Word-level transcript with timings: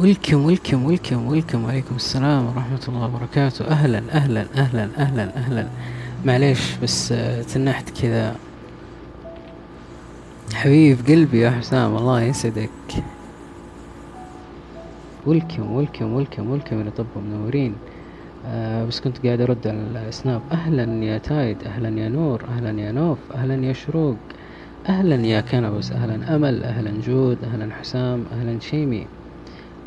welcome 0.00 0.44
welcome 0.44 0.84
welcome 0.84 1.26
welcome 1.26 1.64
وعليكم 1.64 1.96
السلام 1.96 2.46
ورحمة 2.46 2.80
الله 2.88 3.04
وبركاته 3.04 3.64
أهلا 3.68 4.02
أهلا 4.12 4.46
أهلا 4.56 4.88
أهلا 4.98 5.36
أهلا 5.36 5.68
معليش 6.24 6.76
بس 6.82 7.14
تنحت 7.54 8.02
كذا 8.02 8.36
حبيب 10.54 10.98
قلبي 11.08 11.40
يا 11.40 11.50
حسام 11.50 11.96
الله 11.96 12.22
يسعدك 12.22 12.70
welcome 15.26 15.72
welcome 15.72 16.12
welcome 16.12 16.50
welcome 16.50 16.80
يا 16.86 16.90
طب 16.90 17.06
منورين 17.16 17.74
آه 18.46 18.84
بس 18.84 19.00
كنت 19.00 19.26
قاعد 19.26 19.40
ارد 19.40 19.66
على 19.66 20.08
ال 20.08 20.15
Snap 20.15 20.42
أهلا 20.52 21.04
يا 21.04 21.18
تايد 21.18 21.62
أهلا 21.66 22.00
يا 22.00 22.08
نور 22.08 22.44
أهلا 22.56 22.80
يا 22.80 22.92
نوف 22.92 23.18
أهلا 23.34 23.66
يا 23.66 23.72
شروق 23.72 24.16
أهلا 24.88 25.26
يا 25.26 25.40
كنبس 25.40 25.92
أهلا 25.92 26.36
امل 26.36 26.64
أهلا 26.64 26.92
جود 27.06 27.38
أهلا 27.44 27.74
حسام 27.74 28.24
أهلا 28.32 28.60
شيمي 28.60 29.06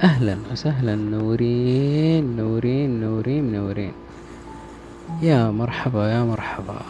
أهلا 0.03 0.37
وسهلا 0.51 0.95
نورين 0.95 2.35
نورين 2.35 3.01
نورين 3.01 3.51
نورين. 3.51 3.93
يا 5.21 5.51
مرحبا 5.51 6.11
يا 6.11 6.23
مرحبا. 6.23 6.81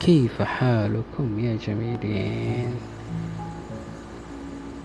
كيف 0.00 0.42
حالكم 0.42 1.38
يا 1.38 1.56
جميلين؟ 1.56 2.74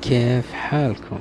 كيف 0.02 0.54
حالكم؟ 0.54 1.20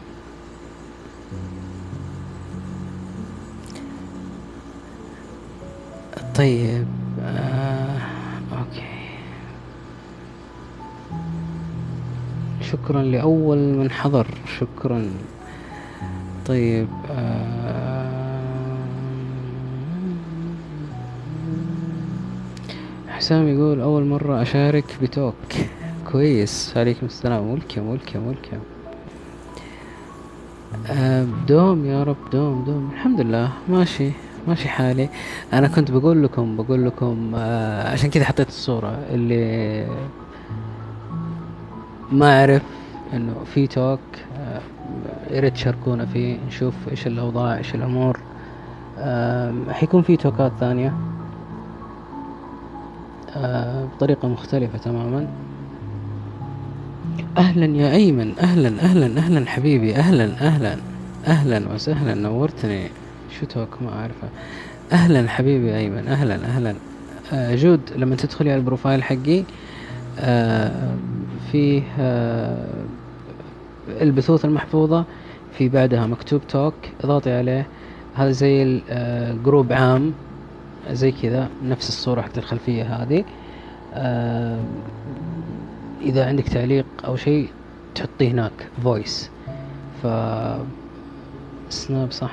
طيب 6.35 6.87
آه 7.23 7.99
أوكي. 8.53 8.97
شكرا 12.61 13.03
لأول 13.03 13.59
من 13.59 13.91
حضر. 13.91 14.27
شكرا. 14.61 15.11
طيب 16.49 16.89
آه 17.11 18.07
حسام 23.09 23.49
يقول 23.49 23.81
أول 23.81 24.05
مرة 24.05 24.43
أشارك 24.43 24.85
بتوك. 25.03 25.35
كويس. 26.13 26.73
عليكم 26.77 27.07
السلام. 27.07 27.47
ولكم 27.51 27.87
ولكم 27.87 28.27
ولكم 28.27 28.59
دوم 31.49 31.85
يا 31.85 32.03
رب 32.03 32.17
دوم 32.33 32.65
دوم. 32.65 32.91
الحمد 32.93 33.21
لله. 33.21 33.53
ماشي 33.69 34.11
ماشي 34.49 34.69
حالي. 34.69 35.09
أنا 35.53 35.69
كنت 35.69 35.91
بقول 35.91 36.25
لكم 36.25 36.57
بقول 36.57 36.87
لكم 36.87 37.33
آه 37.37 37.93
عشان 37.93 38.11
كذا 38.11 38.25
حطيت 38.25 38.49
الصورة 38.49 38.99
اللي 39.11 39.87
ما 42.13 42.41
أعرف 42.41 42.63
إنه 43.13 43.35
في 43.55 43.67
توك 43.67 44.01
يا 45.31 45.41
ريت 45.41 45.55
تشاركونا 45.55 46.07
فيه 46.07 46.39
نشوف 46.49 46.75
إيش 46.91 47.07
الأوضاع 47.07 47.59
إيش 47.59 47.75
الأمور. 47.75 48.21
حيكون 49.71 50.03
في 50.03 50.17
توكات 50.17 50.53
ثانية. 50.61 50.93
آه 53.37 53.85
بطريقة 53.85 54.29
مختلفة 54.29 54.79
تماما. 54.79 55.27
أهلا 57.39 57.67
يا 57.77 57.93
أيمن 57.93 58.33
أهلا 58.39 58.69
أهلا 58.69 59.07
أهلا 59.19 59.47
حبيبي 59.47 59.97
أهلا 59.97 60.25
أهلا 60.25 60.77
أهلا 61.27 61.73
وسهلا 61.75 62.15
نورتني. 62.15 62.89
شو 63.41 63.47
توك؟ 63.47 63.69
ما 63.83 63.93
أعرفه. 64.01 64.29
أهلا 64.93 65.29
حبيبي 65.29 65.77
أيمن 65.77 66.09
أهلا 66.09 66.35
أهلا. 66.35 66.75
آه 67.33 67.55
جود 67.55 67.81
لما 67.97 68.17
تدخلي 68.17 68.51
على 68.51 68.59
ال 68.59 68.64
profile 68.64 69.03
حقي 69.03 69.45
آه 70.21 70.95
فيه 71.53 71.83
البثوث 73.89 74.45
المحفوظة 74.45 75.05
في 75.53 75.69
بعدها 75.69 76.07
مكتوب 76.07 76.47
talk 76.49 76.75
اضغطي 77.05 77.33
عليه. 77.33 77.67
هذا 78.15 78.31
زي 78.31 78.83
ال 78.89 79.03
group 79.03 79.73
عام 79.73 80.13
زي 80.91 81.13
كذا 81.13 81.49
نفس 81.65 81.89
الصورة 81.89 82.21
حقت 82.21 82.39
الخلفية 82.39 82.83
هذه. 82.83 83.25
آه 83.95 84.59
إذا 86.03 86.27
عندك 86.27 86.49
تعليق 86.49 86.87
أو 87.05 87.17
شيء 87.17 87.49
تحطيه 87.95 88.31
هناك 88.31 88.53
voice 88.83 89.31
ف 90.03 90.07
Snap 91.69 92.13
صح. 92.13 92.33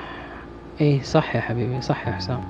إيه 0.80 1.02
صح 1.02 1.36
يا 1.36 1.40
حبيبي 1.40 1.80
صح 1.80 2.08
يا 2.08 2.12
حسام. 2.12 2.40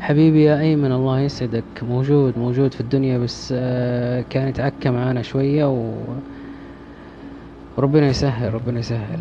حبيبي 0.00 0.44
يا 0.44 0.60
أيمن 0.60 0.92
الله 0.92 1.20
يسعدك. 1.20 1.64
موجود 1.82 2.38
موجود 2.38 2.74
في 2.74 2.80
الدنيا 2.80 3.18
بس 3.18 3.54
آه 3.56 4.24
كان 4.30 4.48
يتعكى 4.48 4.90
معانا 4.90 5.22
شوية 5.22 5.64
و 5.70 5.94
ربنا 7.78 8.06
يسهل 8.06 8.54
ربنا 8.54 8.78
يسهل. 8.78 9.20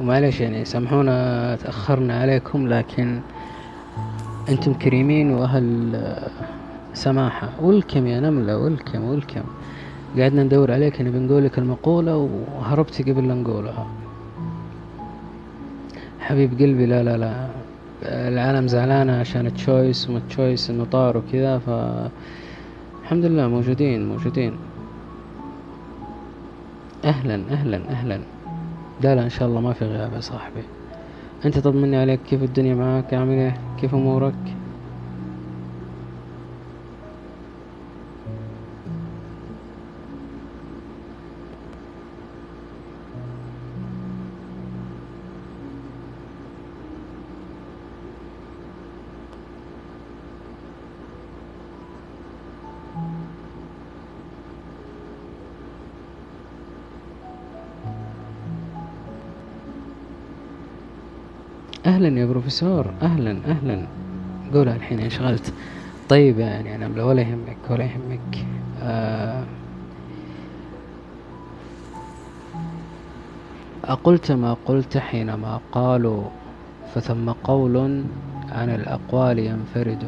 ومعلش 0.00 0.40
يعني 0.40 0.64
سامحونا 0.64 1.56
تأخرنا 1.56 2.20
عليكم 2.20 2.68
لكن 2.68 3.20
أنتم 4.48 4.74
كريمين 4.74 5.30
وأهل 5.30 5.92
سماحة. 6.94 7.48
ولكم 7.60 8.06
يا 8.06 8.20
نملة 8.20 8.58
ولكم 8.58 9.04
ولكم 9.04 9.42
قعدنا 10.18 10.42
ندور 10.42 10.72
عليك 10.72 11.00
نبي 11.00 11.18
نقول 11.18 11.44
لك 11.44 11.58
المقولة 11.58 12.16
وهربتي 12.16 13.02
قبل 13.02 13.28
لا 13.28 13.34
نقولها. 13.34 13.86
حبيب 16.20 16.50
قلبي 16.60 16.86
لا 16.86 17.02
لا 17.02 17.16
لا. 17.16 17.65
العالم 18.06 18.68
زعلانة 18.68 19.20
عشان 19.20 19.54
تشويس 19.54 20.10
وما 20.10 20.20
تشويس 20.28 20.70
إنه 20.70 20.84
طار 20.84 21.16
وكذا 21.16 21.58
ف 21.58 21.70
الحمد 23.02 23.24
لله 23.24 23.48
موجودين 23.48 24.08
موجودين. 24.08 24.52
أهلا 27.04 27.34
أهلا 27.50 27.80
أهلا. 27.90 28.20
لا 29.02 29.14
لا 29.14 29.22
إن 29.22 29.30
شاء 29.30 29.48
الله 29.48 29.60
ما 29.60 29.72
في 29.72 29.84
غياب 29.84 30.12
يا 30.12 30.20
صاحبي. 30.20 30.62
أنت 31.44 31.58
طمني 31.58 31.96
عليك 31.96 32.20
كيف 32.30 32.42
الدنيا 32.42 32.74
معاك 32.74 33.14
عامل 33.14 33.32
إيه؟ 33.32 33.56
كيف 33.80 33.94
أمورك؟ 33.94 34.34
أهلا 61.86 62.20
يا 62.20 62.26
بروفيسور 62.26 62.86
أهلا 63.02 63.38
أهلا. 63.46 63.86
قولها 64.54 64.76
الحين 64.76 65.00
انشغلت 65.00 65.52
طيب 66.08 66.38
يعني 66.38 66.74
أنا 66.74 67.04
ولا 67.04 67.22
يهمك 67.22 67.56
ولا 67.70 67.84
يهمك. 67.84 68.46
آه 68.82 69.44
أقلت 73.84 74.32
ما 74.32 74.56
قلت 74.66 74.98
حينما 74.98 75.60
قالوا 75.72 76.22
فثم 76.94 77.30
قول 77.30 77.76
عن 78.52 78.70
الأقوال 78.70 79.38
ينفرد. 79.38 80.04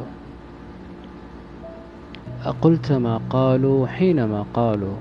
أقلت 2.44 2.92
ما 2.92 3.20
قالوا 3.30 3.86
حينما 3.86 4.44
قالوا 4.54 4.96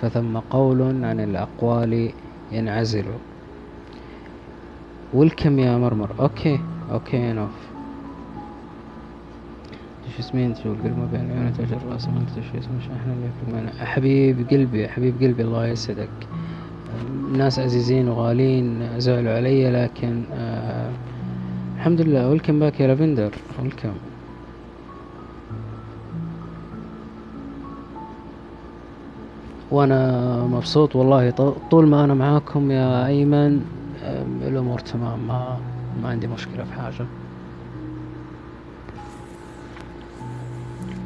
فثم 0.00 0.38
قول 0.38 1.04
عن 1.04 1.20
الأقوال 1.20 2.10
ينعزل. 2.52 3.04
ويلكم 5.14 5.58
يا 5.58 5.78
مرمر. 5.78 6.10
أوكي 6.20 6.60
أوكي 6.92 7.30
انوف 7.30 7.50
شو 10.16 10.20
اسمين 10.20 10.44
انت 10.44 10.58
القلب 10.66 10.98
ما 10.98 11.08
بين 11.12 11.30
عيونك 11.30 11.56
تجر 11.56 11.78
راسه 11.92 12.10
ما 12.10 12.20
أنت 12.20 12.28
شو 12.34 12.58
اسمه 12.58 12.78
إحنا 12.96 13.12
اللي 13.12 13.70
في 13.70 13.84
حبيب 13.84 14.48
قلبي 14.50 14.88
حبيب 14.88 15.22
قلبي 15.22 15.42
الله 15.42 15.66
يسعدك. 15.66 16.08
ناس 17.32 17.58
عزيزين 17.58 18.08
وغالين 18.08 18.88
زعلوا 18.98 19.32
علي 19.32 19.70
لكن 19.70 20.22
آه 20.32 20.90
الحمد 21.76 22.00
لله. 22.00 22.28
ويلكم 22.28 22.58
باك 22.58 22.80
يا 22.80 22.86
لافندر. 22.86 23.32
ويلكم 23.62 23.92
وأنا 29.70 30.40
مبسوط 30.44 30.96
والله 30.96 31.30
طول 31.70 31.86
ما 31.86 32.04
أنا 32.04 32.14
معاكم 32.14 32.70
يا 32.70 33.06
أيمن. 33.06 33.64
الأمور 34.54 34.78
تمام 34.78 35.26
ما 35.28 35.58
ما 36.02 36.08
عندي 36.08 36.26
مشكلة 36.26 36.64
في 36.64 36.72
حاجة. 36.72 37.06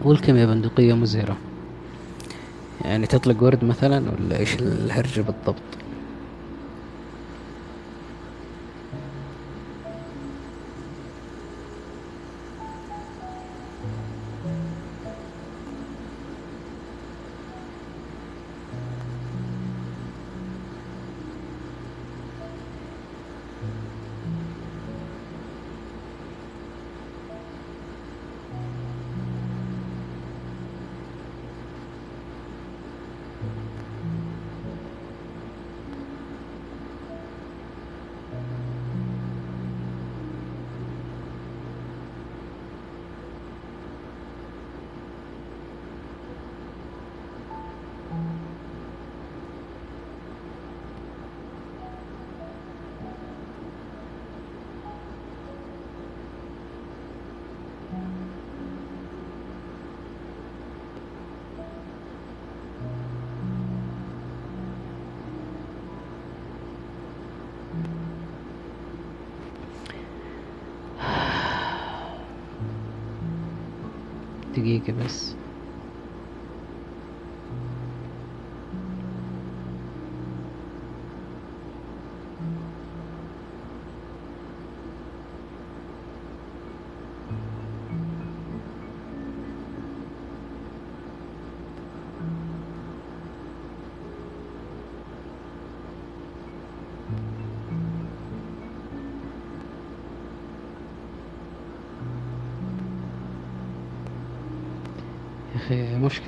والكم 0.05 0.37
يا 0.37 0.47
بندقية 0.47 0.95
مزهرة 0.95 1.37
يعني 2.85 3.07
تطلق 3.07 3.43
ورد 3.43 3.65
مثلا 3.65 4.11
ولا 4.11 4.39
إيش 4.39 4.55
الهرجة 4.55 5.21
بالضبط؟ 5.21 5.78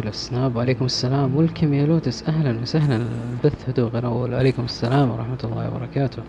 مشكلة 0.00 0.10
السناب 0.12 0.56
وعليكم 0.56 0.84
السلام. 0.84 1.36
welcome 1.36 1.74
يا 1.74 1.86
لوتس. 1.86 2.22
أهلا 2.28 2.60
وسهلا. 2.62 2.96
البث 2.96 3.68
هدوء 3.68 3.90
غنول 3.90 4.34
وعليكم 4.34 4.64
السلام 4.64 5.10
ورحمة 5.10 5.38
الله 5.44 5.68
وبركاته. 5.68 6.22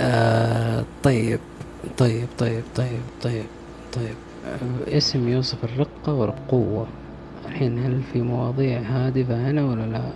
آه 0.00 0.84
طيب. 1.02 1.40
طيب 1.98 2.28
طيب 2.38 2.62
طيب 2.76 3.02
طيب 3.22 3.44
طيب. 3.92 4.14
اسم 4.88 5.28
يوصف 5.28 5.64
الرقة 5.64 6.12
والقوة. 6.14 6.86
الحين 7.48 7.78
هل 7.78 8.02
في 8.12 8.22
مواضيع 8.22 8.80
هادفة 8.80 9.50
هنا 9.50 9.64
ولا 9.66 9.86
لا؟ 9.86 10.12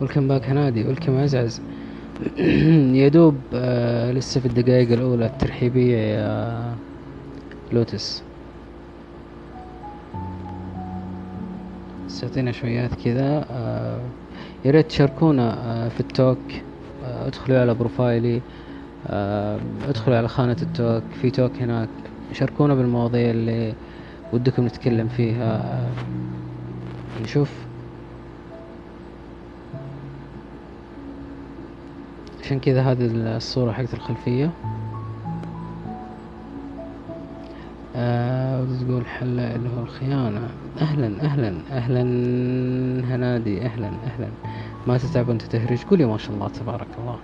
welcome 0.00 0.28
back 0.28 0.44
هنادي. 0.44 0.84
welcome 0.88 1.16
عزعز 1.18 1.60
يا 3.00 3.08
دوب 3.08 3.36
آه 3.54 4.12
لسه 4.12 4.40
في 4.40 4.46
الدقائق 4.46 4.92
الأولى 4.92 5.26
الترحيبية 5.26 5.96
يا 5.98 6.74
لوتس. 7.72 8.22
تعطينا 12.24 12.52
شويات 12.52 12.90
كذا. 13.04 13.44
آه 13.50 14.00
يا 14.64 14.70
ريت 14.70 14.86
تشاركونا 14.86 15.56
آه 15.64 15.88
في 15.88 16.00
ال 16.00 16.06
talk. 16.06 16.38
آه 17.04 17.26
ادخلوا 17.26 17.60
على 17.60 17.74
profile 17.74 18.25
ي. 18.25 18.40
ادخلوا 19.88 20.16
على 20.16 20.28
خانة 20.28 20.56
ال 20.62 20.69
talk. 20.69 21.02
في 21.22 21.30
talk 21.30 21.52
هناك. 21.60 21.88
شاركونا 22.32 22.74
بالمواضيع 22.74 23.30
اللي 23.30 23.74
ودكم 24.32 24.66
نتكلم 24.66 25.08
فيها. 25.08 25.80
نشوف. 27.22 27.50
عشان 32.42 32.60
كذا 32.60 32.82
هذه 32.82 33.10
الصورة 33.36 33.72
حقت 33.72 33.94
الخلفية. 33.94 34.50
تقول 38.88 39.04
اللي 39.22 39.68
هو 39.78 39.82
الخيانة. 39.82 40.48
أهلا 40.80 41.22
أهلا 41.22 41.54
أهلا 41.70 42.02
هنادي 43.14 43.62
أهلا 43.62 43.86
أهلا. 43.86 44.28
ما 44.86 44.98
تتعب 44.98 45.28
وأنت 45.28 45.42
تهرج. 45.42 45.82
قولي 45.82 46.04
ما 46.04 46.18
شاء 46.18 46.34
الله 46.34 46.48
تبارك 46.48 46.86
الله. 46.98 47.16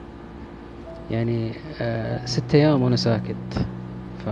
يعني 1.10 1.52
آه 1.80 2.26
ست 2.26 2.54
أيام 2.54 2.82
وأنا 2.82 2.96
ساكت. 2.96 3.66
ف 4.24 4.28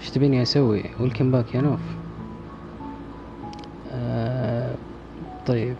إيش 0.00 0.10
تبيني 0.10 0.42
أسوي 0.42 0.84
ولكم 1.00 1.30
باك 1.30 1.54
يا 1.54 1.60
نوف. 1.60 1.80
آه 3.92 4.74
طيب. 5.46 5.74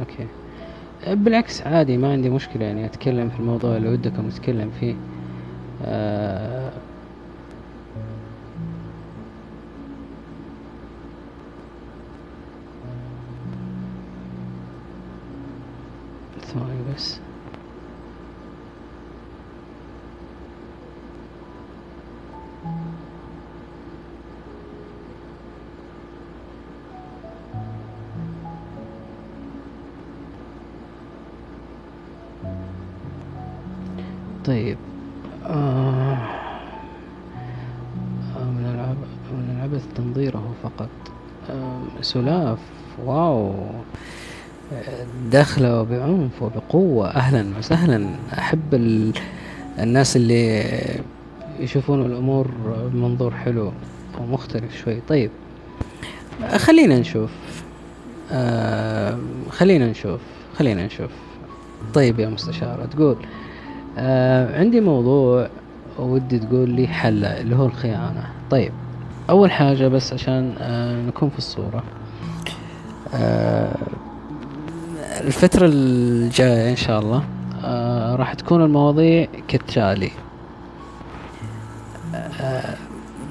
أوكي. 0.00 0.26
بالعكس 1.14 1.62
عادي 1.62 1.96
ما 1.96 2.12
عندي 2.12 2.30
مشكلة 2.30 2.64
يعني 2.64 2.86
أتكلم 2.86 3.28
في 3.28 3.40
الموضوع 3.40 3.76
اللي 3.76 3.88
ودكم 3.88 4.26
نتكلم 4.26 4.70
فيه. 4.80 4.94
آه 5.84 6.55
طيب. 34.46 34.76
آه. 35.46 36.18
من 38.36 38.72
العب 38.74 38.96
من 39.32 39.56
العبث 39.56 39.84
تنظيره 39.96 40.54
فقط. 40.62 40.88
آه 41.50 41.80
سلاف. 42.00 42.58
واو. 43.04 43.54
داخلة 45.30 45.82
بعنف 45.82 46.42
وبقوة. 46.42 47.08
أهلا 47.08 47.58
وسهلا. 47.58 48.08
أحب 48.32 48.74
ال... 48.74 49.12
الناس 49.78 50.16
اللي 50.16 50.64
يشوفون 51.60 52.06
الأمور 52.06 52.48
بمنظور 52.92 53.34
حلو 53.34 53.72
ومختلف 54.20 54.76
شوي. 54.84 55.00
طيب. 55.08 55.30
خلينا 56.56 56.98
نشوف. 56.98 57.30
آه 58.32 59.18
خلينا 59.50 59.90
نشوف. 59.90 60.20
خلينا 60.58 60.86
نشوف. 60.86 61.10
طيب 61.94 62.20
يا 62.20 62.28
مستشارة 62.28 62.86
تقول. 62.86 63.16
آه 63.98 64.58
عندي 64.60 64.80
موضوع 64.80 65.48
ودي 65.98 66.38
تقول 66.38 66.70
لي 66.70 66.86
حل 66.88 67.24
اللي 67.24 67.56
هو 67.56 67.66
الخيانة. 67.66 68.26
طيب 68.50 68.72
أول 69.30 69.50
حاجة 69.50 69.88
بس 69.88 70.12
عشان 70.12 70.54
آه 70.60 71.02
نكون 71.02 71.28
في 71.30 71.38
الصورة. 71.38 71.82
آه 73.14 73.76
الفترة 75.20 75.66
الجاية 75.72 76.70
إن 76.70 76.76
شاء 76.76 77.00
الله 77.00 77.24
آه 77.64 78.16
راح 78.16 78.34
تكون 78.34 78.62
المواضيع 78.64 79.26
كالتالي. 79.48 80.10
آه 82.40 82.74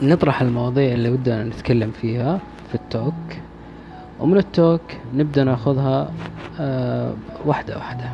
نطرح 0.01 0.41
المواضيع 0.41 0.93
اللي 0.93 1.09
ودنا 1.09 1.43
نتكلم 1.43 1.91
فيها 2.01 2.39
في 2.69 2.75
ال 2.75 2.83
talk 2.83 3.13
ومن 4.19 4.37
ال 4.37 4.46
talk 4.46 4.81
نبدأ 5.13 5.43
ناخذها 5.43 6.11
آه 6.59 7.13
واحدة 7.45 7.77
واحدة. 7.77 8.09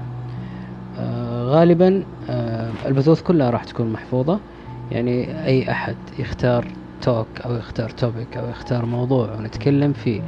غالبا 1.45 2.03
آه 2.29 2.69
البثوث 2.85 3.21
كلها 3.21 3.49
راح 3.49 3.63
تكون 3.63 3.93
محفوظة. 3.93 4.39
يعني 4.91 5.45
أي 5.45 5.71
أحد 5.71 5.95
يختار 6.19 6.65
talk 7.01 7.27
أو 7.45 7.55
يختار 7.55 7.89
topic 7.89 8.37
أو 8.37 8.49
يختار 8.49 8.85
موضوع 8.85 9.33
ونتكلم 9.33 9.93
فيه 9.93 10.21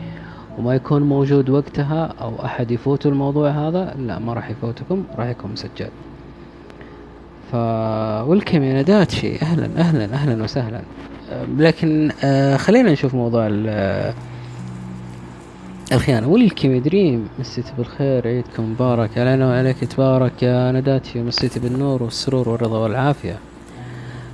وما 0.58 0.76
يكون 0.76 1.02
موجود 1.02 1.50
وقتها 1.50 2.14
أو 2.22 2.46
أحد 2.46 2.72
يفوت 2.72 3.06
الموضوع 3.06 3.50
هذا 3.50 3.96
لا 4.00 4.20
ما 4.20 4.34
راح 4.34 4.50
يفوتكم 4.50 5.04
راح 5.18 5.28
يكون 5.28 5.52
مسجل. 5.52 5.88
ف 7.52 7.56
welcome 8.28 8.64
يا 8.64 8.82
نداتشي 8.82 9.42
أهلا 9.42 9.70
أهلا 9.78 10.06
أهلا 10.14 10.44
وسهلا. 10.44 10.82
لكن 11.58 12.12
آه 12.24 12.58
خلينا 12.58 12.92
نشوف 12.92 13.16
موضوع 13.16 13.48
الخيانة 15.94 16.28
ويلكم 16.28 16.76
يا 16.76 16.80
دريم 16.80 17.30
مسيت 17.40 17.66
بالخير 17.78 18.28
عيدكم 18.28 18.72
مبارك. 18.72 19.18
علينا 19.18 19.48
وعليك 19.48 19.84
تبارك 19.84 20.44
يا 20.44 20.72
نداتشي 20.72 21.22
مسيت 21.22 21.58
بالنور 21.58 22.04
والسرور 22.04 22.50
والرضا 22.50 22.78
والعافية. 22.78 23.40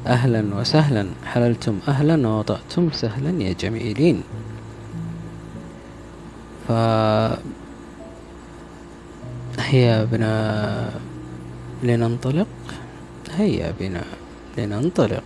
أهلا 0.08 0.56
وسهلا 0.56 1.08
حللتم 1.25 1.80
أهلا 1.88 2.28
ووطأتم 2.28 2.92
سهلا 2.92 3.44
يا 3.44 3.54
جميلين. 3.54 4.24
ف 6.68 6.72
هيا 9.60 10.04
بنا 10.04 10.89
لننطلق. 11.84 12.48
هيا 13.38 13.74
بنا 13.80 14.04
لننطلق. 14.58 15.24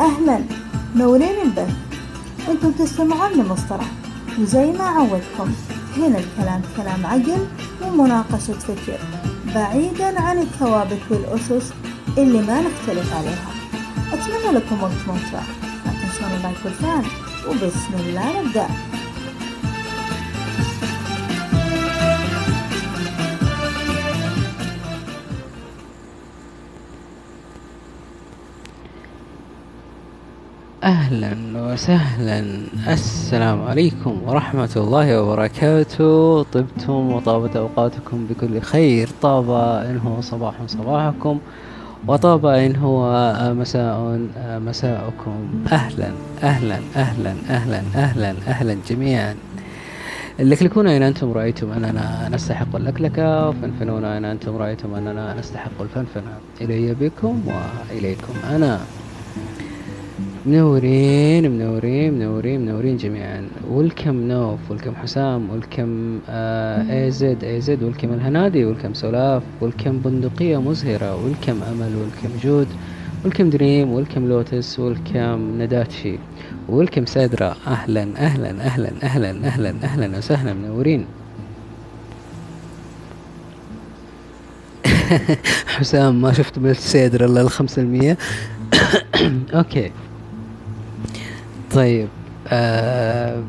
أهلا 0.00 0.40
نورين 0.96 1.34
البث 1.44 1.89
أنتم 2.48 2.70
تستمعون 2.72 3.32
لمصطلح 3.32 3.86
وزي 4.38 4.72
ما 4.72 4.84
عودكم. 4.84 5.52
هنا 5.96 6.18
الكلام 6.18 6.62
كلام 6.76 7.06
عقل 7.06 7.46
ومناقشة 7.82 8.52
فكر 8.52 8.98
بعيدا 9.54 10.20
عن 10.20 10.38
الثوابت 10.38 11.00
والأسس 11.10 11.72
اللي 12.18 12.42
ما 12.42 12.60
نختلف 12.60 13.14
عليها. 13.14 13.50
أتمنى 14.12 14.58
لكم 14.58 14.82
وقت 14.82 14.92
ممتع. 15.08 15.42
لا 15.86 15.92
تنسون 15.92 16.30
اللايك 16.36 16.56
والفان 16.64 17.04
وبسم 17.48 17.94
الله 17.94 18.42
نبدأ. 18.42 18.68
أهلا 30.84 31.36
وسهلا. 31.54 32.44
السلام 32.88 33.62
عليكم 33.62 34.22
ورحمة 34.26 34.70
الله 34.76 35.22
وبركاته. 35.22 36.42
طبتم 36.42 37.12
وطابت 37.12 37.56
أوقاتكم 37.56 38.26
بكل 38.30 38.60
خير. 38.60 39.08
طاب 39.22 39.50
إنه 39.90 40.18
صباح 40.20 40.54
صباحكم 40.66 41.38
وطاب 42.06 42.46
إن 42.46 42.76
هو 42.76 43.12
مساء 43.58 44.20
مساءكم. 44.68 45.64
أهلا 45.72 46.10
أهلا 46.42 46.78
أهلا 46.96 47.34
أهلا 47.50 47.82
أهلا 47.94 48.34
أهلا 48.48 48.76
جميعا. 48.88 49.34
اللكلكون 50.40 50.86
أين 50.86 51.02
أنتم؟ 51.02 51.32
رأيتم 51.32 51.72
أننا 51.72 52.28
نستحق 52.32 52.76
اللكلكة 52.76 53.48
وفنفنون 53.48 54.04
أين 54.04 54.24
أنتم؟ 54.24 54.56
رأيتم 54.56 54.94
أننا 54.94 55.34
نستحق 55.38 55.80
الفنفنة. 55.80 56.32
إلي 56.60 56.94
بكم 56.94 57.42
وإليكم 57.46 58.34
أنا. 58.50 58.80
منورين 60.46 61.50
منورين 61.50 62.14
منورين 62.14 62.60
منورين 62.60 62.96
جميعا. 62.96 63.48
welcome 63.70 64.28
نوف 64.28 64.70
welcome 64.70 64.94
حسام 64.96 65.50
welcome 65.50 66.18
آه 66.28 67.04
اي 67.04 67.10
زد 67.10 67.44
اي 67.44 67.60
زد 67.60 67.82
welcome 67.82 68.12
الهنادي 68.12 68.64
welcome 68.64 68.94
سلاف 68.94 69.42
welcome 69.60 69.98
بندقية 69.98 70.60
مزهرة 70.60 71.24
welcome 71.24 71.62
أمل 71.62 71.96
welcome 71.96 72.38
جود 72.42 72.66
welcome 73.24 73.50
دريم 73.50 73.92
welcome 73.92 74.28
لوتس 74.28 74.78
welcome 74.78 75.62
نداتشي 75.62 76.18
welcome 76.68 77.06
سيدرا 77.06 77.56
أهلا 77.66 78.02
أهلا 78.16 78.50
أهلا 78.50 78.92
أهلا 79.02 79.30
أهلا 79.30 79.74
أهلا 79.84 80.18
وسهلا. 80.18 80.52
منورين. 80.54 81.06
حسام 85.76 86.20
ما 86.20 86.32
شفت 86.32 86.58
بلت 86.58 86.78
سيدر 86.78 87.24
إلا 87.24 87.40
الخمسة 87.40 87.82
المية. 87.82 88.18
okay. 89.54 89.90
طيب 91.74 92.08
آه... 92.48 93.42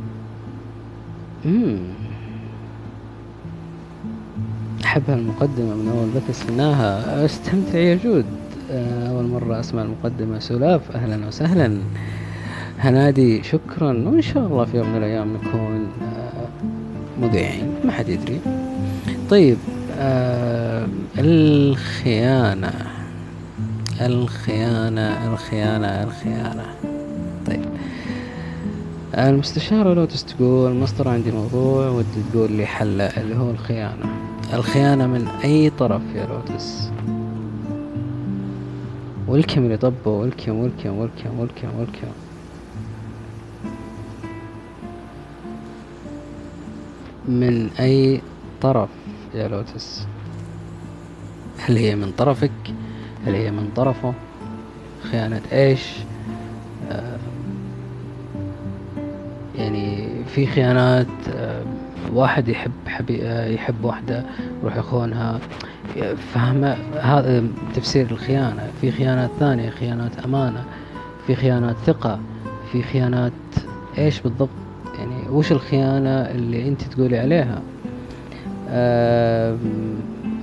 أحب 4.85 5.03
هالمقدمة 5.09 5.75
من 5.75 5.89
أول 5.89 6.09
بث 6.15 6.29
استناها 6.29 7.25
أستمتع 7.25 7.79
يا 7.79 7.95
جود. 7.95 8.25
آه، 8.71 9.09
أول 9.09 9.23
مرة 9.27 9.59
أسمع 9.59 9.81
المقدمة. 9.81 10.39
سلاف 10.39 10.91
أهلا 10.95 11.27
وسهلا. 11.27 11.77
هنادي 12.79 13.43
شكرا 13.43 13.87
وإن 13.87 14.21
شاء 14.21 14.47
الله 14.47 14.65
في 14.65 14.77
يوم 14.77 14.89
من 14.89 14.97
الأيام 14.97 15.33
نكون 15.33 15.87
آه، 16.01 16.47
مذيعين. 17.21 17.73
ما 17.85 17.91
حد 17.91 18.09
يدري. 18.09 18.39
طيب 19.29 19.57
آه 19.99 20.87
الخيانة. 21.17 22.71
الخيانة 24.01 25.33
الخيانة 25.33 26.03
الخيانة. 26.03 26.65
طيب 26.83 26.90
المستشارة 29.17 29.93
لو 29.93 30.05
تقول 30.05 30.73
مصدر 30.73 31.07
عندي 31.09 31.31
موضوع 31.31 31.89
ودي 31.89 32.07
تقول 32.33 32.51
لي 32.51 32.65
حله 32.65 33.03
اللي 33.05 33.35
هو 33.35 33.49
الخيانة. 33.51 34.05
الخيانة 34.53 35.07
من 35.07 35.27
أي 35.27 35.69
طرف 35.69 36.01
يا 36.15 36.25
لوتس 36.25 36.89
والكم 39.27 39.63
اللي 39.63 39.77
طبوا 39.77 40.21
والكم 40.21 40.51
والكم 40.55 40.97
والكم 40.97 41.39
والكم 41.39 41.67
والكم. 41.79 42.07
من 47.27 47.69
أي 47.79 48.21
طرف 48.61 48.89
يا 49.33 49.47
لوتس 49.47 50.07
هل 51.57 51.77
هي 51.77 51.95
من 51.95 52.11
طرفك؟ 52.11 52.51
هل 53.25 53.35
هي 53.35 53.51
من 53.51 53.69
طرفه؟ 53.75 54.13
خيانة 55.11 55.41
إيش؟ 55.51 55.81
يعني 59.61 60.07
في 60.25 60.45
خيانات 60.45 61.07
آه 61.35 61.63
واحد 62.13 62.47
يحب 62.47 62.71
حبي 62.87 63.23
آه 63.23 63.47
يحب 63.47 63.85
واحدة 63.85 64.23
يروح 64.61 64.75
يخونها 64.77 65.39
فاهمة 66.33 66.75
هذا 67.01 67.43
تفسير 67.75 68.11
الخيانة. 68.11 68.67
في 68.81 68.91
خيانات 68.91 69.29
ثانية 69.39 69.69
خيانات 69.69 70.25
أمانة 70.25 70.63
في 71.27 71.35
خيانات 71.35 71.75
ثقة 71.85 72.19
في 72.71 72.81
خيانات 72.83 73.31
إيش 73.97 74.21
بالضبط؟ 74.21 74.49
يعني 74.99 75.29
وش 75.29 75.51
الخيانة 75.51 76.09
اللي 76.09 76.67
أنت 76.67 76.81
تقولي 76.81 77.19
عليها؟ 77.19 77.61
آه 78.69 79.57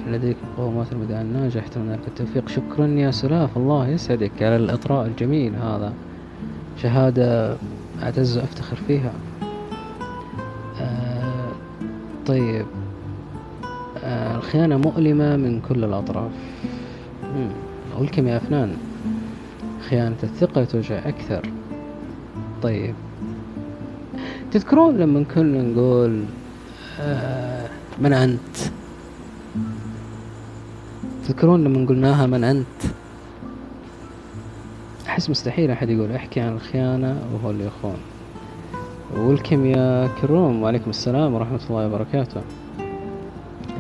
لديك 0.09 0.37
مقومات 0.59 0.93
المدعي 0.93 1.23
الناجح 1.23 1.65
أتمنى 1.65 1.93
لك 1.93 2.01
التوفيق. 2.09 2.49
شكرا 2.49 2.87
يا 2.87 3.11
سلاف. 3.11 3.57
الله 3.57 3.89
يسعدك 3.89 4.43
على 4.43 4.57
الإطراء 4.57 5.07
الجميل 5.07 5.57
هذا. 5.57 5.93
شهادة 6.83 7.57
أعتز 8.03 8.39
وأفتخر 8.39 8.77
فيها. 8.87 9.13
آه 10.81 11.49
طيب. 12.27 12.67
آه 14.05 14.37
الخيانة 14.37 14.77
مؤلمة 14.77 15.37
من 15.37 15.61
كل 15.69 15.85
الأطراف. 15.85 16.31
أقولكم 17.95 18.29
يا 18.29 18.37
أفنان؟ 18.37 18.77
خيانة 19.89 20.17
الثقة 20.23 20.65
توجع 20.65 21.09
أكثر. 21.09 21.43
طيب. 22.63 22.95
تذكرون 24.51 24.97
لما 24.97 25.25
كنا 25.35 25.63
نقول 25.63 26.25
آه 27.01 27.69
من 27.99 28.13
أنت؟ 28.13 28.57
تذكرون 31.27 31.65
لما 31.65 31.87
قلناها 31.87 32.27
من 32.27 32.45
أنت؟ 32.45 32.83
أحس 35.19 35.31
مستحيل 35.31 35.71
أحد 35.71 35.91
يقول 35.91 36.13
أحكي 36.13 36.41
عن 36.41 36.53
الخيانة 36.53 37.23
وهو 37.35 37.51
اللي 37.51 37.65
يخون. 37.65 37.97
والكم 39.17 39.67
يا 39.67 40.09
كروم 40.23 40.63
وعليكم 40.63 40.91
السلام 40.91 41.35
ورحمة 41.35 41.61
الله 41.71 41.87
وبركاته. 41.87 42.41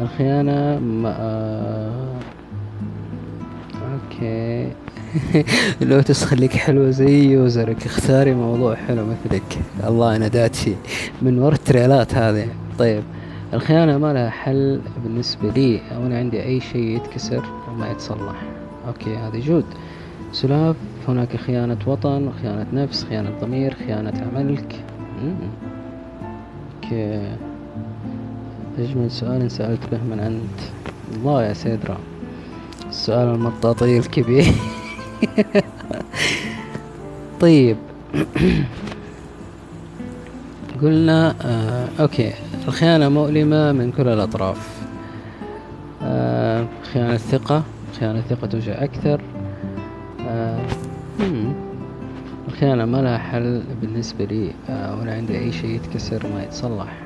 الخيانة 0.00 0.78
ما 0.78 1.16
آه... 1.20 2.14
okay. 3.92 4.72
لو 5.90 6.00
تسخليك 6.00 6.52
حلوة 6.52 6.90
زي 6.90 7.24
user 7.24 7.74
ك 7.74 7.86
اختاري 7.86 8.34
موضوع 8.34 8.74
حلو 8.74 9.06
مثلك. 9.06 9.58
الله 9.86 10.16
نداتشي 10.16 10.74
من 11.22 11.38
ورا 11.38 11.54
التريلات 11.54 12.14
هذه. 12.14 12.48
طيب 12.78 13.02
الخيانة 13.54 13.98
ما 13.98 14.12
لها 14.12 14.30
حل 14.30 14.80
بالنسبة 15.04 15.50
لي 15.50 15.80
أو 15.96 16.06
أنا 16.06 16.18
عندي 16.18 16.42
أي 16.42 16.60
شيء 16.60 16.96
يتكسر 16.96 17.44
وما 17.68 17.90
يتصلح. 17.90 18.42
okay 18.88 19.16
هذه 19.16 19.40
جود 19.40 19.64
سلاف 20.32 20.76
هناك 21.08 21.36
خيانة 21.36 21.76
وطن 21.86 22.30
خيانة 22.42 22.66
نفس 22.72 23.04
خيانة 23.04 23.30
ضمير 23.40 23.74
خيانة 23.74 24.28
عملك. 24.34 24.84
okay 26.84 27.22
أجمل 28.78 29.10
سؤال 29.10 29.50
سألت 29.50 29.80
به 29.92 29.98
من 30.10 30.20
أنت. 30.20 30.60
الله 31.16 31.42
يا 31.44 31.52
سيدرا 31.52 31.98
السؤال 32.88 33.34
المطاطي 33.34 33.98
الكبير 33.98 34.46
طيب. 37.40 37.76
قلنا 40.82 41.34
آه 41.42 41.88
okay. 42.00 42.32
الخيانة 42.68 43.08
مؤلمة 43.08 43.72
من 43.72 43.92
كل 43.92 44.08
الأطراف. 44.08 44.78
آه 46.02 46.66
خيانة 46.92 47.14
الثقة 47.14 47.62
خيانة 48.00 48.18
الثقة 48.18 48.46
توجع 48.46 48.84
أكثر. 48.84 49.20
آه 50.28 50.60
الخيانة 52.58 52.84
ما 52.84 53.02
لها 53.02 53.18
حل 53.18 53.62
بالنسبة 53.80 54.24
لي 54.24 54.50
آه 54.70 55.00
ولا 55.00 55.14
عندي 55.14 55.38
أي 55.38 55.52
شيء 55.52 55.70
يتكسر 55.70 56.26
وما 56.26 56.42
يتصلح. 56.42 56.98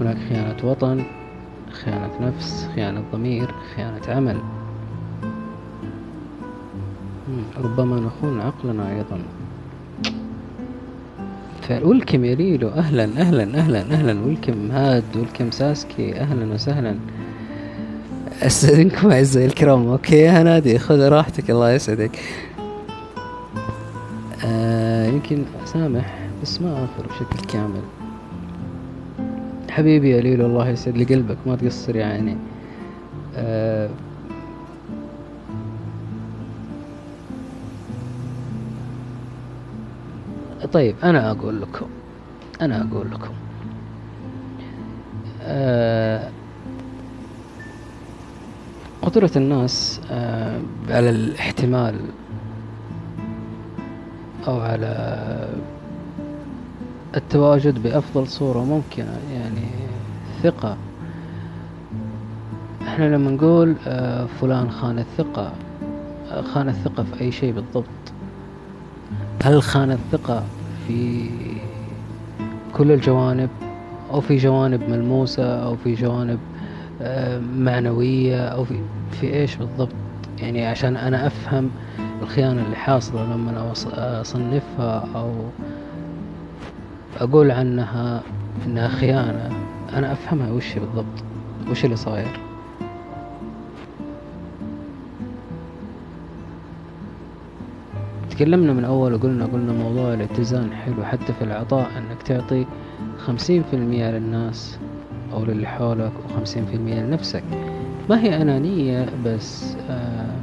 هناك 0.00 0.16
خيانة 0.28 0.56
وطن 0.64 1.04
خيانة 1.72 2.10
نفس 2.20 2.68
خيانة 2.74 3.02
ضمير 3.12 3.50
خيانة 3.76 4.00
عمل. 4.08 4.36
ربما 7.64 8.00
نخون 8.00 8.40
عقلنا 8.40 8.96
أيضا. 8.96 9.18
فألكم 11.68 12.24
يا 12.24 12.34
ليلو 12.34 12.68
أهلا 12.68 13.04
أهلا 13.04 13.42
أهلا 13.42 13.80
أهلا. 13.80 14.20
ولكم 14.20 14.70
هاد 14.70 15.04
ولكم 15.16 15.50
ساسكي 15.50 16.20
أهلا 16.20 16.54
وسهلا. 16.54 16.96
استاذنكم 18.42 19.10
أعزائي 19.10 19.46
الكرام. 19.46 19.86
أوكي 19.86 20.16
يا 20.16 20.42
نادي 20.42 20.78
خذ 20.78 21.08
راحتك 21.08 21.50
الله 21.50 21.72
يسعدك. 21.72 22.18
آه 24.46 25.06
يمكن 25.06 25.44
سامح 25.64 26.18
بس 26.42 26.60
ما 26.60 26.84
اخر 26.84 27.06
بشكل 27.06 27.46
كامل. 27.52 27.82
حبيبي 29.70 30.10
يا 30.10 30.20
ليلو 30.20 30.46
الله 30.46 30.68
يسعد 30.68 30.96
لي 30.96 31.04
قلبك 31.04 31.36
ما 31.46 31.56
تقصر 31.56 31.96
يا 31.96 32.06
عيني. 32.06 32.36
آه 33.36 33.90
طيب 40.72 40.94
أنا 41.04 41.30
أقول 41.30 41.62
لكم 41.62 41.86
أنا 42.60 42.88
أقول 42.90 43.10
لكم. 43.10 43.32
آه 45.42 46.30
قدرة 49.02 49.30
الناس 49.36 50.00
آه 50.10 50.60
على 50.88 51.10
الاحتمال 51.10 51.94
أو 54.46 54.60
على 54.60 54.92
التواجد 57.16 57.82
بأفضل 57.82 58.26
صورة 58.26 58.64
ممكنة 58.64 59.18
يعني 59.32 59.68
ثقة. 60.42 60.76
إحنا 62.82 63.04
لما 63.16 63.30
نقول 63.30 63.76
آه 63.86 64.26
فلان 64.26 64.70
خان 64.70 64.98
الثقة 64.98 65.52
خان 66.54 66.68
الثقة 66.68 67.02
في 67.02 67.20
أي 67.20 67.32
شيء 67.32 67.52
بالضبط. 67.52 67.86
هل 69.42 69.62
خان 69.62 69.90
الثقة 69.90 70.44
في 70.86 71.30
كل 72.72 72.92
الجوانب 72.92 73.50
أو 74.10 74.20
في 74.20 74.36
جوانب 74.36 74.82
ملموسة 74.90 75.64
أو 75.64 75.76
في 75.76 75.94
جوانب 75.94 76.38
آه، 77.00 77.38
معنوية 77.38 78.48
أو 78.48 78.64
في, 78.64 78.80
في 79.10 79.34
إيش 79.34 79.56
بالضبط؟ 79.56 79.94
يعني 80.38 80.66
عشان 80.66 80.96
أنا 80.96 81.26
أفهم 81.26 81.70
الخيانة 82.26 82.62
اللي 82.62 82.76
حاصلة 82.76 83.34
لما 83.34 83.72
أصنفها 84.20 85.08
أو 85.14 85.32
أقول 87.20 87.50
عنها 87.50 88.22
إنها 88.66 88.88
خيانة 88.88 89.50
أنا 89.92 90.12
أفهمها 90.12 90.52
وش 90.52 90.78
بالضبط؟ 90.78 91.24
وش 91.70 91.84
اللي 91.84 91.96
صاير؟ 91.96 92.40
تكلمنا 98.30 98.72
من 98.72 98.84
أول 98.84 99.14
وقلنا 99.14 99.46
قلنا 99.46 99.72
موضوع 99.72 100.14
الاتزان 100.14 100.72
حلو 100.72 101.04
حتى 101.04 101.32
في 101.32 101.44
العطاء 101.44 101.90
أنك 101.98 102.22
تعطي 102.22 102.66
خمسين 103.18 103.62
في 103.62 103.76
المية 103.76 104.10
للناس 104.10 104.78
أو 105.32 105.44
للي 105.44 105.66
حولك 105.66 106.12
وخمسين 106.24 106.66
في 106.66 106.76
المية 106.76 107.00
لنفسك. 107.00 107.42
ما 108.10 108.20
هي 108.22 108.42
أنانية 108.42 109.06
بس 109.24 109.76
آه 109.90 110.36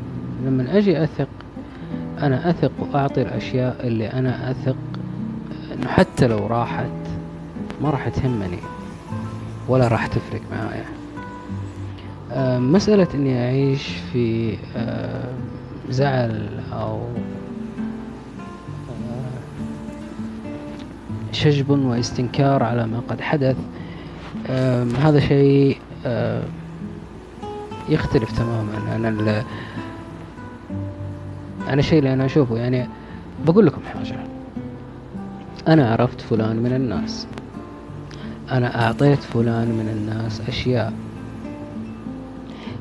لما 0.45 0.77
أجي 0.77 1.03
أثق 1.03 1.27
أنا 2.21 2.49
أثق 2.49 2.71
وأعطي 2.79 3.21
الأشياء 3.21 3.87
اللي 3.87 4.07
أنا 4.07 4.51
أثق 4.51 4.75
أنه 5.73 5.87
حتى 5.87 6.27
لو 6.27 6.47
راحت 6.47 6.91
ما 7.81 7.89
راح 7.89 8.09
تهمني 8.09 8.59
ولا 9.67 9.87
راح 9.87 10.07
تفرق 10.07 10.41
معايا. 10.51 10.85
آه 12.31 12.59
مسألة 12.59 13.07
إني 13.13 13.45
أعيش 13.45 13.87
في 14.13 14.57
آه 14.75 15.33
زعل 15.89 16.49
أو 16.73 17.01
شجب 21.31 21.69
واستنكار 21.69 22.63
على 22.63 22.87
ما 22.87 23.01
قد 23.09 23.21
حدث 23.21 23.57
هذا 24.99 25.19
شيء 25.19 25.77
يختلف 27.89 28.37
تماما. 28.37 28.95
أنا 28.95 29.43
أنا 31.67 31.79
الشيء 31.79 31.99
اللي 31.99 32.13
أنا 32.13 32.25
أشوفه 32.25 32.57
يعني 32.57 32.87
بقول 33.45 33.65
لكم 33.65 33.81
حاجة. 33.81 34.19
أنا 35.67 35.91
عرفت 35.91 36.21
فلان 36.21 36.55
من 36.55 36.73
الناس. 36.73 37.27
أنا 38.51 38.85
أعطيت 38.85 39.19
فلان 39.19 39.67
من 39.67 39.89
الناس 39.89 40.41
أشياء. 40.41 40.93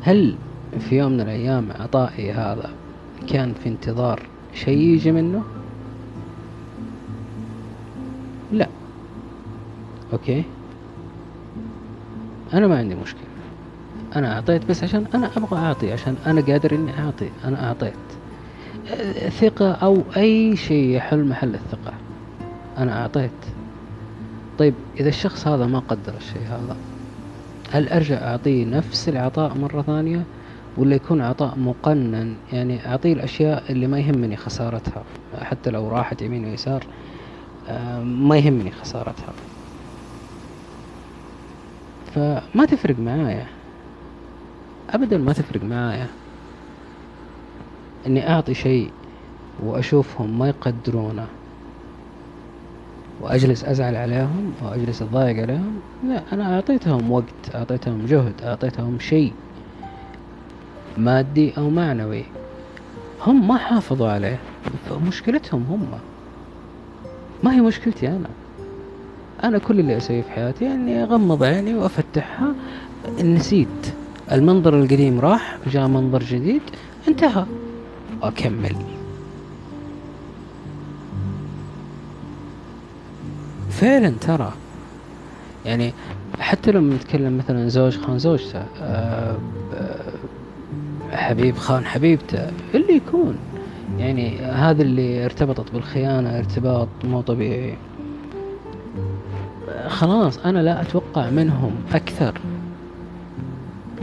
هل 0.03 0.37
في 0.79 0.99
يوم 0.99 1.13
من 1.13 1.21
الأيام 1.21 1.69
عطائي 1.81 2.33
هذا 2.33 2.71
كان 3.29 3.55
في 3.55 3.69
انتظار 3.69 4.21
شيء 4.55 4.79
يجي 4.79 5.13
منه؟ 5.13 5.43
لا. 8.53 8.69
أوكي. 10.13 10.45
أنا 12.55 12.67
ما 12.67 12.79
عندي 12.79 12.95
مشكلة. 12.95 13.23
أنا 14.17 14.35
أعطيت 14.35 14.67
بس 14.71 14.85
عشان 14.85 15.05
أنا 15.15 15.31
أبغى 15.37 15.59
أعطي 15.59 15.93
عشان 15.93 16.17
أنا 16.27 16.41
قادر 16.41 16.75
إني 16.75 16.99
أعطي. 16.99 17.29
أنا 17.45 17.69
أعطيت. 17.69 18.12
ثقة 19.29 19.73
أو 19.73 20.03
أي 20.17 20.57
شيء 20.57 20.89
يحل 20.97 21.25
محل 21.25 21.55
الثقة. 21.55 21.93
أنا 22.79 23.03
أعطيت. 23.03 23.31
طيب 24.59 24.75
إذا 25.01 25.09
الشخص 25.09 25.47
هذا 25.47 25.67
ما 25.67 25.79
قدر 25.79 26.15
الشيء 26.17 26.43
هذا 26.43 26.77
هل 27.71 27.89
أرجع 27.89 28.17
أعطيه 28.17 28.65
نفس 28.65 29.09
العطاء 29.09 29.59
مرة 29.59 29.83
ثانية 29.83 30.23
ولا 30.77 30.95
يكون 30.95 31.21
عطاء 31.21 31.59
مقنن؟ 31.59 32.35
يعني 32.53 32.87
أعطيه 32.89 33.13
الأشياء 33.13 33.73
اللي 33.73 33.87
ما 33.87 33.99
يهمني 33.99 34.37
خسارتها 34.37 35.03
حتى 35.43 35.71
لو 35.71 35.89
راحت 35.89 36.23
يمين 36.23 36.45
ويسار 36.45 36.87
ما 38.05 38.37
يهمني 38.37 38.71
خسارتها. 38.71 39.33
فما 42.15 42.65
تفرق 42.65 42.99
معايا. 42.99 43.47
ابدا 44.91 45.19
ما 45.19 45.33
تفرق 45.33 45.65
معايا. 45.65 46.07
إني 48.07 48.31
أعطي 48.31 48.55
شيء 48.55 48.91
وأشوفهم 49.65 50.39
ما 50.39 50.49
يقدرونه 50.49 51.27
وأجلس 53.21 53.65
أزعل 53.65 53.97
عليهم 53.97 54.53
أو 54.63 54.69
اجلس 54.69 55.03
اتضايق 55.03 55.43
عليهم 55.43 55.81
لا 56.09 56.23
أنا 56.33 56.55
أعطيتهم 56.55 57.11
وقت 57.13 57.55
أعطيتهم 57.55 58.07
جهد 58.07 58.33
أعطيتهم 58.43 58.99
شيء 58.99 59.33
مادي 60.99 61.53
أو 61.59 61.71
معنوي 61.71 62.25
هم 63.27 63.49
ما 63.49 63.57
حافظوا 63.57 64.09
عليه 64.09 64.39
فمشكلتهم 64.91 65.65
هم. 65.71 65.87
ما 67.43 67.55
هي 67.55 67.61
مشكلتي 67.61 68.09
أنا؟ 68.09 68.29
أنا 69.45 69.59
كل 69.59 69.81
اللي 69.81 69.97
أسويه 69.97 70.23
في 70.23 70.31
حياتي 70.31 70.67
إني 70.67 71.03
أغمض 71.03 71.43
عيني 71.43 71.75
وأفتحها. 71.75 72.55
نسيت 73.23 73.95
المنظر 74.33 74.81
القديم 74.81 75.21
راح 75.21 75.59
جاء 75.67 75.89
منظر 75.89 76.23
جديد 76.23 76.63
انتهى. 77.09 77.45
أكمل. 78.23 78.77
فعلا 83.71 84.13
ترى. 84.21 84.53
يعني 85.67 85.93
حتى 86.39 86.73
لما 86.73 86.95
نتكلم 86.95 87.39
مثلا 87.39 87.69
زوج 87.69 87.99
خان 87.99 88.19
زوجته 88.19 88.63
أه 88.81 89.37
حبيب 91.13 91.57
خان 91.57 91.85
حبيبته 91.85 92.51
اللي 92.75 92.97
يكون. 92.97 93.37
يعني 93.99 94.39
هذا 94.41 94.83
اللي 94.83 95.25
ارتبطت 95.25 95.73
بالخيانة 95.73 96.39
ارتباط 96.39 96.89
مو 97.05 97.21
طبيعي. 97.21 97.77
خلاص 99.89 100.39
أنا 100.39 100.59
لا 100.59 100.83
أتوقع 100.83 101.31
منهم 101.31 101.73
أكثر. 101.95 102.35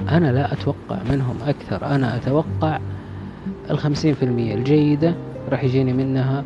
أنا 0.10 0.32
لا 0.32 0.54
أتوقع 0.54 0.98
منهم 1.10 1.36
أكثر. 1.48 1.86
أنا 1.86 2.16
أتوقع 2.16 2.80
الخمسين 3.70 4.14
في 4.14 4.24
المية 4.24 4.56
الجيدة 4.56 5.16
راح 5.50 5.64
يجيني 5.64 5.94
منها 5.94 6.44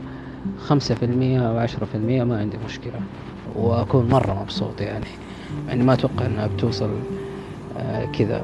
خمسة 0.59 0.95
في 0.95 1.05
المية 1.05 1.49
أو 1.49 1.57
عشرة 1.57 1.85
في 1.85 1.95
المية 1.95 2.23
ما 2.23 2.39
عندي 2.39 2.57
مشكلة. 2.65 2.99
وأكون 3.55 4.09
مرة 4.09 4.41
مبسوط 4.41 4.81
يعني 4.81 5.05
يعني 5.67 5.83
ما 5.83 5.93
أتوقع 5.93 6.25
أنها 6.25 6.47
بتوصل 6.47 6.89
آه 7.77 8.05
كذا. 8.05 8.43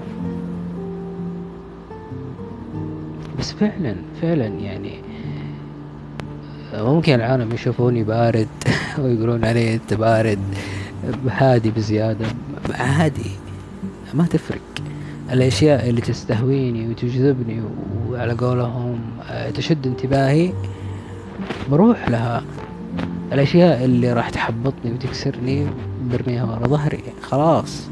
بس 3.39 3.51
فعلا 3.51 3.95
فعلا 4.21 4.45
يعني 4.45 4.91
ممكن 6.73 7.13
العالم 7.15 7.53
يشوفوني 7.53 8.03
بارد 8.03 8.47
ويقولون 8.99 9.45
علي 9.45 9.73
أنت 9.73 9.93
بارد 9.93 10.39
هادي 11.29 11.71
بزيادة. 11.71 12.25
عادي 12.73 13.31
ما 14.13 14.25
تفرق. 14.25 14.61
الأشياء 15.33 15.89
اللي 15.89 16.01
تستهويني 16.01 16.87
وتجذبني 16.87 17.61
وعلى 18.09 18.33
قولهم 18.33 18.99
آه، 19.29 19.49
تشد 19.49 19.87
انتباهي 19.87 20.53
بروح 21.71 22.09
لها. 22.09 22.43
الأشياء 23.33 23.85
اللي 23.85 24.13
راح 24.13 24.29
تحبطني 24.29 24.91
وتكسرني 24.91 25.67
برميها 26.11 26.43
ورا 26.43 26.67
ظهري. 26.67 27.03
خلاص. 27.21 27.87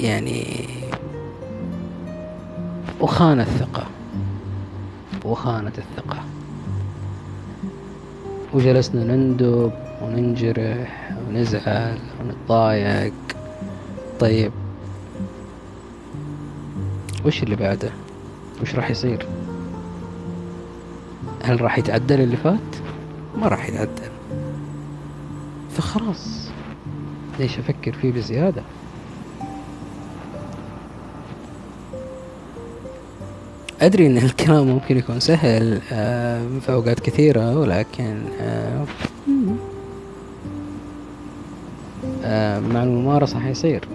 يعني 0.00 0.44
وخان 3.00 3.40
الثقة. 3.40 3.86
وخانت 5.24 5.78
الثقة. 5.78 6.18
وجلسنا 8.54 9.04
نندب 9.04 9.72
وننجرح 10.02 11.10
ونزعل 11.28 11.98
ونتضايق. 12.20 13.23
طيب. 14.20 14.52
وش 17.26 17.42
اللي 17.42 17.56
بعده؟ 17.56 17.90
وش 18.62 18.74
راح 18.74 18.90
يصير؟ 18.90 19.26
هل 21.44 21.60
راح 21.60 21.78
يتعدل 21.78 22.20
اللي 22.20 22.36
فات؟ 22.36 22.76
ما 23.36 23.48
راح 23.48 23.68
يتعدل. 23.68 24.10
فخلاص. 25.76 26.50
ليش 27.38 27.58
أفكر 27.58 27.92
فيه 27.92 28.12
بزيادة؟ 28.12 28.62
أدري 33.80 34.06
أن 34.06 34.16
الكلام 34.16 34.66
ممكن 34.66 34.96
يكون 34.96 35.20
سهل 35.20 35.80
آه، 35.92 36.58
في 36.58 36.72
أوقات 36.72 37.00
كثيرة 37.00 37.58
ولكن 37.58 38.22
آه، 38.40 38.84
آه، 42.24 42.60
مع 42.60 42.82
الممارسة 42.82 43.38
حيصير. 43.38 43.88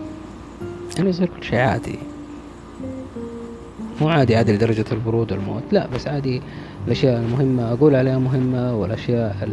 يعني 0.97 1.10
يصير 1.10 1.28
كل 1.28 1.43
شيء 1.43 1.60
عادي. 1.60 1.99
مو 4.02 4.10
عادي 4.10 4.36
عادي 4.36 4.54
لدرجة 4.54 4.86
البرود 4.91 5.32
والموت. 5.32 5.63
لا 5.71 5.88
بس 5.88 6.08
عادي 6.08 6.41
الأشياء 6.88 7.19
المهمة 7.19 7.73
أقول 7.73 7.95
عليها 7.95 8.19
مهمة 8.19 8.75
والأشياء 8.75 9.49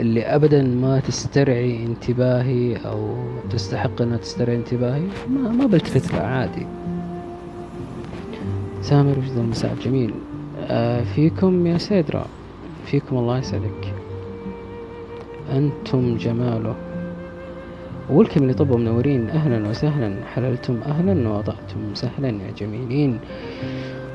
اللي 0.00 0.22
أبدا 0.22 0.62
ما 0.62 1.00
تسترعي 1.00 1.86
انتباهي 1.86 2.76
أو 2.76 3.16
تستحق 3.50 4.02
أنها 4.02 4.16
تسترعي 4.16 4.56
انتباهي 4.56 5.02
ما, 5.30 5.50
ما 5.50 5.66
بلتفت 5.66 6.12
لها 6.12 6.26
عادي. 6.26 6.66
سامر 8.82 9.18
وجد 9.18 9.36
المساء 9.36 9.72
الجميل. 9.72 10.14
آه 10.60 11.04
فيكم 11.04 11.66
يا 11.66 11.78
سيدرا. 11.78 12.26
فيكم 12.86 13.16
الله 13.16 13.38
يسعدك. 13.38 13.94
أنتم 15.52 16.16
جماله. 16.16 16.74
والكم 18.10 18.42
اللي 18.42 18.54
طبوا 18.54 18.78
منورين 18.78 19.30
أهلا 19.30 19.68
وسهلا. 19.68 20.14
حللتم 20.34 20.80
أهلا 20.86 21.28
وضعتم 21.28 21.94
سهلا 21.94 22.28
يا 22.28 22.50
جميلين. 22.58 23.18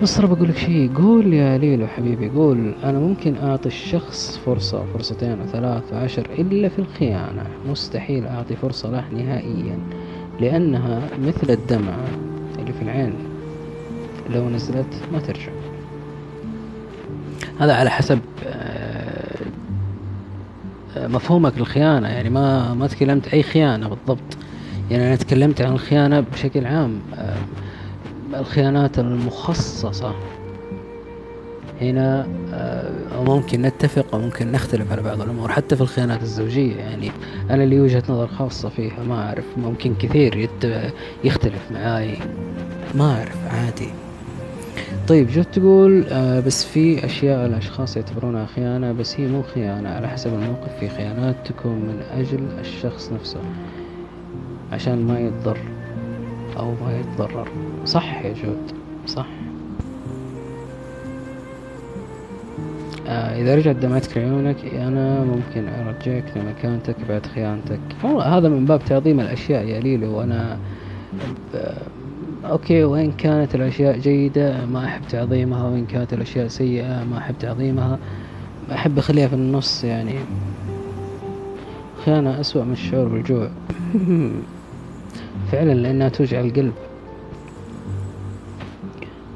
مصر 0.01 0.25
بقول 0.25 0.49
لك 0.49 0.57
شيء 0.57 0.91
قول 0.95 1.33
يا 1.33 1.57
ليلو 1.57 1.87
حبيبي 1.87 2.29
قول. 2.29 2.73
أنا 2.83 2.99
ممكن 2.99 3.35
أعطي 3.43 3.67
الشخص 3.67 4.37
فرصة 4.45 4.85
فرصتين 4.93 5.41
وثلاث 5.41 5.93
وعشر 5.93 6.27
إلا 6.39 6.69
في 6.69 6.79
الخيانة. 6.79 7.43
مستحيل 7.69 8.25
أعطي 8.25 8.55
فرصة 8.55 8.89
له 8.89 9.05
نهائيا 9.23 9.79
لأنها 10.39 11.01
مثل 11.21 11.53
الدمعة 11.53 12.07
اللي 12.59 12.73
في 12.73 12.81
العين. 12.81 13.13
لو 14.29 14.49
نزلت 14.49 14.93
ما 15.13 15.19
ترجع. 15.19 15.51
هذا 17.59 17.73
على 17.73 17.89
حسب 17.89 18.19
آه، 18.47 18.80
مفهومك 20.97 21.57
للخيانة 21.57 22.07
يعني 22.07 22.29
ما 22.29 22.73
ما 22.73 22.87
تكلمت 22.87 23.27
أي 23.27 23.43
خيانة 23.43 23.87
بالضبط. 23.89 24.37
يعني 24.91 25.07
أنا 25.07 25.15
تكلمت 25.15 25.61
عن 25.61 25.73
الخيانة 25.73 26.19
بشكل 26.19 26.65
عام 26.65 26.99
آه، 27.15 27.35
الخيانات 28.39 28.99
المخصصة. 28.99 30.15
هنا 31.81 32.27
آه، 32.53 33.23
ممكن 33.23 33.61
نتفق 33.61 34.15
وممكن 34.15 34.51
نختلف 34.51 34.91
على 34.91 35.01
بعض 35.01 35.21
الأمور 35.21 35.51
حتى 35.51 35.75
في 35.75 35.81
الخيانات 35.81 36.21
الزوجية. 36.21 36.75
يعني 36.75 37.11
أنا 37.49 37.63
لي 37.63 37.79
وجهة 37.81 38.03
نظر 38.09 38.27
خاصة 38.27 38.69
فيها 38.69 39.03
ما 39.03 39.27
أعرف 39.27 39.45
ممكن 39.57 39.95
كثير 39.95 40.49
يختلف 41.23 41.71
معاي 41.71 42.17
ما 42.95 43.17
أعرف 43.17 43.37
عادي. 43.53 43.89
طيب 45.07 45.27
جت 45.27 45.47
تقول؟ 45.53 46.05
آه 46.09 46.39
بس 46.39 46.65
في 46.65 47.05
أشياء 47.05 47.45
الأشخاص 47.45 47.97
يعتبرونها 47.97 48.45
خيانة 48.45 48.91
بس 48.91 49.19
هي 49.19 49.27
مو 49.27 49.41
خيانة 49.41 49.89
على 49.89 50.07
حسب 50.07 50.33
الموقف 50.33 50.79
في 50.79 50.89
خيانات 50.89 51.35
تكون 51.45 51.75
من 51.75 52.01
أجل 52.11 52.39
الشخص 52.59 53.11
نفسه 53.11 53.39
عشان 54.71 55.07
ما 55.07 55.19
يتضر 55.19 55.57
أو 56.57 56.71
ما 56.71 56.99
يتضرر. 56.99 57.47
صح 57.85 58.25
يا 58.25 58.33
جود 58.33 58.71
صح. 59.07 59.27
آه 63.07 63.41
إذا 63.41 63.55
رجعت 63.55 63.75
دمعتك 63.75 64.17
لعيونك 64.17 64.65
أنا 64.65 65.23
ممكن 65.23 65.67
أرجعك 65.67 66.23
لمكانتك 66.35 66.95
بعد 67.09 67.25
خيانتك. 67.25 67.79
هذا 68.03 68.49
من 68.49 68.65
باب 68.65 68.81
تعظيم 68.85 69.19
الأشياء 69.19 69.65
يا 69.65 69.79
ليلو 69.79 70.17
وأنا 70.17 70.57
أوكي 72.45 72.83
وإن 72.83 73.11
كانت 73.11 73.55
الأشياء 73.55 73.97
جيدة 73.97 74.65
ما 74.65 74.85
أحب 74.85 75.01
تعظيمها. 75.09 75.63
وإن 75.63 75.85
كانت 75.85 76.13
الأشياء 76.13 76.47
سيئة 76.47 77.03
ما 77.03 77.17
أحب 77.17 77.35
تعظيمها. 77.39 77.99
أحب 78.71 78.97
أخليها 78.97 79.27
في 79.27 79.33
النص 79.33 79.83
يعني. 79.83 80.15
خيانة 82.05 82.39
أسوأ 82.39 82.63
من 82.63 82.73
الشعور 82.73 83.07
بالجوع. 83.07 83.49
فعلا 85.51 85.73
لأنها 85.73 86.09
توجع 86.09 86.39
القلب. 86.39 86.73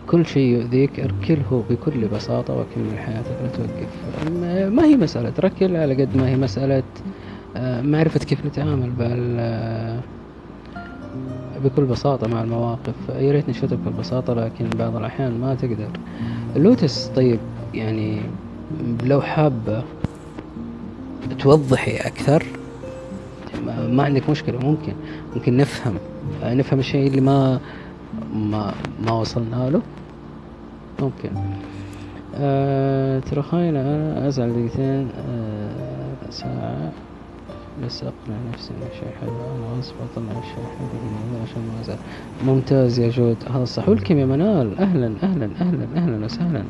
كل 0.07 0.25
شيء 0.25 0.57
يؤذيك 0.57 0.99
اركله 0.99 1.63
بكل 1.69 2.07
بساطة 2.07 2.53
وكمل 2.53 2.99
حياتك 2.99 3.35
لا 3.43 3.49
توقف 3.49 4.71
ما 4.73 4.85
هي 4.85 4.95
مسألة 4.95 5.33
ركل 5.39 5.75
على 5.75 6.03
قد 6.03 6.17
ما 6.17 6.29
هي 6.29 6.35
مسألة 6.35 6.83
آه، 7.57 7.81
معرفة 7.81 8.19
كيف 8.19 8.45
نتعامل 8.45 8.89
بال 8.89 9.39
بكل 11.63 11.85
بساطة 11.85 12.27
مع 12.27 12.43
المواقف. 12.43 12.93
يا 13.09 13.31
ريت 13.31 13.49
نشوتها 13.49 13.75
بكل 13.75 13.91
بساطة 13.99 14.33
لكن 14.33 14.69
بعض 14.69 14.95
الأحيان 14.95 15.39
ما 15.39 15.55
تقدر. 15.55 15.89
اللوتس 16.55 17.07
طيب 17.07 17.39
يعني 17.73 18.21
لو 19.03 19.21
حابة 19.21 19.83
توضحي 21.39 21.97
أكثر 21.97 22.43
ما 23.89 24.03
عندك 24.03 24.29
مشكلة 24.29 24.59
ممكن. 24.59 24.93
ممكن 25.35 25.57
نفهم. 25.57 25.95
نفهم 26.43 26.79
الشيء 26.79 27.07
اللي 27.07 27.21
ما 27.21 27.59
ما 28.35 28.73
ما 29.05 29.11
وصلنا 29.11 29.69
له. 29.69 29.81
ممكن. 31.01 31.29
أه 32.35 33.19
ترى 33.19 33.41
خاينة 33.41 33.81
أنا 33.81 34.27
أزعل 34.27 34.53
دقيقتين. 34.53 35.07
أه 35.29 36.29
ساعة. 36.29 36.91
بس 37.83 38.03
أقنع 38.03 38.35
نفسي 38.51 38.73
إن 38.73 38.87
شيء 38.99 39.09
حلو. 39.21 39.29
أنا 39.29 39.77
غصب 39.79 39.93
أطلع 40.01 40.39
الشيء 40.39 40.65
حلو 40.79 41.41
عشان 41.41 41.61
ما 41.67 41.81
أزعل. 41.81 41.97
ممتاز 42.43 42.99
يا 42.99 43.09
جود. 43.09 43.37
هذا 43.49 43.65
صح 43.65 43.89
ولكم 43.89 44.17
يا 44.17 44.25
منال. 44.25 44.77
أهلا 44.77 45.07
أهلا 45.23 45.45
أهلا 45.45 45.87
أهلا 45.95 46.25
وسهلا. 46.25 46.63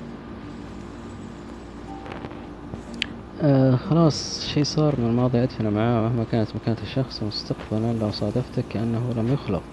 آه 3.41 3.75
خلاص 3.75 4.45
شيء 4.47 4.63
صار 4.63 4.99
من 4.99 5.05
الماضي 5.05 5.43
أدفن 5.43 5.73
معاه. 5.73 6.01
مهما 6.01 6.23
كانت 6.23 6.55
مكانة 6.55 6.77
الشخص 6.83 7.23
مستقبلا 7.23 7.93
لو 7.93 8.11
صادفتك 8.11 8.65
كأنه 8.69 9.13
لم 9.17 9.33
يخلق. 9.33 9.63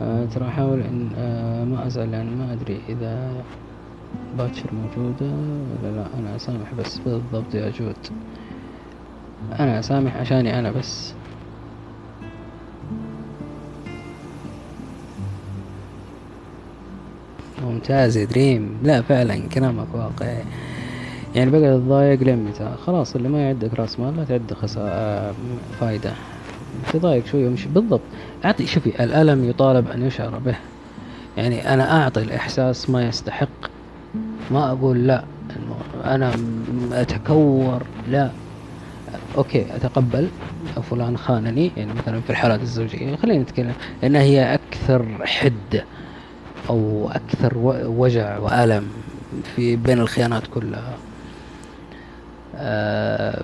آه 0.00 0.24
ترى 0.34 0.48
أحاول 0.48 0.80
إن 0.80 1.12
آه 1.16 1.64
ما 1.64 1.86
أزعل 1.86 2.10
لأن 2.10 2.38
ما 2.38 2.52
أدري 2.52 2.80
إذا 2.88 3.44
باتشر 4.38 4.70
موجودة 4.74 5.26
ولا 5.26 5.96
لا. 5.96 6.18
أنا 6.18 6.36
أسامح 6.36 6.74
بس 6.74 6.98
بالضبط 6.98 7.54
يا 7.54 7.70
جود. 7.70 7.96
أنا 9.60 9.78
أسامح 9.78 10.16
عشاني 10.16 10.58
أنا 10.58 10.70
بس. 10.70 11.12
ممتاز 17.64 18.16
يا 18.16 18.24
دريم. 18.24 18.78
لا 18.82 19.02
فعلا 19.02 19.48
كلامك 19.48 19.86
واقعي. 19.94 20.44
يعني 21.34 21.50
بقى 21.50 21.78
تضايق 21.78 22.22
لين 22.22 22.44
متى؟ 22.44 22.74
خلاص 22.86 23.16
اللي 23.16 23.28
ما 23.28 23.38
يعدك 23.46 23.74
رأس 23.74 24.00
مال 24.00 24.16
لا 24.16 24.24
تعد 24.24 24.52
خسارة 24.54 25.34
فايدة. 25.80 26.12
تضايق 26.92 27.26
شوية 27.26 27.48
مش 27.48 27.66
بالضبط. 27.66 28.00
أعطي 28.44 28.66
شوفي 28.66 29.04
الألم 29.04 29.44
يطالب 29.44 29.88
أن 29.90 30.02
يشعر 30.02 30.38
به. 30.38 30.54
يعني 31.36 31.74
أنا 31.74 32.02
أعطي 32.02 32.22
الإحساس 32.22 32.90
ما 32.90 33.08
يستحق. 33.08 33.48
ما 34.50 34.72
أقول 34.72 35.06
لا. 35.06 35.24
أنا 36.04 36.32
أتكور. 36.92 37.82
لا. 38.08 38.30
أوكي 39.38 39.66
أتقبل. 39.76 40.28
فلان 40.90 41.16
خانني 41.16 41.70
يعني 41.76 41.92
مثلا 41.92 42.20
في 42.20 42.30
الحالات 42.30 42.60
الزوجية. 42.60 43.16
خلينا 43.16 43.42
نتكلم. 43.42 43.72
لانها 44.02 44.22
هي 44.22 44.54
أكثر 44.54 45.06
حده 45.26 45.84
أو 46.70 47.10
أكثر 47.10 47.58
وجع 47.86 48.38
وألم 48.38 48.86
في 49.56 49.76
بين 49.76 49.98
الخيانات 49.98 50.42
كلها. 50.54 50.94
آه 52.56 53.42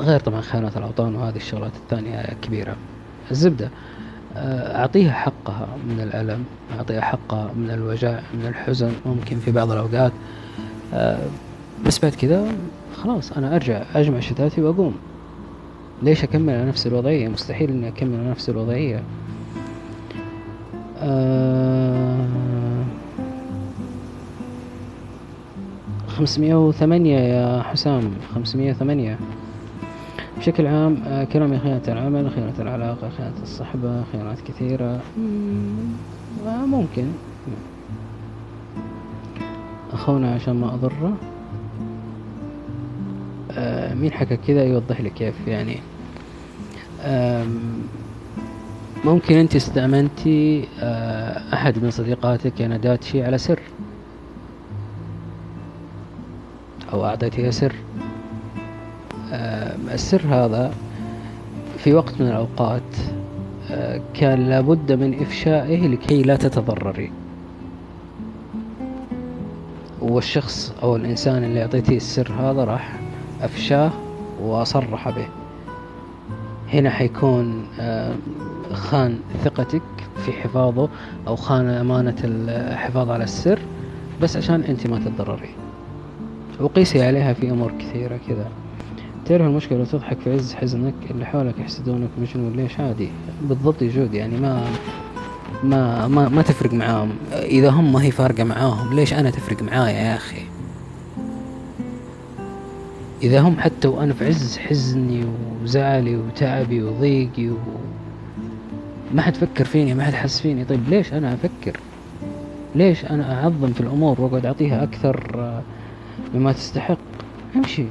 غير 0.00 0.20
طبعا 0.20 0.40
خيانات 0.40 0.76
الأوطان 0.76 1.14
وهذه 1.14 1.36
الشغلات 1.36 1.72
الثانية 1.76 2.22
كبيرة. 2.42 2.76
الزبدة 3.30 3.70
آه، 4.36 4.80
أعطيها 4.80 5.12
حقها 5.12 5.68
من 5.88 6.00
الألم 6.00 6.44
أعطيها 6.78 7.00
حقها 7.00 7.50
من 7.56 7.70
الوجع 7.70 8.20
من 8.34 8.46
الحزن 8.46 8.92
ممكن 9.06 9.38
في 9.38 9.50
بعض 9.50 9.70
الأوقات. 9.70 10.12
آه، 10.94 11.18
بس 11.86 11.98
بعد 11.98 12.14
كذا 12.14 12.46
خلاص 13.06 13.32
أنا 13.32 13.56
أرجع 13.56 13.82
أجمع 13.94 14.20
شتاتي 14.20 14.62
وأقوم. 14.62 14.94
ليش 16.02 16.24
أكمل 16.24 16.54
على 16.54 16.64
نفس 16.64 16.86
الوضعية؟ 16.86 17.28
مستحيل 17.28 17.70
إني 17.70 17.88
أكمل 17.88 18.20
على 18.20 18.30
نفس 18.30 18.50
الوضعية. 18.50 19.02
آه 20.98 22.26
خمسمية 26.08 26.68
وثمانية 26.68 27.18
يا 27.18 27.62
حسام 27.62 28.10
خمسمية 28.34 28.70
وثمانية. 28.70 29.18
بشكل 30.38 30.66
عام 30.66 31.02
آه 31.06 31.24
كلامي 31.24 31.58
خيانة 31.58 31.82
العمل 31.88 32.30
خيانة 32.30 32.54
العلاقة 32.58 33.08
خيانة 33.18 33.42
الصحبة 33.42 34.02
خيانات 34.12 34.40
كثيرة. 34.40 35.00
ممكن. 36.66 37.06
أخونا 39.92 40.34
عشان 40.34 40.60
ما 40.60 40.74
أضره. 40.74 41.12
مين 43.94 44.12
حكى 44.12 44.36
كذا 44.36 44.64
يوضح 44.64 45.00
لك 45.00 45.12
كيف 45.12 45.34
يعني. 45.46 45.76
ممكن 49.04 49.36
أنت 49.36 49.56
استأمنتي 49.56 50.68
آه، 50.80 51.54
أحد 51.54 51.84
من 51.84 51.90
صديقاتك 51.90 52.62
دات 52.62 53.04
شيء 53.04 53.24
على 53.24 53.38
سر؟ 53.38 53.60
أو 56.92 57.04
اعطيتها 57.04 57.50
سر؟ 57.50 57.74
السر 59.92 60.22
هذا 60.28 60.74
في 61.78 61.94
وقت 61.94 62.20
من 62.20 62.26
الأوقات 62.26 62.82
آه، 63.70 64.00
كان 64.14 64.48
لابد 64.48 64.92
من 64.92 65.20
إفشائه 65.20 65.88
لكي 65.88 66.22
لا 66.22 66.36
تتضرري. 66.36 67.12
والشخص 70.00 70.74
أو 70.82 70.96
الإنسان 70.96 71.44
اللي 71.44 71.62
أعطيتيه 71.62 71.96
السر 71.96 72.32
هذا 72.32 72.64
راح 72.64 73.05
أفشاه 73.42 73.90
وصرح 74.42 75.08
به. 75.10 75.26
هنا 76.72 76.90
حيكون 76.90 77.64
آه، 77.80 78.14
خان 78.72 79.18
ثقتك 79.44 79.82
في 80.24 80.32
حفاظه 80.32 80.88
أو 81.28 81.36
خان 81.36 81.68
أمانة 81.68 82.16
الحفاظ 82.24 83.10
على 83.10 83.24
السر 83.24 83.58
بس 84.22 84.36
عشان 84.36 84.60
أنت 84.60 84.86
ما 84.86 84.98
تتضرري. 84.98 85.48
وقيسي 86.60 87.02
عليها 87.02 87.32
في 87.32 87.50
أمور 87.50 87.72
كثيرة 87.78 88.18
كذا. 88.28 88.48
تعرف 89.26 89.42
المشكلة 89.42 89.84
تضحك 89.84 90.18
في 90.20 90.32
عز 90.34 90.54
حزنك 90.54 90.94
اللي 91.10 91.26
حولك 91.26 91.58
يحسدونك 91.58 92.08
مجنون 92.20 92.52
ليش؟ 92.52 92.80
عادي. 92.80 93.08
بالضبط 93.42 93.82
يجود 93.82 94.14
يعني 94.14 94.36
ما 94.36 94.64
ما 95.64 96.06
ما 96.08 96.28
ما 96.28 96.42
تفرق 96.42 96.72
معاهم. 96.72 97.10
إذا 97.32 97.70
هم 97.70 97.92
ما 97.92 98.02
هي 98.02 98.10
فارقة 98.10 98.44
معاهم 98.44 98.94
ليش 98.94 99.12
أنا 99.14 99.30
تفرق 99.30 99.62
معايا 99.62 100.00
يا 100.00 100.14
أخي؟ 100.14 100.42
إذا 103.22 103.40
هم 103.40 103.60
حتى 103.60 103.88
وأنا 103.88 104.14
في 104.14 104.26
عز 104.26 104.58
حزني 104.58 105.24
وزعلي 105.62 106.16
وتعبي 106.16 106.82
وضيقي 106.82 107.48
و... 107.48 107.56
ما 109.14 109.22
حد 109.22 109.34
فكر 109.36 109.64
فيني 109.64 109.94
ما 109.94 110.04
حد 110.04 110.12
حس 110.14 110.40
فيني. 110.40 110.64
طيب 110.64 110.88
ليش 110.88 111.12
أنا 111.12 111.34
أفكر؟ 111.34 111.80
ليش 112.74 113.04
أنا 113.04 113.42
أعظم 113.42 113.72
في 113.72 113.80
الأمور 113.80 114.20
وأقعد 114.20 114.46
أعطيها 114.46 114.82
أكثر 114.82 115.30
آه، 115.34 115.62
مما 116.34 116.52
تستحق؟ 116.52 116.98
أمشي. 117.56 117.84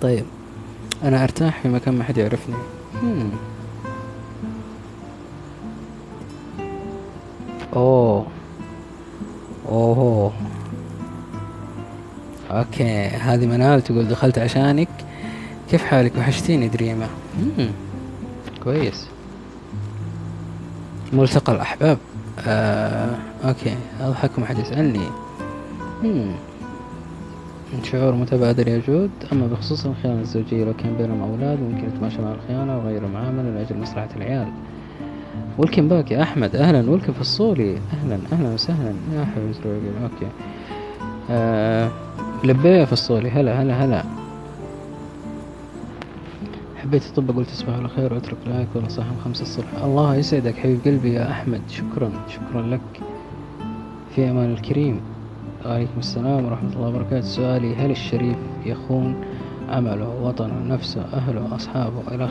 طيب 0.00 0.24
أنا 1.04 1.24
أرتاح 1.24 1.60
في 1.60 1.68
مكان 1.68 1.94
ما 1.94 2.04
حد 2.04 2.18
يعرفني. 2.18 2.54
هم. 3.02 3.30
أوه. 7.76 8.26
أوه. 9.68 10.32
أوكي 12.50 13.06
هذه 13.06 13.46
منال 13.46 13.82
تقول 13.82 14.08
دخلت 14.08 14.38
عشانك. 14.38 14.88
كيف 15.70 15.84
حالك؟ 15.84 16.12
وحشتيني 16.18 16.68
دريمة. 16.68 17.06
مم. 17.58 17.70
كويس. 18.64 19.06
ملتقى 21.12 21.52
الأحباب. 21.52 21.98
آه، 22.46 23.16
okay 23.44 23.74
أضحك 24.00 24.38
ما 24.38 24.46
حد 24.46 24.58
يسألني. 24.58 25.06
مم. 26.02 26.32
شعور 27.82 28.14
متبادل 28.14 28.68
يا 28.68 28.82
جود. 28.88 29.10
أما 29.32 29.46
بخصوص 29.46 29.86
الخيانة 29.86 30.20
الزوجية 30.20 30.64
لو 30.64 30.74
كان 30.74 30.96
بينهم 30.96 31.22
أولاد 31.22 31.58
ممكن 31.60 31.86
يتماشى 31.88 32.22
مع 32.22 32.32
الخيانة 32.32 32.78
وغير 32.78 33.04
المعاملة 33.04 33.50
لأجل 33.50 33.78
مصلحة 33.78 34.08
العيال. 34.16 34.48
welcome 35.58 35.88
back 35.88 36.10
يا 36.10 36.22
أحمد. 36.22 36.56
أهلا 36.56 36.90
welcome 36.90 37.12
في 37.12 37.20
الصولي 37.20 37.78
أهلا 37.92 38.18
أهلا 38.32 38.48
وسهلا. 38.54 38.94
يا 39.14 39.24
حبيبي 39.24 39.90
okay. 40.02 40.32
آه 41.30 41.90
لبيه 42.44 42.84
في 42.84 42.92
الصولي. 42.92 43.30
هلا 43.30 43.62
هلا 43.62 43.84
هلا. 43.84 44.04
حبيت 46.76 47.06
الطب 47.06 47.36
قلت 47.36 47.48
تصبح 47.48 47.72
على 47.72 47.88
خير 47.88 48.14
وأترك 48.14 48.36
لايك 48.46 48.68
صاحب 48.88 49.18
خمسة 49.24 49.42
الصبح. 49.42 49.82
الله 49.84 50.16
يسعدك 50.16 50.54
حبيب 50.54 50.80
قلبي 50.84 51.12
يا 51.12 51.30
أحمد. 51.30 51.60
شكرا 51.68 52.10
شكرا 52.28 52.62
لك. 52.62 53.00
في 54.14 54.30
أمان 54.30 54.52
الكريم. 54.52 55.00
وعليكم 55.66 55.98
السلام 55.98 56.44
ورحمة 56.44 56.72
الله 56.72 56.88
وبركاته. 56.88 57.26
سؤالي 57.26 57.76
هل 57.76 57.90
الشريف 57.90 58.36
يخون 58.66 59.24
عمله 59.68 60.08
وطنه 60.22 60.74
نفسه 60.74 61.00
أهله 61.12 61.54
أصحابه 61.54 62.02
الأخ 62.12 62.30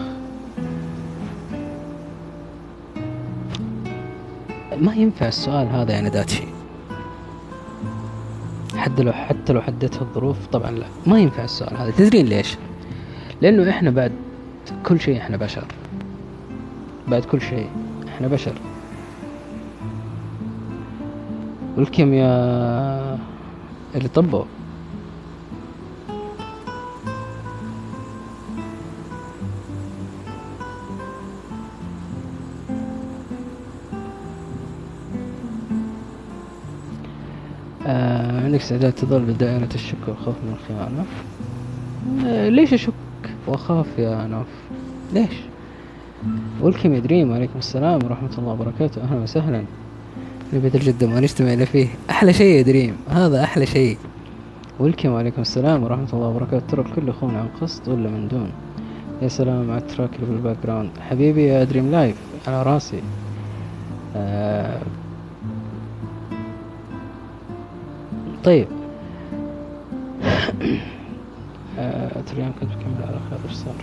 ما 4.81 4.93
ينفع 4.95 5.27
السؤال 5.27 5.67
هذا 5.67 5.95
يا 5.95 6.01
نداتشي 6.01 6.43
حتى 8.79 9.03
لو 9.03 9.11
حتى 9.11 9.53
لو 9.53 9.61
حددت 9.61 10.01
الظروف 10.01 10.47
طبعا 10.47 10.71
لا. 10.71 10.85
ما 11.07 11.19
ينفع 11.19 11.43
السؤال 11.43 11.77
هذا. 11.77 11.91
تدرين 11.91 12.25
ليش؟ 12.25 12.57
لأنه 13.41 13.69
إحنا 13.69 13.89
بعد 13.89 14.11
كل 14.85 14.99
شيء 14.99 15.17
إحنا 15.17 15.37
بشر. 15.37 15.65
بعد 17.07 17.25
كل 17.25 17.41
شيء 17.41 17.69
إحنا 18.07 18.27
بشر. 18.27 18.53
والكيمياء 21.77 23.19
اللي 23.95 24.07
طبوا 24.09 24.43
عندك 38.49 38.61
استعداد 38.61 38.93
تظل 38.93 39.19
بدائرة 39.19 39.69
الشك 39.75 40.07
والخوف 40.07 40.35
من 40.35 40.53
الخيانة؟ 40.53 41.05
آه 42.25 42.49
ليش 42.49 42.73
أشك 42.73 42.93
وأخاف 43.47 43.85
يا 43.97 44.27
نوف؟ 44.27 44.47
ليش؟ 45.13 45.33
welcome 46.61 46.93
يا 46.93 46.99
دريم 46.99 47.31
وعليكم 47.31 47.59
السلام 47.59 48.03
ورحمة 48.03 48.29
الله 48.37 48.51
وبركاته. 48.51 49.03
أهلا 49.03 49.19
وسهلا. 49.21 49.63
نبي 50.53 50.67
الجدة 50.67 51.07
ما 51.07 51.19
نجتمع 51.19 51.53
إلا 51.53 51.65
فيه. 51.65 51.87
أحلى 52.09 52.33
شيء 52.33 52.57
يا 52.57 52.61
دريم. 52.61 52.95
هذا 53.09 53.43
أحلى 53.43 53.65
شيء. 53.65 53.97
welcome 54.79 55.09
وعليكم 55.09 55.41
السلام 55.41 55.83
ورحمة 55.83 56.07
الله 56.13 56.27
وبركاته. 56.27 56.67
ترى 56.67 56.81
الكل 56.81 57.09
يخون 57.09 57.35
عن 57.35 57.47
قصد 57.61 57.89
ولا 57.89 58.09
من 58.09 58.27
دون. 58.27 58.51
يا 59.21 59.27
سلام 59.27 59.71
على 59.71 59.81
ال 59.81 59.86
track 59.86 60.09
اللي 60.15 60.25
بال 60.25 60.57
background. 60.63 60.89
حبيبي 61.09 61.43
يا 61.43 61.63
دريم 61.63 61.91
لايف. 61.91 62.15
على 62.47 62.63
راسي. 62.63 63.01
آه 64.15 64.81
طيب. 68.43 68.67
آه 71.79 72.21
تريان 72.21 72.51
كنت 72.59 72.69
بكمل 72.69 73.03
على 73.07 73.19
خير 73.29 73.39
إيش 73.49 73.55
صار؟ 73.55 73.75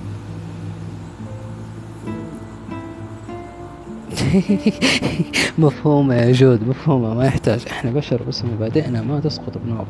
مفهومة 5.58 6.14
يا 6.14 6.32
جود 6.32 6.68
مفهومة 6.68 7.14
ما 7.14 7.26
يحتاج. 7.26 7.64
إحنا 7.70 7.90
بشر 7.90 8.22
بس 8.28 8.44
مبادئنا 8.44 9.02
ما 9.02 9.20
تسقط 9.20 9.58
بنوب. 9.58 9.86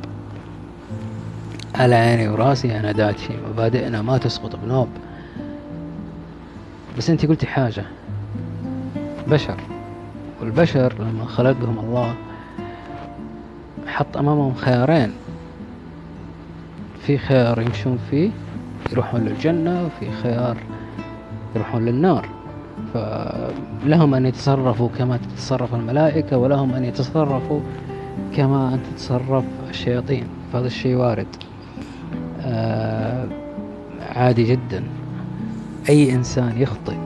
على 1.74 1.94
عيني 1.94 2.28
وراسي 2.28 2.80
أنا 2.80 2.92
داتشي 2.92 3.32
مبادئنا 3.50 4.02
ما 4.02 4.18
تسقط 4.18 4.56
بنوب. 4.56 4.88
بس 6.98 7.10
انت 7.10 7.26
قلتي 7.26 7.46
حاجة. 7.46 7.84
بشر. 9.28 9.60
والبشر 10.40 10.94
لما 11.00 11.24
خلقهم 11.24 11.78
الله 11.78 12.14
حط 13.86 14.16
أمامهم 14.16 14.54
خيارين. 14.54 15.12
في 17.00 17.18
خيار 17.18 17.60
يمشون 17.60 17.98
فيه 18.10 18.30
يروحون 18.92 19.20
للجنة 19.20 19.86
وفي 19.86 20.10
خيار 20.22 20.56
يروحون 21.56 21.84
للنار. 21.84 22.28
فلهم 22.94 24.14
أن 24.14 24.26
يتصرفوا 24.26 24.88
كما 24.98 25.16
تتصرف 25.16 25.74
الملائكة 25.74 26.38
ولهم 26.38 26.74
أن 26.74 26.84
يتصرفوا 26.84 27.60
كما 28.36 28.74
أن 28.74 28.80
تتصرف 28.82 29.44
الشياطين. 29.70 30.24
فهذا 30.52 30.66
الشيء 30.66 30.96
وارد. 30.96 31.26
آه 32.42 33.26
عادي 34.16 34.44
جدا. 34.44 34.84
أي 35.88 36.14
إنسان 36.14 36.52
يخطئ 36.56 37.05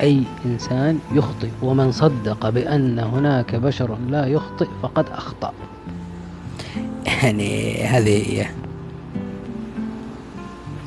أي 0.00 0.22
إنسان 0.44 0.98
يخطئ 1.12 1.50
ومن 1.62 1.92
صدق 1.92 2.48
بأن 2.48 2.98
هناك 2.98 3.54
بشر 3.54 3.98
لا 4.08 4.26
يخطئ 4.26 4.68
فقد 4.82 5.08
أخطأ. 5.08 5.52
يعني 7.06 7.82
هذه 7.84 8.40
هي. 8.40 8.46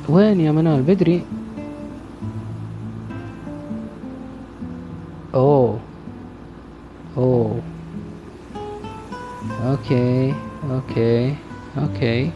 وين 0.08 0.40
يا 0.40 0.52
منال 0.52 0.82
بدري؟ 0.82 1.22
أوه 5.34 5.78
أوه. 7.16 7.60
أوكي 9.64 10.34
أوكي 10.70 11.34
أوكي. 11.78 12.30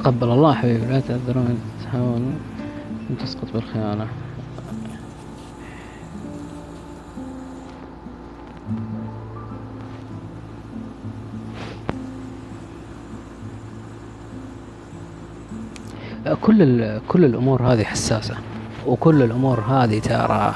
تقبل 0.00 0.30
الله 0.30 0.54
حبيبي 0.54 0.86
لا 0.86 1.00
تعذرون 1.00 1.60
تحاولوا 1.84 2.32
أن 3.10 3.18
تسقط 3.18 3.52
بالخيانة. 3.54 4.06
كل 16.42 17.00
كل 17.08 17.24
الأمور 17.24 17.62
هذه 17.62 17.84
حساسة 17.84 18.34
وكل 18.86 19.22
الأمور 19.22 19.60
هذه 19.60 19.98
ترى 19.98 20.54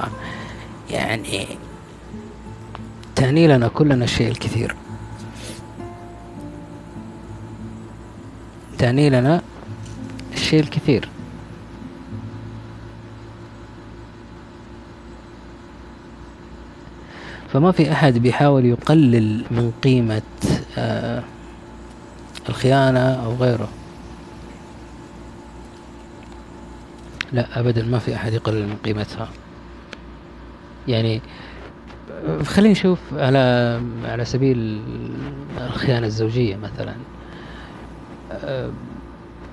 يعني 0.90 1.46
تعني 3.16 3.48
لنا 3.48 3.68
كلنا 3.68 4.04
الشيء 4.04 4.28
الكثير. 4.28 4.76
تعني 8.84 9.10
لنا 9.10 9.42
الشيء 10.34 10.60
الكثير 10.60 11.08
فما 17.52 17.72
في 17.72 17.92
أحد 17.92 18.18
بيحاول 18.18 18.64
يقلل 18.64 19.44
من 19.50 19.72
قيمة 19.84 20.22
آه 20.78 21.22
الخيانة 22.48 23.00
أو 23.00 23.34
غيره. 23.34 23.68
لا 27.32 27.60
أبدا 27.60 27.82
ما 27.82 27.98
في 27.98 28.14
أحد 28.14 28.32
يقلل 28.32 28.66
من 28.66 28.76
قيمتها. 28.84 29.28
يعني 30.88 31.20
خلينا 32.42 32.72
نشوف 32.72 32.98
على 33.12 33.82
على 34.04 34.24
سبيل 34.24 34.82
الخيانة 35.60 36.06
الزوجية 36.06 36.56
مثلا. 36.56 36.94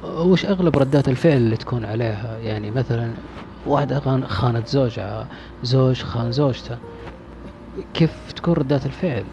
وش 0.03 0.45
أغلب 0.45 0.77
ردات 0.77 1.09
الفعل 1.09 1.37
اللي 1.37 1.57
تكون 1.57 1.85
عليها؟ 1.85 2.37
يعني 2.37 2.71
مثلا 2.71 3.11
واحدة 3.65 3.99
خانت 4.27 4.67
زوجها 4.67 5.27
زوج 5.63 6.01
خان 6.01 6.31
زوجته 6.31 6.77
كيف 7.93 8.11
تكون 8.35 8.53
ردات 8.53 8.85
الفعل؟ 8.85 9.23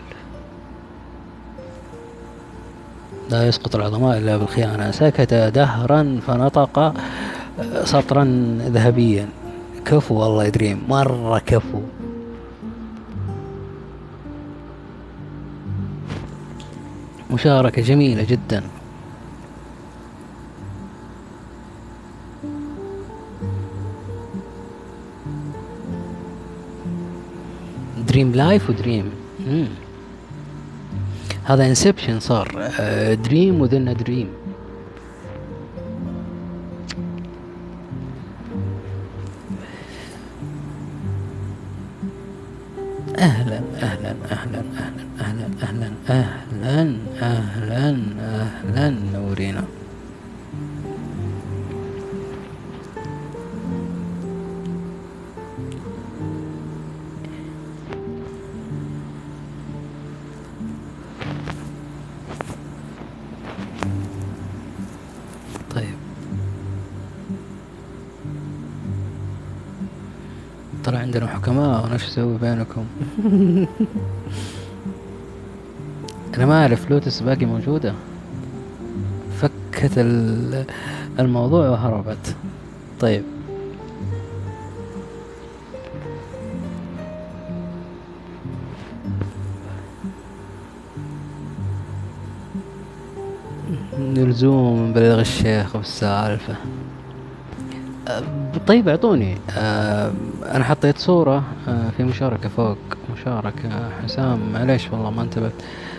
لا 3.30 3.48
يسقط 3.48 3.76
العظماء 3.76 4.18
إلا 4.18 4.36
بالخيانة. 4.36 4.90
سكت 4.90 5.34
دهرا 5.34 6.20
فنطق 6.26 6.94
سطرا 7.84 8.24
ذهبيا. 8.60 9.28
كفو 9.84 10.14
والله 10.14 10.44
يا 10.44 10.52
دريم 10.52 10.82
مرة 10.88 11.38
كفو. 11.38 11.80
مشاركة 17.30 17.82
جميلة 17.82 18.22
جدا. 18.22 18.62
دريم 28.18 28.32
لايف 28.34 28.70
ودريم 28.70 29.10
هذا 31.44 31.66
انسبشن 31.66 32.20
صار. 32.20 32.70
دريم 33.24 33.60
وذن 33.60 33.94
دريم 33.94 34.28
أسوي 72.08 72.38
بينكم؟ 72.38 72.84
أنا 76.36 76.46
ما 76.46 76.62
أعرف 76.62 76.90
لوتس 76.90 77.20
باقي 77.20 77.46
موجودة؟ 77.46 77.94
فكت 79.40 79.98
الموضوع 81.18 81.68
وهربت. 81.68 82.36
طيب. 83.00 83.22
نلزوم 93.98 94.92
بلغ 94.92 95.20
الشيخ 95.20 95.76
بالسالفة 95.76 96.56
طيب 98.66 98.88
اعطوني. 98.88 99.36
آه 99.50 100.12
أنا 100.52 100.64
حطيت 100.64 100.98
صورة 100.98 101.42
آه 101.68 101.90
في 101.96 102.04
مشاركة 102.04 102.48
فوق. 102.48 102.78
مشاركة. 103.12 103.90
حسام 104.04 104.52
معليش 104.52 104.90
والله 104.92 105.10
ما 105.10 105.22
انتبهت. 105.22 105.52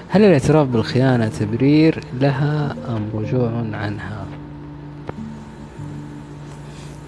هل 0.09 0.23
الاعتراف 0.23 0.67
بالخيانة 0.67 1.27
تبرير 1.27 2.03
لها 2.13 2.75
أم 2.89 3.09
رجوع 3.13 3.51
عنها؟ 3.73 4.25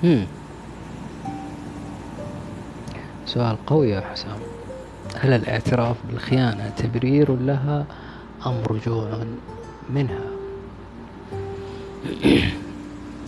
هم. 0.03 0.25
سؤال 3.25 3.65
قوي 3.67 3.89
يا 3.89 4.01
حسام. 4.01 4.37
هل 5.19 5.33
الاعتراف 5.33 5.95
بالخيانة 6.09 6.69
تبرير 6.77 7.35
لها 7.35 7.85
أم 8.45 8.55
رجوع 8.69 9.09
منها؟ 9.93 10.21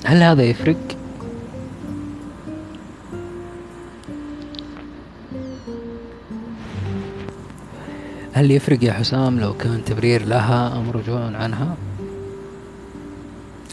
هل 0.05 0.23
هذا 0.23 0.43
يفرق؟ 0.43 0.77
هل 8.33 8.51
يفرق 8.51 8.83
يا 8.83 8.93
حسام 8.93 9.39
لو 9.39 9.53
كان 9.53 9.85
تبرير 9.85 10.25
لها 10.25 10.77
أم 10.77 10.91
رجوع 10.91 11.21
عنها؟ 11.21 11.75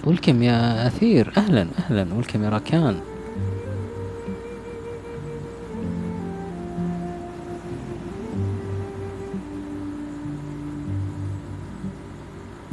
ولكم 0.05 0.43
يا 0.43 0.87
أثير 0.87 1.33
أهلا 1.37 1.67
أهلا 1.79 2.15
ولكم 2.15 2.45
يا 2.45 2.49
راكان 2.49 3.01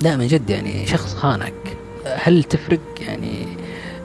لا 0.01 0.17
من 0.17 0.27
جد 0.27 0.49
يعني 0.49 0.87
شخص 0.87 1.15
خانك 1.15 1.77
هل 2.05 2.43
تفرق 2.43 2.79
يعني 2.99 3.47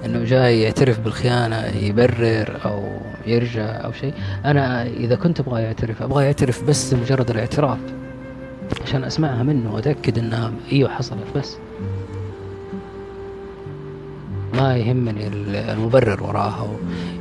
إنه 0.05 0.24
جاي 0.24 0.62
يعترف 0.62 1.00
بالخيانة 1.00 1.66
يبرر 1.66 2.61
أو 2.64 2.84
يرجع 3.26 3.84
أو 3.84 3.92
شيء. 3.92 4.14
أنا 4.44 4.86
إذا 4.86 5.14
كنت 5.14 5.40
أبغى 5.40 5.62
يعترف 5.62 6.03
أبغى 6.03 6.24
يعترف 6.24 6.64
بس 6.64 6.94
مجرد 6.94 7.30
الاعتراف 7.30 7.78
عشان 8.86 9.05
أسمعها 9.05 9.42
منه 9.42 9.74
وأتأكد 9.74 10.18
إنها 10.18 10.53
أيوه 10.72 10.90
حصلت 10.90 11.26
بس. 11.36 11.57
ما 14.55 14.76
يهمني 14.76 15.26
المبرر 15.72 16.22
وراها 16.22 16.68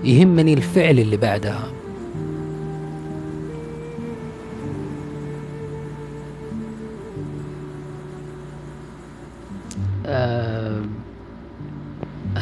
يهمني 0.04 0.54
الفعل 0.54 1.00
اللي 1.00 1.18
بعدها. 1.18 1.64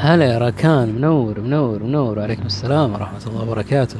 هلا 0.01 0.25
يا 0.25 0.37
راكان 0.37 0.89
منور 0.95 1.39
منور 1.39 1.83
منور. 1.83 2.19
وعليكم 2.19 2.45
السلام 2.45 2.93
ورحمة 2.93 3.19
الله 3.27 3.41
وبركاته. 3.41 3.99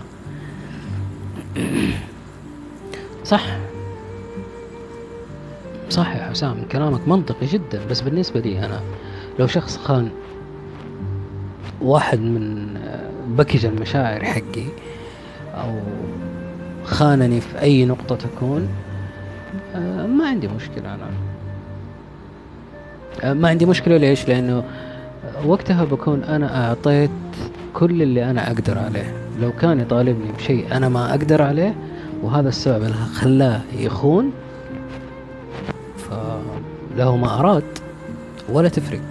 صح؟ 3.24 3.46
صح 5.90 6.16
يا 6.16 6.24
حسام 6.24 6.64
كلامك 6.72 7.08
منطقي 7.08 7.46
جدا. 7.46 7.82
بس 7.90 8.02
بالنسبة 8.02 8.40
لي 8.40 8.66
أنا 8.66 8.82
لو 9.40 9.48
شخص 9.48 9.78
خان 9.78 10.10
واحد 11.82 12.20
من 12.20 12.68
بكج 13.28 13.66
المشاعر 13.66 14.24
حقي 14.24 14.66
أو 15.54 15.80
خانني 16.84 17.42
في 17.42 17.62
أي 17.62 17.86
نقطة 17.86 18.16
تكون 18.16 18.68
آه، 19.76 20.06
ما 20.06 20.28
عندي 20.28 20.48
مشكلة 20.48 20.96
أنا. 20.96 21.10
آه، 23.24 23.34
ما 23.34 23.50
عندي 23.50 23.66
مشكلة. 23.66 23.98
ليش؟ 23.98 24.28
لأنه 24.28 24.64
وقتها 25.46 25.84
بكون 25.84 26.24
أنا 26.24 26.68
أعطيت 26.68 27.10
كل 27.74 28.02
اللي 28.02 28.30
أنا 28.30 28.48
أقدر 28.48 28.78
عليه. 28.78 29.14
لو 29.40 29.52
كان 29.52 29.80
يطالبني 29.80 30.32
بشيء 30.32 30.78
أنا 30.78 30.90
ما 30.90 31.10
أقدر 31.10 31.42
عليه 31.42 31.76
وهذا 32.24 32.50
السبب 32.50 32.84
اللي 32.84 32.96
خلاه 32.96 33.62
يخون 33.78 34.32
فله 35.98 37.18
ما 37.18 37.40
أراد 37.40 37.64
ولا 38.50 38.70
تفرق. 38.70 39.02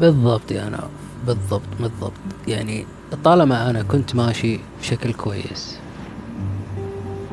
بالضبط 0.00 0.50
يا 0.52 0.68
أنا 0.68 0.80
بالضبط 1.26 1.62
بالضبط. 1.80 2.12
يعني 2.48 2.86
طالما 3.24 3.70
أنا 3.70 3.82
كنت 3.82 4.14
ماشي 4.16 4.60
بشكل 4.80 5.12
كويس. 5.12 5.78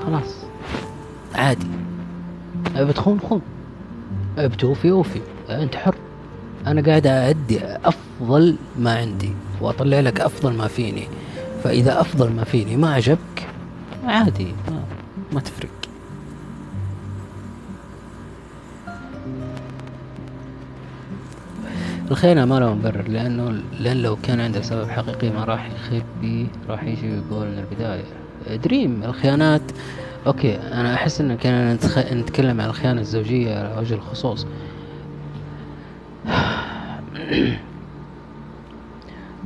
خلاص. 0.09 0.35
عادي. 1.35 1.67
بتخون 2.75 3.19
خون 3.19 3.41
بتوفي 4.37 4.91
أوفي. 4.91 5.21
أنت 5.49 5.75
حر. 5.75 5.95
أنا 6.67 6.81
قاعد 6.81 7.07
أأدي 7.07 7.59
أفضل 7.65 8.55
ما 8.79 8.97
عندي 8.97 9.31
وأطلع 9.61 9.99
لك 9.99 10.21
أفضل 10.21 10.53
ما 10.53 10.67
فيني. 10.67 11.07
فإذا 11.63 12.01
أفضل 12.01 12.31
ما 12.31 12.43
فيني 12.43 12.77
ما 12.77 12.93
عجبك 12.93 13.47
عادي 14.05 14.45
ما, 14.45 14.83
ما 15.33 15.39
تفرق. 15.39 15.69
الخيانة 22.11 22.45
ما 22.45 22.59
له 22.59 22.73
مبرر 22.73 23.07
لأنه 23.07 23.61
لأن 23.79 24.01
لو 24.01 24.15
كان 24.15 24.39
عنده 24.39 24.61
سبب 24.61 24.89
حقيقي 24.89 25.29
ما 25.29 25.43
راح 25.43 25.69
يخبي 25.71 26.47
راح 26.69 26.83
يجي 26.83 27.11
ويقول 27.11 27.47
من 27.47 27.65
البداية. 27.71 28.18
دريم 28.63 29.03
الخيانات. 29.03 29.61
okay 30.27 30.55
أنا 30.55 30.93
أحس 30.93 31.21
إن 31.21 31.37
كنا. 31.37 31.77
نتكلم 32.11 32.61
عن 32.61 32.69
الخيانة 32.69 33.01
الزوجية 33.01 33.59
على 33.59 33.75
وجه 33.79 33.93
الخصوص. 33.93 34.47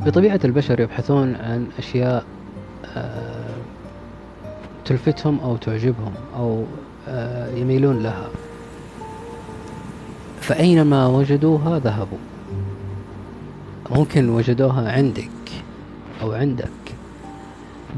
بطبيعة 0.05 0.39
البشر 0.45 0.79
يبحثون 0.79 1.35
عن 1.35 1.67
أشياء 1.79 2.25
آه، 2.95 3.55
تلفتهم 4.85 5.39
أو 5.39 5.57
تعجبهم 5.57 6.13
أو 6.35 6.63
آه، 7.07 7.55
يميلون 7.55 8.03
لها. 8.03 8.29
فأينما 10.41 11.07
وجدوها 11.07 11.79
ذهبوا. 11.79 12.17
ممكن 13.91 14.29
وجدوها 14.29 14.91
عندك 14.91 15.29
أو 16.21 16.31
عندك. 16.31 16.82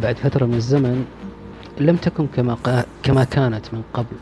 بعد 0.02 0.18
فترة 0.18 0.46
من 0.46 0.54
الزمن 0.54 1.06
لم 1.80 1.96
تكن 1.96 2.28
كما 2.28 2.58
كما 3.04 3.24
كانت 3.24 3.74
من 3.74 3.84
قبل. 3.93 4.16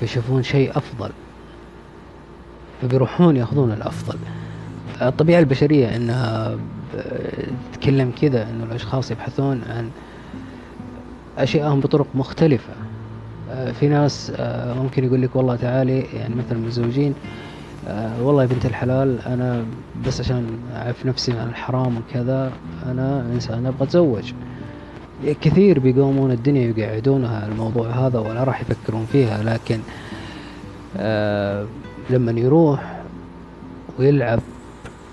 فيشوفون 0.00 0.42
شيء 0.42 0.70
أفضل. 0.70 1.10
فبيروحون 2.82 3.36
يأخذون 3.36 3.72
الأفضل. 3.72 4.18
الطبيعة 5.02 5.38
البشرية 5.40 5.96
إنها 5.96 6.56
تتكلم 7.72 8.12
كذا 8.20 8.50
إنه 8.50 8.64
الأشخاص 8.64 9.10
يبحثون 9.10 9.62
عن 9.70 9.90
أشياءهم 11.38 11.80
بطرق 11.80 12.06
مختلفة. 12.14 12.72
في 13.80 13.88
ناس 13.88 14.32
ممكن 14.76 15.04
يقول 15.04 15.22
لك 15.22 15.36
والله 15.36 15.56
تعالي 15.56 16.00
يعني 16.00 16.34
مثلا 16.34 16.58
متزوجين 16.58 17.14
والله 18.22 18.42
يا 18.42 18.46
بنت 18.48 18.66
الحلال 18.66 19.20
أنا 19.26 19.64
بس 20.06 20.20
عشان 20.20 20.46
أعرف 20.74 21.06
نفسي 21.06 21.32
عن 21.32 21.48
الحرام 21.48 21.96
وكذا 21.96 22.52
أنا 22.86 23.20
إنسان 23.34 23.66
أبغى 23.66 23.82
أتزوج. 23.84 24.32
كثير 25.40 25.78
بيقومون 25.78 26.30
الدنيا 26.30 26.74
يقعدونها 26.76 27.46
الموضوع 27.46 27.88
هذا 27.88 28.18
ولا 28.18 28.44
راح 28.44 28.60
يفكرون 28.60 29.06
فيها 29.12 29.42
لكن 29.42 29.78
لما 32.10 32.40
يروح 32.40 33.00
ويلعب 33.98 34.40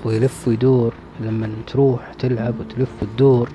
ويلف 0.03 0.47
ويدور 0.47 0.93
لما 1.21 1.49
تروح 1.67 2.13
تلعب 2.13 2.53
وتلف 2.59 2.89
وتدور 3.01 3.49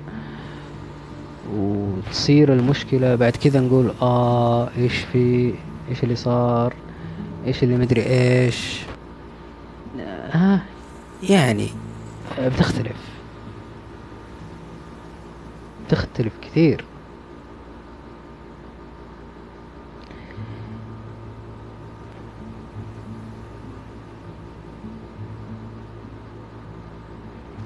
وتصير 1.55 2.53
المشكلة 2.53 3.15
بعد 3.15 3.31
كذا 3.31 3.59
نقول 3.59 3.91
آه 4.01 4.69
إيش 4.77 4.97
في 4.97 5.53
إيش 5.89 6.03
اللي 6.03 6.15
صار 6.15 6.73
إيش 7.47 7.63
اللي 7.63 7.77
مدري 7.77 8.01
إيش. 8.05 8.81
ها 10.31 10.53
آه. 10.53 10.61
يعني. 11.31 11.67
بتختلف. 12.39 13.11
تختلف 15.89 16.33
كثير. 16.41 16.85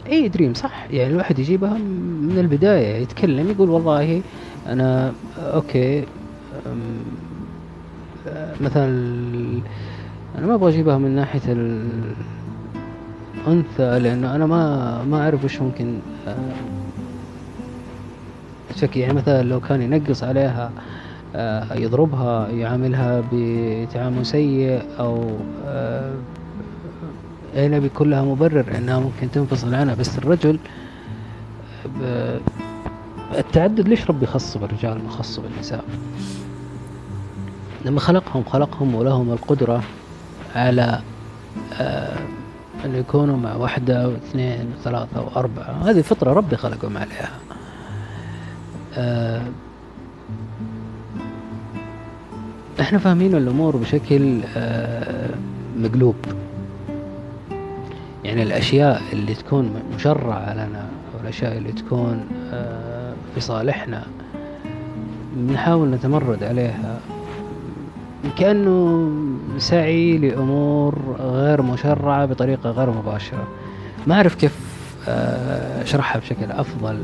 اي 0.07 0.27
Dream 0.29 0.53
صح. 0.53 0.87
يعني 0.91 1.13
الواحد 1.13 1.39
يجيبها 1.39 1.77
من 1.77 2.37
البداية 2.39 2.95
يتكلم 2.95 3.49
يقول 3.49 3.69
والله 3.69 4.21
أنا 4.67 5.13
okay 5.37 6.05
مثلا 8.61 8.87
أنا 10.37 10.45
ما 10.47 10.55
أبغى 10.55 10.69
أجيبها 10.69 10.97
من 10.97 11.15
ناحية 11.15 11.41
الانثى 13.47 13.99
لأنه 13.99 14.35
أنا 14.35 14.45
ما 14.45 15.03
ما 15.03 15.21
أعرف 15.23 15.45
وش 15.45 15.61
ممكن 15.61 15.99
شكي 18.75 18.99
يعني 18.99 19.13
مثلا 19.13 19.43
لو 19.43 19.59
كان 19.59 19.81
ينقص 19.81 20.23
عليها 20.23 20.71
يضربها 21.75 22.47
يعاملها 22.49 23.23
بتعامل 23.33 24.25
سيء 24.25 24.81
أو 24.99 25.37
هنا 27.55 27.79
بيكون 27.79 28.09
لها 28.09 28.21
مبرر 28.23 28.65
إنها 28.77 28.99
ممكن 28.99 29.31
تنفصل 29.31 29.73
عنها. 29.73 29.95
بس 29.95 30.17
الرجل 30.17 30.59
التعدد 33.37 33.87
ليش 33.87 34.09
ربي 34.09 34.25
خص 34.25 34.57
بالرجال 34.57 35.03
ما 35.03 35.09
خص 35.09 35.39
بالنساء؟ 35.39 35.83
لما 37.85 37.99
خلقهم 37.99 38.43
خلقهم 38.43 38.95
ولهم 38.95 39.31
القدرة 39.31 39.83
على 40.55 41.01
آه 41.81 42.17
أن 42.85 42.95
يكونوا 42.95 43.37
مع 43.37 43.55
واحدة 43.55 44.07
واثنين 44.07 44.73
وثلاثة 44.79 45.21
وأربعة. 45.21 45.81
هذه 45.83 46.01
فطرة 46.01 46.33
ربي 46.33 46.57
خلقهم 46.57 46.97
عليها. 46.97 47.29
آه 48.97 49.41
إحنا 52.81 52.99
فاهمين 52.99 53.35
الأمور 53.35 53.77
بشكل 53.77 54.39
آه 54.57 55.29
مقلوب. 55.77 56.15
يعني 58.23 58.43
الأشياء 58.43 59.01
اللي 59.13 59.33
تكون 59.33 59.73
مشرعة 59.95 60.53
لنا 60.53 60.79
أو 61.13 61.19
الأشياء 61.23 61.57
اللي 61.57 61.71
تكون 61.71 62.27
آه، 62.53 63.13
في 63.35 63.41
صالحنا 63.41 64.03
نحاول 65.51 65.89
نتمرد 65.91 66.43
عليها. 66.43 66.99
كأنه 68.37 69.09
سعي 69.57 70.17
لأمور 70.17 70.95
غير 71.19 71.61
مشرعة 71.61 72.25
بطريقة 72.25 72.71
غير 72.71 72.89
مباشرة. 72.89 73.47
ما 74.07 74.15
أعرف 74.15 74.35
كيف 74.35 74.75
آه، 75.07 75.83
أشرحها 75.83 76.19
بشكل 76.19 76.51
أفضل. 76.51 77.03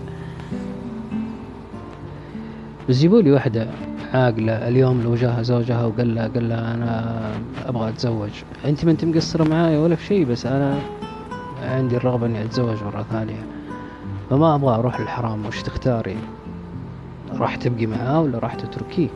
بس 2.90 2.98
جيبوا 2.98 3.22
لي 3.22 3.32
واحدة 3.32 3.68
عاقلة 4.14 4.68
اليوم 4.68 5.02
لو 5.02 5.16
جاها 5.16 5.42
زوجها 5.42 5.86
وقال 5.86 6.16
لها 6.16 6.28
قال 6.28 6.50
لها 6.50 6.74
أنا 6.74 7.22
أبغى 7.66 7.90
أتزوج. 7.90 8.30
أنت 8.66 8.86
ما 8.86 8.92
أنت 8.92 9.06
مقصرة 9.06 9.44
معايا 9.50 9.80
ولا 9.80 9.96
في 9.96 10.06
شيء 10.06 10.26
بس 10.26 10.46
أنا 10.46 10.80
عندي 11.64 11.98
الرغبة 11.98 12.26
إني 12.26 12.44
أتزوج 12.44 12.84
مرة 12.84 13.06
ثانية. 13.12 13.44
فما 14.30 14.56
أبغى 14.56 14.76
أروح 14.76 15.02
للحرام 15.02 15.46
وش 15.46 15.62
تختاري؟ 15.62 16.18
راح 17.34 17.56
تبقي 17.56 17.86
معاه 17.86 18.22
ولا 18.22 18.40
راح 18.40 18.56
تتركيه؟ 18.56 19.08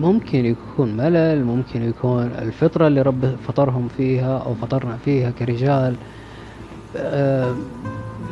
ممكن 0.00 0.44
يكون 0.46 0.96
ملل 0.96 1.44
ممكن 1.44 1.82
يكون 1.82 2.22
الفطرة 2.22 2.86
اللي 2.86 3.02
رب 3.02 3.36
فطرهم 3.48 3.88
فيها 3.96 4.38
أو 4.38 4.54
فطرنا 4.54 4.96
فيها 5.04 5.30
كرجال. 5.30 5.94
أه 6.96 7.54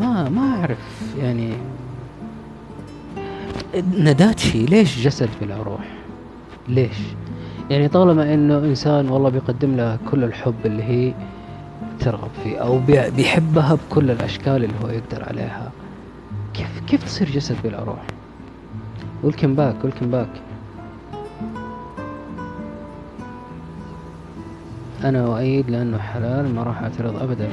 ما 0.00 0.28
ما 0.28 0.56
أعرف 0.56 1.14
يعني 1.18 1.52
نداتشي 3.98 4.66
ليش 4.66 5.04
جسد 5.04 5.28
بلا 5.40 5.56
روح؟ 5.62 5.88
ليش؟ 6.68 6.96
يعني 7.70 7.88
طالما 7.88 8.34
إنه 8.34 8.58
إنسان 8.58 9.08
والله 9.08 9.28
بيقدم 9.30 9.76
لها 9.76 9.98
كل 10.10 10.24
الحب 10.24 10.54
اللي 10.64 10.82
هي 10.82 11.12
ترغب 12.00 12.30
فيه 12.44 12.58
أو 12.58 12.78
بيحبها 13.16 13.74
بكل 13.74 14.10
الأشكال 14.10 14.64
اللي 14.64 14.74
هو 14.84 14.88
يقدر 14.88 15.24
عليها 15.28 15.72
كيف 16.54 16.80
كيف 16.88 17.04
تصير 17.04 17.30
جسد 17.30 17.56
بلا 17.64 17.82
روح؟ 17.82 18.02
Welcome 19.22 19.54
back 19.54 19.84
welcome 19.84 20.10
back 20.10 20.28
أنا 25.04 25.26
أؤيد 25.26 25.70
لأنه 25.70 25.98
حلال 25.98 26.54
ما 26.54 26.62
راح 26.62 26.82
أعترض 26.82 27.22
ابدا. 27.22 27.48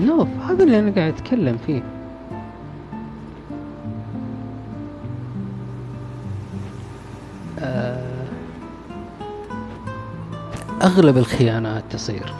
نوف 0.00 0.28
هذا 0.48 0.64
اللي 0.64 0.78
أنا 0.78 0.90
قاعد 0.90 1.12
أتكلم 1.12 1.56
فيه. 1.66 1.82
آه، 7.58 8.04
أغلب 10.82 11.16
الخيانات 11.18 11.84
تصير. 11.90 12.32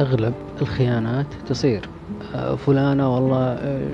أغلب 0.00 0.34
الخيانات 0.62 1.26
تصير. 1.48 1.88
آه، 2.34 2.54
فلانة 2.54 3.14
والله 3.14 3.42
آه، 3.42 3.88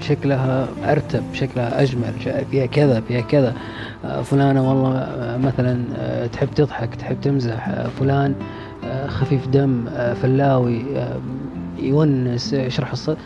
شكلها 0.00 0.68
أرتب 0.84 1.22
شكلها 1.32 1.82
أجمل 1.82 2.12
فيها 2.50 2.66
كذا 2.66 3.00
فيها 3.00 3.20
كذا. 3.20 3.54
فلانة 4.24 4.68
والله 4.68 5.08
مثلا 5.44 5.84
تحب 6.26 6.48
تضحك 6.54 6.94
تحب 6.94 7.20
تمزح 7.20 7.70
فلان. 8.00 8.34
خفيف 9.06 9.46
دم 9.46 9.84
فلاوي 10.22 10.84
يونس 11.78 12.52
يشرح 12.52 12.92
الصدر 12.92 13.18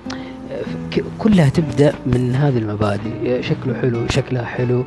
كلها 1.19 1.49
تبدأ 1.49 1.93
من 2.07 2.35
هذه 2.35 2.59
المبادئ. 2.59 3.43
شكله 3.43 3.75
حلو 3.75 4.09
شكلها 4.09 4.45
حلو. 4.45 4.85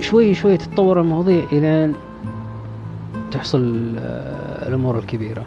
شوي 0.00 0.34
شوي 0.34 0.56
تتطور 0.56 1.00
المواضيع 1.00 1.44
إلى 1.52 1.92
تحصل 3.32 3.94
آه، 3.98 4.68
الأمور 4.68 4.98
الكبيرة. 4.98 5.46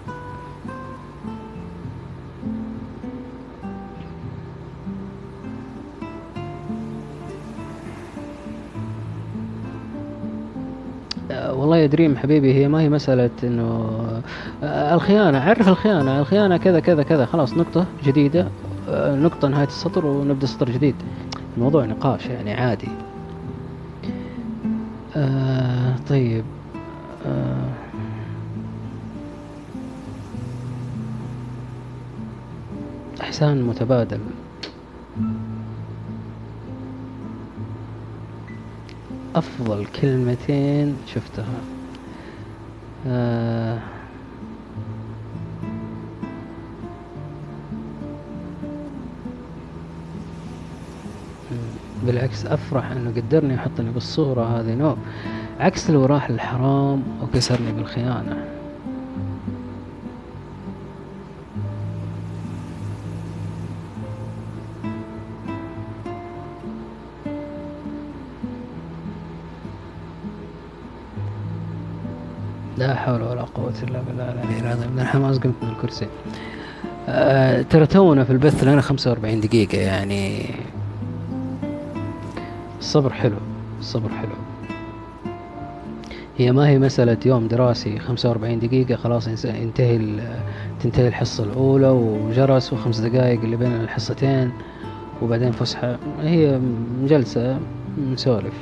يا 11.72 11.86
دريم 11.86 12.18
حبيبي 12.18 12.54
هي 12.54 12.68
ما 12.68 12.82
هي 12.82 12.90
مسألة 12.90 13.30
إنه 13.44 13.92
آه، 14.64 14.94
الخيانة 14.96 15.40
عرف 15.40 15.68
الخيانة 15.68 16.20
الخيانة 16.20 16.58
كذا 16.58 16.80
كذا 16.80 17.04
كذا 17.04 17.26
خلاص 17.26 17.54
نقطة 17.54 17.86
جديدة 18.06 18.48
آه، 18.90 19.16
نقطة 19.16 19.48
نهاية 19.48 19.68
السطر 19.68 20.06
ونبدأ 20.06 20.46
سطر 20.46 20.70
جديد. 20.70 20.96
الموضوع 21.58 21.86
نقاش 21.86 22.26
يعني 22.26 22.54
عادي. 22.54 22.88
آه 25.16 25.96
طيب. 26.10 26.44
آه. 27.28 27.70
إحسان 33.22 33.62
متبادل. 33.62 34.20
أفضل 39.36 39.86
كلمتين 39.86 40.98
شفتها. 41.08 41.62
آه 43.08 43.80
بالعكس 52.06 52.46
أفرح 52.46 52.92
أنه 52.92 53.10
قدرني 53.10 53.54
يحطني 53.54 53.90
بالصورة 53.90 54.60
هذه. 54.60 54.76
نو 54.76 54.96
عكس 55.60 55.90
لو 55.90 56.06
راح 56.06 56.32
للحرام 56.32 57.04
وكسرني 57.22 57.72
بالخيانة. 57.72 58.53
لا 72.78 72.96
حول 72.96 73.22
ولا 73.22 73.42
قوة 73.42 73.74
إلا 73.84 74.02
بالله 74.08 74.32
العلي 74.32 74.60
العظيم. 74.60 74.92
من 74.92 75.00
الحماس 75.00 75.38
قمت 75.38 75.54
من 75.64 75.70
الكرسي 75.70 76.08
أه 77.08 77.62
ترى 77.62 77.86
تونا 77.86 78.24
في 78.24 78.32
البث 78.32 78.64
لنا 78.64 78.82
45 78.82 79.42
دقيقة 79.42 79.78
يعني. 79.78 80.46
الصبر 82.80 83.14
حلو 83.14 83.36
الصبر 83.80 84.10
حلو. 84.10 84.30
هي 86.38 86.52
ما 86.52 86.68
هي 86.68 86.80
مسألة 86.80 87.18
يوم 87.26 87.48
دراسي 87.48 88.00
45 88.00 88.60
دقيقة 88.60 88.96
خلاص 88.96 89.46
ينتهي 89.46 90.00
تنتهي 90.84 91.08
الحصة 91.08 91.44
الأولى 91.44 91.90
وجرس 91.90 92.74
وخمس 92.74 93.00
دقائق 93.00 93.42
اللي 93.42 93.56
بين 93.56 93.72
الحصتين 93.72 94.52
وبعدين 95.22 95.52
فسحة. 95.52 95.98
هي 96.22 96.60
جلسة 97.04 97.60
نسولف. 98.12 98.54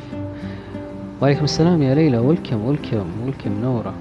وعليكم 1.22 1.44
السلام 1.44 1.82
يا 1.82 1.96
ليلى. 1.96 2.18
ولكم 2.18 2.66
ولكم 2.66 3.06
ولكم 3.26 3.62
نورة. 3.62 3.94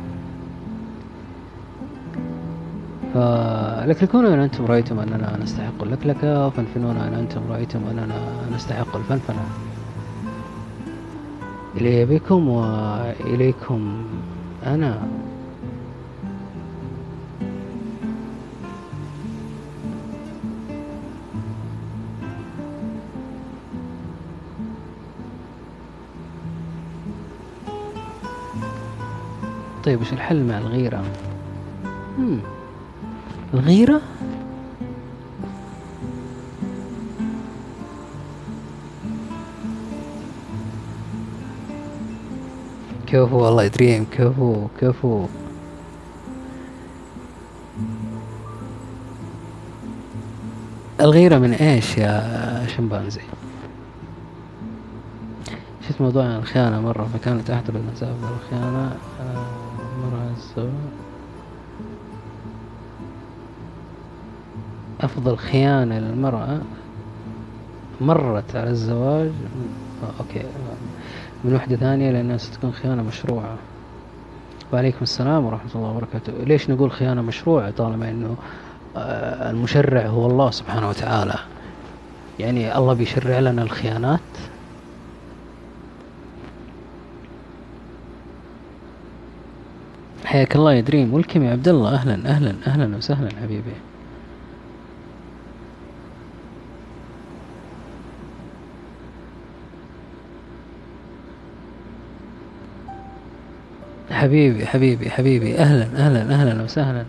فلكلكونا 3.15 4.35
إن 4.35 4.39
أنتم 4.41 4.65
رأيتم 4.65 4.99
أننا 4.99 5.39
نستحق 5.43 5.83
اللكلكة 5.83 6.47
وفنفنونا 6.47 7.09
إن 7.09 7.15
أنتم 7.15 7.41
رأيتم 7.51 7.81
أننا 7.91 8.21
نستحق 8.55 8.97
الفنفنة 8.97 9.45
إلي 11.77 12.05
بكم 12.05 12.49
وإليكم 12.49 14.03
أنا. 14.67 14.99
طيب 29.91 30.01
وش 30.01 30.13
الحل 30.13 30.45
مع 30.45 30.59
الغيرة؟ 30.59 31.05
مم. 32.19 32.39
الغيرة؟ 33.55 34.01
كفو 43.07 43.37
والله 43.37 43.67
دريم 43.67 44.07
كفو 44.13 44.67
كفو. 44.81 45.27
الغيرة 51.01 51.39
من 51.39 51.53
إيش 51.53 51.99
يا 51.99 52.67
شمبانزي؟ 52.77 53.21
شفت 55.89 56.01
موضوع 56.01 56.37
الخيانة 56.37 56.81
مرة 56.81 57.09
فكانت 57.15 57.51
أحد 57.51 57.69
المسافة 57.69 58.29
الخيانة 58.37 58.97
آه، 59.21 59.70
الزواج 60.41 60.71
أفضل 65.01 65.37
خيانة 65.37 65.99
للمرأة 65.99 66.61
مرت 68.01 68.57
على 68.57 68.71
الزواج. 68.71 69.31
آه، 70.03 70.21
أوكي. 70.21 70.43
من 71.45 71.55
وحدة 71.55 71.77
ثانية 71.77 72.11
لأنها 72.11 72.37
ستكون 72.37 72.73
خيانة 72.73 73.03
مشروعة. 73.03 73.57
وعليكم 74.73 74.99
السلام 75.03 75.45
ورحمة 75.45 75.71
الله 75.75 75.89
وبركاته. 75.89 76.33
ليش 76.33 76.71
نقول 76.71 76.91
خيانة 76.91 77.23
مشروعة 77.23 77.71
طالما 77.71 78.11
أنه 78.11 78.37
آه، 78.97 79.51
المشرع 79.51 80.07
هو 80.07 80.27
الله 80.27 80.51
سبحانه 80.51 80.89
وتعالى؟ 80.89 81.35
يعني 82.39 82.79
الله 82.79 82.95
بيشرع 82.95 83.39
لنا 83.39 83.63
الخيانات؟ 83.63 84.21
حياك 90.31 90.57
الله 90.57 90.75
يا 90.75 90.81
دريم. 90.81 91.15
ولكم 91.15 91.43
يا 91.43 91.51
عبد 91.51 91.69
الله. 91.69 91.95
أهلا 91.95 92.15
أهلا 92.31 92.55
أهلا 92.67 92.97
وسهلا 92.97 93.29
حبيبي. 93.43 93.73
حبيبي 104.11 104.67
حبيبي 104.67 105.11
حبيبي. 105.11 105.59
أهلا 105.59 105.85
أهلا 106.07 106.35
أهلا 106.35 106.63
وسهلا. 106.63 107.05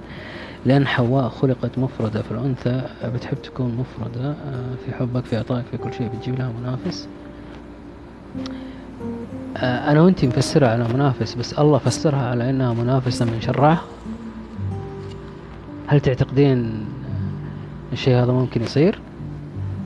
لأن 0.66 0.88
حواء 0.88 1.30
خلقت 1.30 1.78
مفردة 1.78 2.22
في 2.22 2.32
الأنثى. 2.32 2.82
بتحب 3.06 3.42
تكون 3.42 3.76
مفردة 3.76 4.30
آه، 4.30 4.76
في 4.86 4.94
حبك 4.94 5.26
في 5.26 5.38
عطائك 5.38 5.66
في 5.72 5.78
كل 5.78 5.94
شيء. 5.94 6.10
بتجيب 6.16 6.40
لها 6.40 6.52
منافس. 6.52 7.08
آه، 9.58 9.92
أنا 9.92 10.02
وأنتي 10.02 10.28
مفسرها 10.28 10.70
على 10.70 10.88
منافس 10.94 11.36
بس 11.36 11.54
الله 11.54 11.78
فسرها 11.78 12.30
على 12.30 12.50
أنها 12.50 12.74
منافسة 12.74 13.26
من 13.26 13.42
شرعه 13.42 13.82
هل 15.88 16.00
تعتقدين 16.00 16.86
الشيء 17.94 18.16
هذا 18.16 18.32
ممكن 18.32 18.64
يصير؟ 18.64 19.00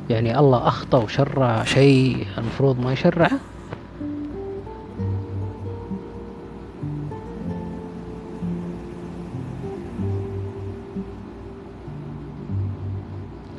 يعني 0.09 0.39
الله 0.39 0.67
أخطأ 0.67 0.97
وشرع 0.97 1.63
شيء 1.63 2.27
المفروض 2.37 2.79
ما 2.79 2.93
يشرعه؟ 2.93 3.31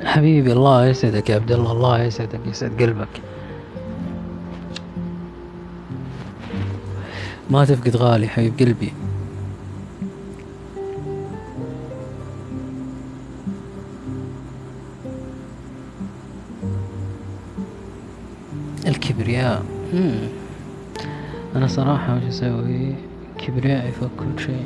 حبيبي 0.03 0.51
الله 0.53 0.85
يسعدك 0.85 1.29
يا 1.29 1.35
عبد 1.35 1.51
الله 1.51 1.71
الله 1.71 2.03
يسعدك 2.03 2.39
يسعد 2.45 2.81
قلبك. 2.81 3.07
ما 7.49 7.65
تفقد 7.65 7.95
غالي 7.95 8.27
حبيب 8.27 8.59
قلبي. 8.59 8.93
الكبرياء. 18.87 19.65
أنا 21.55 21.67
صراحة 21.67 22.17
وش 22.17 22.23
أسوي؟ 22.23 22.95
كبرياء 23.37 23.87
يفك 23.87 24.09
كل 24.19 24.43
شيء. 24.43 24.65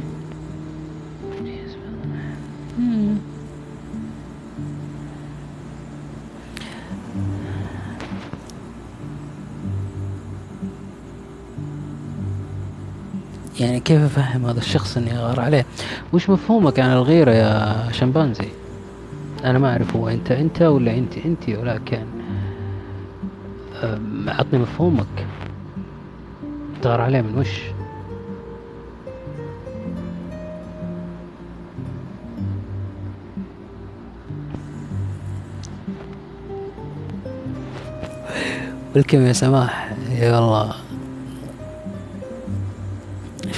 يعني 13.61 13.79
كيف 13.79 14.01
أفهم 14.01 14.45
هذا 14.45 14.59
الشخص 14.59 14.97
إني 14.97 15.17
أغار 15.17 15.39
عليه؟ 15.39 15.65
وش 16.13 16.29
مفهومك 16.29 16.79
عن 16.79 16.91
الغيرة 16.93 17.31
يا 17.31 17.91
شمبانزي؟ 17.91 18.47
أنا 19.43 19.59
ما 19.59 19.71
أعرف 19.71 19.95
هو 19.95 20.09
أنت 20.09 20.31
أنت 20.31 20.61
ولا 20.61 20.97
أنت 20.97 21.17
أنت 21.17 21.49
ولكن 21.49 22.05
اعطني 24.27 24.59
مفهومك. 24.59 25.27
تغار 26.81 27.01
عليه 27.01 27.21
من 27.21 27.37
وش؟ 27.37 27.59
ولكم 38.95 39.21
يا 39.25 39.33
سماح 39.33 39.93
يا 40.09 40.39
والله 40.39 40.90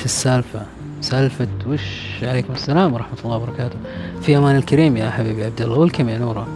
إيش 0.04 0.12
السالفة؟ 0.12 0.66
سالفة 1.02 1.48
وش؟ 1.68 2.24
عليكم 2.24 2.54
السلام 2.54 2.94
ورحمة 2.94 3.18
الله 3.26 3.38
وبركاته. 3.38 3.76
في 4.22 4.38
أمان 4.38 4.56
الكريم 4.56 4.98
يا 4.98 5.10
حبيبي 5.10 5.44
عبد 5.46 5.62
الله 5.62 5.78
ولكم 5.80 6.10
يا 6.10 6.18
نورة؟ 6.18 6.48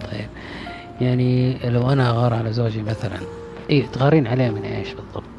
طيب 0.00 0.28
يعني 1.00 1.58
لو 1.70 1.92
أنا 1.92 2.10
أغار 2.10 2.34
على 2.34 2.52
زوجي 2.52 2.82
مثلا 2.82 3.18
إيه 3.70 3.86
تغارين 3.86 4.26
عليه 4.26 4.50
من 4.50 4.62
إيش 4.62 4.88
بالضبط؟ 4.88 5.35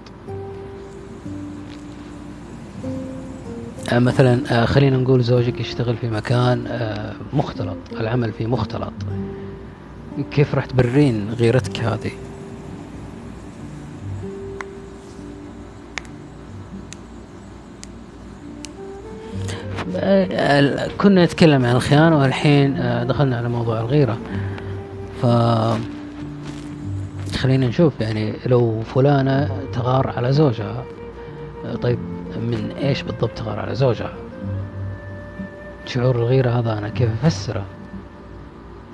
مثلا 3.93 4.41
آه، 4.51 4.65
خلينا 4.65 4.97
نقول 4.97 5.23
زوجك 5.23 5.59
يشتغل 5.59 5.97
في 5.97 6.09
مكان 6.09 6.67
آه، 6.67 7.13
مختلط 7.33 7.77
العمل 7.99 8.31
فيه 8.31 8.45
مختلط. 8.45 8.93
كيف 10.31 10.55
راح 10.55 10.65
تبرين 10.65 11.29
غيرتك 11.39 11.79
هذه؟ 11.79 12.11
كنا 20.97 21.25
نتكلم 21.25 21.65
عن 21.65 21.75
الخيانة 21.75 22.19
والحين 22.19 22.73
دخلنا 23.07 23.37
على 23.37 23.49
موضوع 23.49 23.79
الغيرة. 23.79 24.17
ف 25.21 25.25
خلينا 27.37 27.67
نشوف 27.67 28.01
يعني 28.01 28.33
لو 28.45 28.81
فلانة 28.81 29.49
تغار 29.73 30.13
على 30.17 30.33
زوجها 30.33 30.85
طيب 31.81 31.99
من 32.39 32.71
إيش 32.81 33.01
بالضبط 33.01 33.31
تغار 33.37 33.59
على 33.59 33.75
زوجها؟ 33.75 34.13
شعور 35.85 36.15
الغيرة 36.15 36.49
هذا 36.49 36.77
أنا 36.77 36.89
كيف 36.89 37.09
أفسره؟ 37.25 37.65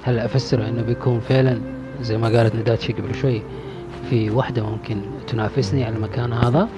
هل 0.04 0.20
أفسره 0.20 0.70
إنه 0.70 0.82
بيكون 0.82 1.20
فعلا 1.20 1.60
زي 2.02 2.18
ما 2.18 2.28
قالت 2.28 2.56
نداتشي 2.56 2.94
قبل 2.94 3.16
شوي 3.16 3.42
في 4.10 4.32
وحدة 4.32 4.64
ممكن 4.64 5.02
تنافسني 5.28 5.84
على 5.84 5.96
المكان 5.96 6.34
هذا؟ 6.34 6.70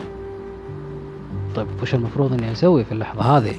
طيب 1.56 1.68
وش 1.82 1.96
المفروض 1.96 2.34
إني 2.34 2.52
أسوي 2.52 2.84
في 2.84 2.92
اللحظة 2.92 3.22
هذه؟ 3.22 3.56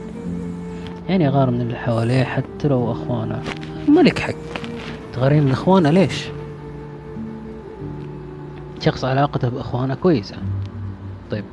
يعني 1.08 1.28
أغار 1.28 1.50
من 1.50 1.60
اللي 1.60 1.76
حواليه 1.76 2.24
حتى 2.24 2.68
لو 2.68 2.92
أخوانه. 2.92 3.42
ملك 3.88 4.18
حق 4.18 4.34
تغارين 5.12 5.42
من 5.42 5.52
أخوانه 5.52 5.90
ليش؟ 5.90 6.28
شخص 8.80 9.04
علاقته 9.04 9.48
بأخوانه 9.48 9.94
كويسة. 9.94 10.36
طيب 11.30 11.44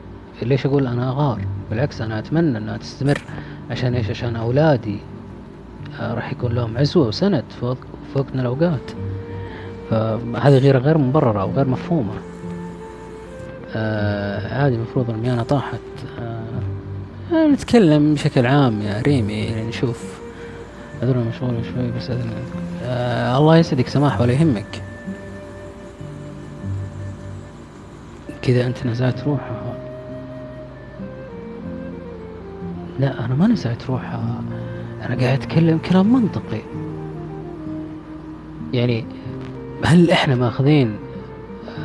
ليش 0.44 0.66
أقول 0.66 0.88
أنا 0.88 1.10
اغار 1.10 1.42
بالعكس 1.70 2.02
أنا 2.02 2.20
أتمنى 2.20 2.58
أنها 2.58 2.78
تستمر 2.78 3.22
عشان 3.72 3.96
إيش؟ 3.96 4.10
عشان 4.10 4.36
أولادي 4.36 5.00
آه، 6.00 6.14
راح 6.14 6.32
يكون 6.32 6.52
لهم 6.54 6.78
عزوة 6.78 7.08
وسند 7.08 7.44
فوق 7.62 7.78
فوقنا 8.14 8.42
الأوقات. 8.42 8.92
فهذه 9.90 10.58
غير 10.58 10.78
غير 10.78 10.98
مبررة 10.98 11.42
أو 11.42 11.52
غير 11.52 11.68
مفهومة. 11.68 12.14
آه 13.76 14.62
عادي 14.64 14.76
المفروض 14.76 15.10
الميانة 15.10 15.44
طاحت. 15.44 15.80
آه 17.34 17.48
نتكلم 17.48 18.14
بشكل 18.14 18.46
عام 18.46 18.82
يا 18.82 19.02
ريمي 19.02 19.34
يعني 19.34 19.68
نشوف. 19.68 20.20
أدري 21.02 21.20
مشغول 21.20 21.54
شوي 21.74 21.92
بس 21.92 22.12
آه 22.84 23.38
الله 23.38 23.58
يسعدك 23.58 23.88
سماح 23.88 24.22
ولا 24.22 24.34
يهمك؟ 24.34 24.82
كذا 28.42 28.66
أنت 28.66 28.86
نزعت 28.86 29.24
روحها 29.24 29.73
لا 33.00 33.26
أنا 33.26 33.36
ما 33.36 33.48
نزعت 33.48 33.86
روحها 33.90 34.42
أنا 35.06 35.16
قاعد 35.22 35.40
أتكلم 35.42 35.78
كلام 35.78 36.14
منطقي. 36.14 36.62
يعني 38.74 39.06
هل 39.86 40.12
إحنا 40.12 40.36
ماخذين 40.36 40.96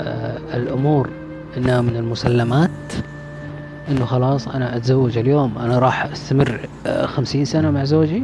آه 0.00 0.38
الأمور 0.54 1.08
إنها 1.56 1.80
من 1.80 1.96
المسلمات؟ 1.96 2.70
إنه 3.90 4.04
خلاص 4.04 4.48
أنا 4.48 4.76
أتزوج 4.76 5.18
اليوم 5.18 5.58
أنا 5.58 5.78
راح 5.78 6.04
أستمر 6.04 6.60
آه 6.86 7.06
خمسين 7.06 7.44
سنة 7.44 7.70
مع 7.70 7.84
زوجي؟ 7.84 8.22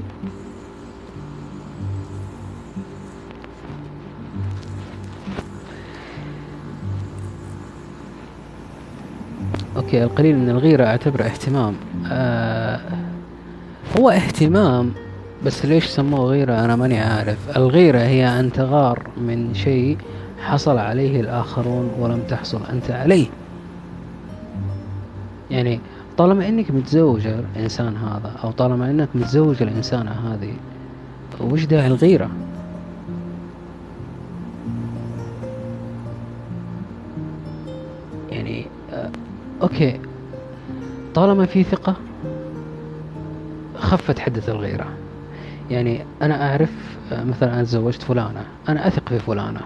أوكي 9.85 10.05
القليل 10.05 10.39
من 10.39 10.51
الغيرة 10.51 10.85
أعتبره 10.85 11.23
اهتمام. 11.23 11.75
آه 12.07 12.81
هو 13.99 14.11
اهتمام 14.11 14.93
بس 15.47 15.67
ليش 15.67 15.87
سموه 15.87 16.31
غيرة؟ 16.31 16.65
أنا 16.65 16.77
ماني 16.77 16.99
عارف. 17.01 17.57
الغيرة 17.57 17.99
هي 17.99 18.41
أن 18.41 18.53
تغار 18.53 19.03
من 19.17 19.55
شيء 19.55 19.99
حصل 20.41 20.79
عليه 20.79 21.21
الآخرون 21.21 21.91
ولم 22.01 22.21
تحصل 22.29 22.61
أنت 22.73 22.91
عليه. 22.91 23.27
يعني 25.51 25.81
طالما 26.19 26.49
إنك 26.49 26.71
متزوج 26.71 27.27
الإنسان 27.27 27.97
هذا 27.97 28.33
أو 28.45 28.51
طالما 28.51 28.91
إنك 28.91 29.09
متزوج 29.15 29.63
الإنسانة 29.63 30.11
هذه 30.11 30.53
وش 31.41 31.65
داعي 31.65 31.87
الغيرة؟ 31.87 32.31
أوكي. 39.65 40.01
طالما 41.15 41.47
في 41.47 41.63
ثقة 41.65 41.97
خفت 43.79 44.19
حدة 44.19 44.43
الغيرة. 44.49 44.87
يعني 45.71 46.05
أنا 46.23 46.51
أعرف 46.51 46.71
آه، 47.13 47.25
مثلا 47.25 47.55
أنا 47.55 47.63
تزوجت 47.63 48.03
فلانة 48.03 48.45
أنا 48.69 48.87
أثق 48.87 49.09
في 49.09 49.19
فلانة. 49.19 49.61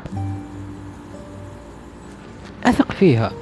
أثق 2.64 2.92
فيها. 2.92 3.32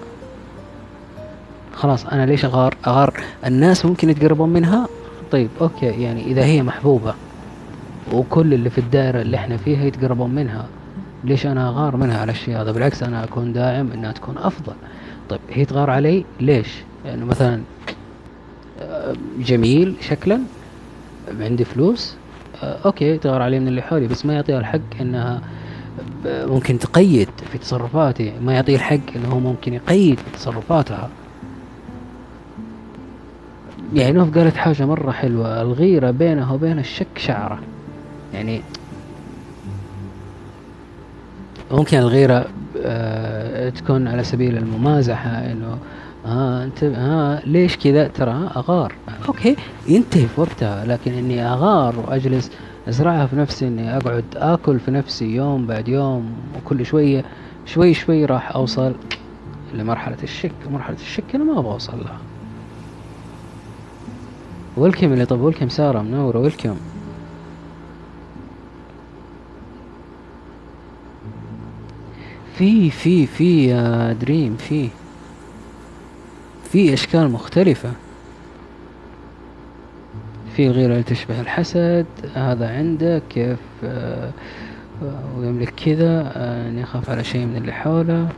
خلاص 1.74 2.06
أنا 2.06 2.26
ليش 2.26 2.44
أغار؟ 2.44 2.74
أغار. 2.86 3.20
الناس 3.46 3.86
ممكن 3.86 4.10
يتقربون 4.10 4.48
منها؟ 4.48 4.88
طيب 5.32 5.48
أوكي. 5.60 5.86
يعني 5.86 6.24
إذا 6.24 6.44
هي 6.44 6.62
محبوبة 6.62 7.14
وكل 8.12 8.54
اللي 8.54 8.70
في 8.70 8.78
الدائرة 8.78 9.20
اللي 9.20 9.36
إحنا 9.36 9.56
فيها 9.56 9.84
يتقربون 9.84 10.30
منها 10.30 10.66
ليش 11.24 11.46
أنا 11.46 11.68
أغار 11.68 11.96
منها 11.96 12.20
على 12.20 12.32
الشيء 12.32 12.60
هذا؟ 12.60 12.72
بالعكس 12.72 13.02
أنا 13.02 13.24
أكون 13.24 13.52
داعم 13.52 13.92
إنها 13.92 14.12
تكون 14.12 14.38
أفضل. 14.38 14.74
طيب 15.28 15.40
هي 15.50 15.64
تغار 15.64 15.90
علي 15.90 16.24
ليش؟ 16.40 16.68
يعني 17.04 17.24
مثلا 17.24 17.62
آه، 18.80 19.14
جميل 19.38 19.94
شكلا 20.00 20.40
عندي 21.40 21.64
فلوس 21.64 22.14
آه، 22.62 22.78
أوكي 22.84 23.18
تغار 23.18 23.42
علي 23.42 23.60
من 23.60 23.68
اللي 23.68 23.82
حولي 23.82 24.06
بس 24.06 24.26
ما 24.26 24.34
يعطيها 24.34 24.58
الحق 24.58 25.00
إنها 25.00 25.40
ممكن 26.26 26.78
تقيد 26.78 27.28
في 27.52 27.58
تصرفاتي 27.58 28.32
ما 28.42 28.52
يعطيه 28.54 28.76
الحق 28.76 28.98
إنه 29.16 29.28
هو 29.28 29.40
ممكن 29.40 29.74
يقيد 29.74 30.18
في 30.18 30.30
تصرفاتها. 30.38 31.10
يعني 33.94 34.12
نوف 34.12 34.38
قالت 34.38 34.56
حاجة 34.56 34.86
مرة 34.86 35.10
حلوة 35.10 35.62
الغيرة 35.62 36.10
بينها 36.10 36.52
وبين 36.52 36.78
الشك 36.78 37.06
شعرة 37.16 37.58
يعني 38.34 38.62
ممكن 41.70 41.98
الغيرة 41.98 42.46
آه 42.82 43.45
تكون 43.70 44.08
على 44.08 44.24
سبيل 44.24 44.56
الممازحة 44.56 45.30
إنه 45.30 45.78
ها 46.26 46.64
أنت 46.64 46.84
ها 46.84 47.42
ليش 47.46 47.76
كذا؟ 47.76 48.08
ترى 48.08 48.50
أغار. 48.56 48.92
أوكي 49.28 49.56
ينتهي 49.88 50.26
في 50.26 50.40
وقتها 50.40 50.84
لكن 50.84 51.12
إني 51.12 51.46
أغار 51.48 51.94
وأجلس 51.98 52.50
أزرعها 52.88 53.26
في 53.26 53.36
نفسي 53.36 53.68
إني 53.68 53.96
أقعد 53.96 54.24
آكل 54.36 54.80
في 54.80 54.90
نفسي 54.90 55.34
يوم 55.34 55.66
بعد 55.66 55.88
يوم 55.88 56.32
وكل 56.56 56.86
شوية 56.86 57.24
شوي 57.66 57.94
شوي 57.94 58.24
راح 58.24 58.56
أوصل 58.56 58.94
لمرحلة 59.74 60.16
الشك. 60.22 60.52
مرحلة 60.70 60.96
الشك 60.96 61.24
أنا 61.34 61.44
ما 61.44 61.58
أبغى 61.58 61.72
أوصل 61.72 61.98
لها. 61.98 62.18
ويلكم 64.76 65.12
اللي 65.12 65.26
طب 65.26 65.40
ويلكم 65.40 65.68
سارة 65.68 66.02
منورة 66.02 66.38
ويلكم. 66.38 66.76
في 72.58 72.90
في 72.90 73.26
في 73.26 73.66
يا 73.66 74.12
دريم 74.12 74.56
في. 74.56 74.88
في 76.72 76.94
أشكال 76.94 77.30
مختلفة. 77.30 77.92
في 80.56 80.66
الغيرة 80.66 80.92
اللي 80.92 81.02
تشبه 81.02 81.40
الحسد 81.40 82.06
هذا 82.34 82.68
عنده 82.78 83.22
كيف 83.30 83.58
آه 83.84 84.30
ويملك 85.38 85.74
كذا 85.84 86.32
آه 86.36 86.68
اني 86.68 86.82
اخاف 86.82 87.10
على 87.10 87.24
شيء 87.24 87.46
من 87.46 87.56
اللي 87.56 87.72
حوله. 87.72 88.28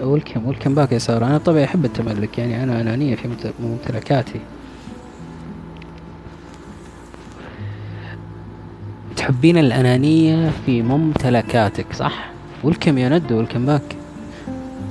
ولكم 0.00 0.46
ولكم 0.46 0.74
باك 0.74 0.92
يا 0.92 0.98
سارة. 0.98 1.26
أنا 1.26 1.38
طبعا 1.38 1.64
أحب 1.64 1.84
التملك 1.84 2.38
يعني 2.38 2.62
أنا 2.62 2.80
أنانية 2.80 3.14
في 3.14 3.28
ممتلكاتي. 3.60 4.40
تحبين 9.16 9.58
الأنانية 9.58 10.50
في 10.66 10.82
ممتلكاتك 10.82 11.86
صح؟ 11.92 12.33
والكم 12.64 12.98
يا 12.98 13.08
ند 13.08 13.32
والكم 13.32 13.66
باك 13.66 13.96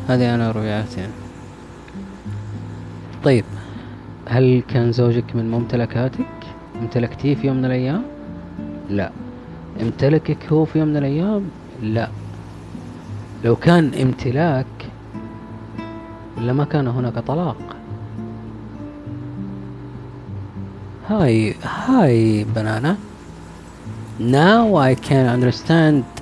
هذه 0.07 0.35
أنا 0.35 0.51
رؤياتي. 0.51 1.07
طيب 3.23 3.45
هل 4.27 4.63
كان 4.67 4.91
زوجك 4.91 5.35
من 5.35 5.51
ممتلكاتك؟ 5.51 6.25
امتلكتيه 6.81 7.35
في 7.35 7.47
يوم 7.47 7.57
من 7.57 7.65
الأيام؟ 7.65 8.03
لا. 8.89 9.11
امتلكك 9.81 10.37
هو 10.51 10.65
في 10.65 10.79
يوم 10.79 10.87
من 10.87 10.97
الأيام؟ 10.97 11.43
لا. 11.81 12.09
لو 13.45 13.55
كان 13.55 13.91
امتلاك 14.01 14.65
لما 16.37 16.63
كان 16.65 16.87
هناك 16.87 17.19
طلاق. 17.19 17.57
هاي 21.09 21.55
هاي 21.63 22.45
banana 22.55 22.95
now 24.19 24.75
I 24.75 24.95
can 24.95 25.25
understand 25.27 26.12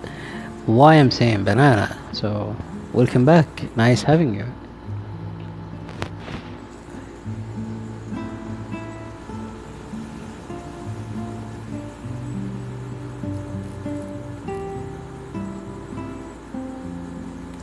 why 0.65 0.95
I'm 0.95 1.11
saying 1.11 1.43
banana 1.43 1.97
so 2.11 2.55
welcome 2.93 3.25
back. 3.25 3.47
Nice 3.75 4.03
having 4.03 4.35
you. 4.35 4.45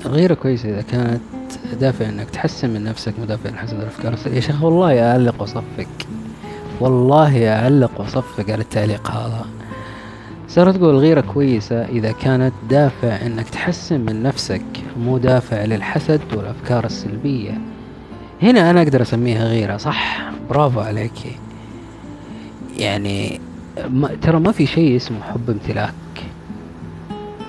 غير 0.04 0.34
كويسة 0.34 0.68
إذا 0.68 0.82
كانت 0.82 1.20
دافع 1.80 2.08
إنك 2.08 2.30
تحسن 2.30 2.70
من 2.70 2.84
نفسك 2.84 3.14
مدافع 3.18 3.56
حسد 3.56 3.80
الأفكار. 3.80 4.34
يا 4.34 4.40
شيخ 4.40 4.62
والله 4.62 5.10
أعلق 5.10 5.42
وصفك 5.42 6.06
والله 6.80 7.52
أعلق 7.52 8.00
وصفق 8.00 8.50
على 8.50 8.62
التعليق 8.62 9.10
هذا. 9.10 9.46
تقول 10.54 10.90
الغيرة 10.90 11.20
كويسة 11.20 11.84
إذا 11.84 12.12
كانت 12.12 12.52
دافع 12.70 13.26
إنك 13.26 13.48
تحسن 13.48 14.00
من 14.00 14.22
نفسك 14.22 14.62
مو 14.98 15.18
دافع 15.18 15.64
للحسد 15.64 16.20
والأفكار 16.36 16.84
السلبية. 16.84 17.58
هنا 18.42 18.70
أنا 18.70 18.82
أقدر 18.82 19.02
أسميها 19.02 19.44
غيرة 19.44 19.76
صح؟ 19.76 20.30
برافو 20.50 20.80
عليك. 20.80 21.38
يعني 22.76 23.40
ما 23.90 24.08
ترى 24.22 24.40
ما 24.40 24.52
في 24.52 24.66
شيء 24.66 24.96
اسمه 24.96 25.20
حب 25.20 25.50
امتلاك 25.50 25.94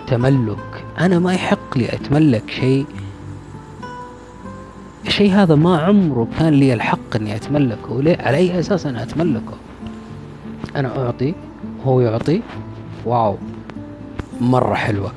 تملك. 0.08 0.86
أنا 1.00 1.20
ما 1.20 1.34
يحق 1.34 1.78
لي 1.78 1.94
أتملك 1.94 2.50
شيء. 2.50 2.86
الشيء 5.08 5.32
هذا 5.32 5.56
ما 5.56 5.78
عمره 5.78 6.28
كان 6.40 6.54
لي 6.54 6.74
الحق 6.74 7.16
إني 7.16 7.36
أتملكه 7.36 7.92
وليه 7.92 8.18
على 8.20 8.38
أي 8.38 8.60
أساس 8.60 8.86
أنا 8.86 9.04
أتملكه؟ 9.04 9.58
أنا 10.76 11.06
أعطي 11.06 11.34
هو 11.86 12.02
يعطي. 12.02 12.42
واو 13.10 13.38
مرة 14.42 14.74
حلوة. 14.74 15.12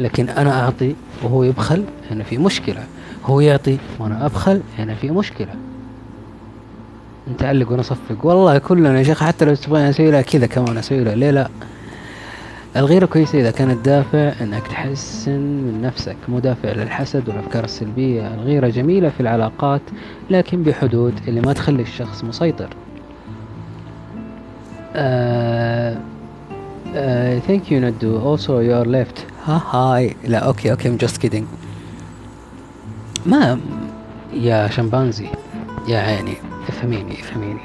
لكن 0.00 0.28
أنا 0.28 0.64
أعطي 0.64 0.94
وهو 1.22 1.42
يبخل 1.44 1.84
هنا 2.10 2.24
في 2.24 2.38
مشكلة. 2.38 2.84
هو 3.26 3.40
يعطي 3.40 3.78
وأنا 3.98 4.26
أبخل 4.26 4.60
هنا 4.78 4.94
في 4.94 5.10
مشكلة. 5.10 5.54
نتعلق 7.32 7.72
ونصفق 7.72 8.26
والله 8.26 8.58
كلنا 8.58 8.98
يا 8.98 9.02
شيخ 9.02 9.22
حتى 9.22 9.44
لو 9.44 9.54
تبغى 9.54 9.90
أسوي 9.90 10.10
لها 10.10 10.22
كذا 10.22 10.46
كمان 10.46 10.78
أسوي 10.78 11.04
لها. 11.04 11.14
ليه 11.14 11.30
لا؟ 11.30 11.48
الغيرة 12.76 13.06
كويسة 13.06 13.40
إذا 13.40 13.50
كانت 13.50 13.84
دافع 13.84 14.32
إنك 14.40 14.66
تحسن 14.66 15.40
من 15.40 15.80
نفسك. 15.82 16.16
مو 16.28 16.38
دافع 16.38 16.72
للحسد 16.72 17.28
والأفكار 17.28 17.64
السلبية. 17.64 18.34
الغيرة 18.34 18.68
جميلة 18.68 19.08
في 19.08 19.20
العلاقات 19.20 19.82
لكن 20.30 20.62
بحدود 20.62 21.14
اللي 21.28 21.40
ما 21.40 21.52
تخلي 21.52 21.82
الشخص 21.82 22.24
مسيطر. 22.24 22.68
uh, 24.94 25.96
uh, 26.94 27.40
thank 27.46 27.70
you 27.70 27.80
Nadu. 27.80 28.22
Also 28.22 28.58
your 28.60 28.84
left. 28.84 29.26
ها 29.46 29.62
هاي 29.70 30.16
لا 30.24 30.38
okay 30.38 30.70
okay 30.70 30.88
I'm 30.88 31.00
just 31.00 31.20
kidding. 31.20 31.44
ما 33.26 33.60
يا 34.32 34.68
شمبانزي 34.68 35.28
يا 35.88 35.98
عيني 35.98 36.34
افهميني 36.68 37.20
افهميني 37.20 37.60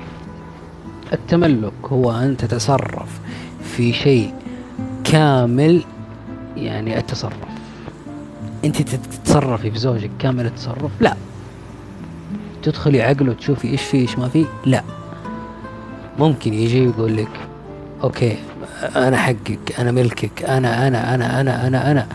التملك 1.14 1.74
هو 1.86 2.12
أن 2.12 2.38
تتصرف 2.38 3.20
في 3.64 3.94
شيء 3.94 4.34
كامل 5.04 5.84
يعني 6.58 6.98
التصرف 6.98 7.38
انت 8.66 8.82
تتصرفي 8.82 9.72
في 9.72 9.80
زوجك 9.80 10.12
كامل 10.20 10.46
التصرف 10.46 10.92
لا 11.00 11.16
تدخلي 12.64 13.02
عقله 13.02 13.34
تشوفي 13.34 13.68
إيش 13.68 13.82
فيه 13.82 14.02
إيش 14.02 14.18
ما 14.18 14.28
فيه 14.28 14.46
لا 14.66 14.84
ممكن 16.20 16.54
يجي 16.54 16.84
يقول 16.84 17.18
لك 17.18 17.32
okay 18.04 18.38
أنا 18.86 19.18
حقك 19.18 19.80
أنا 19.80 19.92
ملكك 19.92 20.44
أنا 20.44 20.88
أنا 20.88 21.16
أنا 21.16 21.42
أنا 21.42 21.68
أنا 21.68 21.92
أنا. 21.92 22.08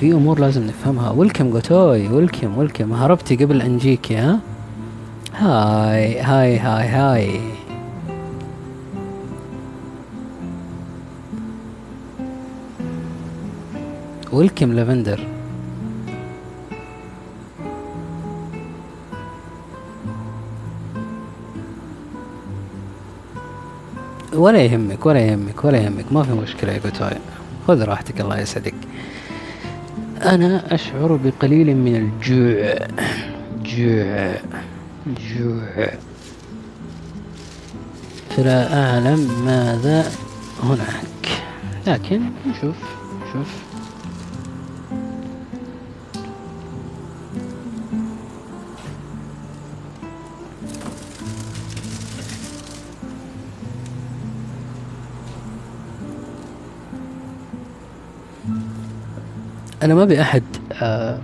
في 0.00 0.12
أمور 0.12 0.40
لازم 0.40 0.66
نفهمها. 0.66 1.10
Welcome 1.10 1.50
جوتوي 1.50 2.08
welcome 2.08 2.58
welcome 2.58 2.92
هربتي 2.92 3.36
قبل 3.36 3.62
أن 3.62 3.78
جيكي 3.78 4.16
ها؟ 4.16 4.40
هاي 5.36 6.20
هاي 6.20 6.58
هاي 6.58 6.88
هاي. 6.88 7.40
Welcome 14.32 14.72
Lavender. 14.72 15.39
ولا 24.40 24.62
يهمك 24.62 25.06
ولا 25.06 25.20
يهمك 25.20 25.64
ولا 25.64 25.78
يهمك. 25.78 26.12
ما 26.12 26.22
في 26.22 26.32
مشكلة 26.32 26.72
يا 26.72 26.78
كوتاي 26.78 27.16
خذ 27.68 27.84
راحتك 27.84 28.20
الله 28.20 28.38
يسعدك. 28.38 28.74
أنا 30.22 30.74
أشعر 30.74 31.16
بقليل 31.24 31.76
من 31.76 31.96
الجوع. 31.96 32.88
جوع. 33.64 34.34
جوع. 35.06 35.88
فلا 38.36 38.84
أعلم 38.84 39.44
ماذا 39.44 40.12
هناك. 40.62 41.42
لكن 41.86 42.20
نشوف 42.46 42.76
نشوف. 43.22 43.69
أنا 59.82 59.94
ما 59.94 60.02
أبي 60.02 60.22
أحد 60.22 60.42
آه 60.82 61.18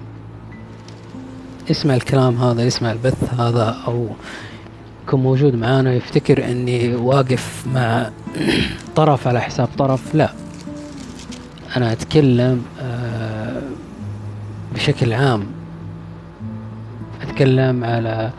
يسمع 1.71 1.95
الكلام 1.95 2.37
هذا 2.37 2.63
يسمع 2.63 2.93
البث 2.93 3.35
هذا 3.41 3.77
أو 3.87 4.09
يكون 5.07 5.23
موجود 5.23 5.55
معانا 5.55 5.95
يفتكر 5.95 6.45
إني 6.45 6.95
واقف 6.95 7.67
مع 7.75 8.11
طرف 8.97 9.29
على 9.29 9.41
حساب 9.41 9.69
طرف 9.79 10.15
لا. 10.15 10.33
أنا 11.77 11.93
أتكلم 11.93 12.63
آه 12.81 13.63
بشكل 14.75 15.13
عام. 15.13 15.47
أتكلم 17.23 17.85
على 17.85 18.31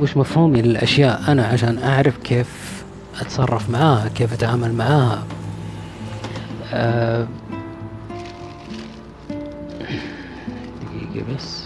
وش 0.00 0.16
مفهومي 0.16 0.62
للأشياء 0.62 1.22
أنا 1.28 1.46
عشان 1.46 1.78
أعرف 1.78 2.16
كيف 2.16 2.82
أتصرف 3.20 3.70
معاها 3.70 4.08
كيف 4.08 4.32
أتعامل 4.32 4.72
معاها. 4.72 5.22
أه 6.72 7.26
بس 11.24 11.65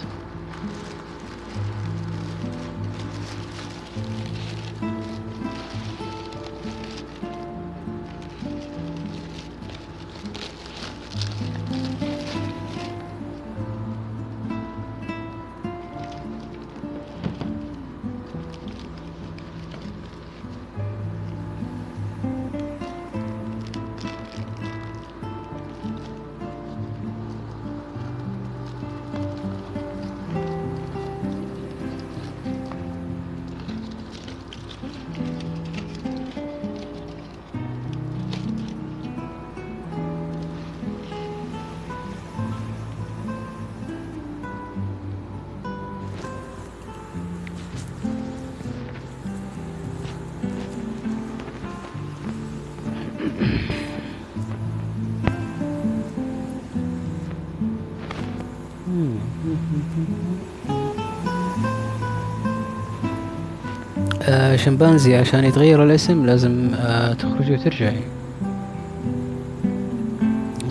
شمبانزي 64.65 65.15
عشان 65.15 65.43
يتغير 65.43 65.83
الاسم 65.83 66.25
لازم 66.25 66.69
آه 66.75 67.13
تخرجي 67.13 67.53
وترجعي. 67.53 68.01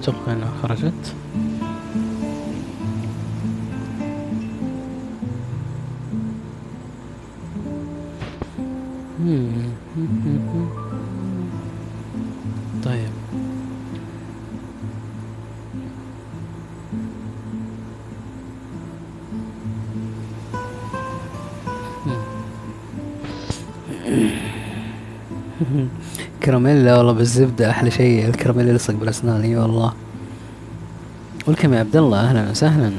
أتوقع 0.01 0.33
إنها 0.33 0.53
خرجت. 0.63 1.15
كراميلا 26.71 26.97
والله 26.97 27.13
بالزبدة 27.13 27.71
أحلى 27.71 27.91
شيء 27.91 28.29
الكراميلا 28.29 28.71
يلصق 28.71 28.95
بالأسنان 28.95 29.41
إي 29.41 29.57
والله. 29.57 29.93
ولكم 31.47 31.75
يا 31.75 31.79
عبد 31.79 31.97
الله 31.97 32.21
أهلا 32.21 32.51
وسهلا. 32.51 32.93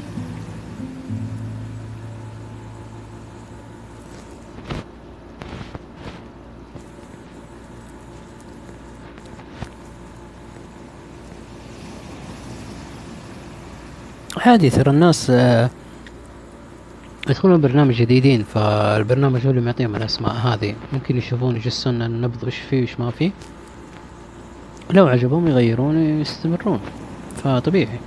عادي 14.37 14.69
ترى 14.69 14.91
الناس 14.91 15.29
آه، 15.29 15.69
يدخلون 17.29 17.55
البرنامج 17.55 17.95
جديدين 17.95 18.43
فالبرنامج 18.43 19.45
هو 19.45 19.49
اللي 19.49 19.61
معطيهم 19.61 19.95
الأسماء 19.95 20.33
هذه. 20.33 20.75
ممكن 20.93 21.17
يشوفون 21.17 21.55
يجسون 21.55 22.01
النبض 22.01 22.43
وش 22.43 22.57
فيه 22.69 22.83
وش 22.83 22.99
ما 22.99 23.11
فيه. 23.11 23.31
لو 24.93 25.07
عجبهم 25.07 25.47
يغيرون 25.47 25.95
ويستمرون. 25.95 26.79
فطبيعي. 27.43 27.99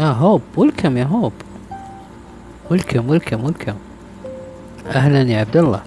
آه 0.00 0.12
هوب 0.12 0.42
ويلكم 0.56 0.96
يا 0.96 1.04
هوب. 1.04 1.32
ويلكم 2.70 3.10
ويلكم 3.10 3.44
ويلكم. 3.44 3.74
أهلا 4.86 5.22
يا 5.22 5.38
عبد 5.38 5.56
الله. 5.56 5.82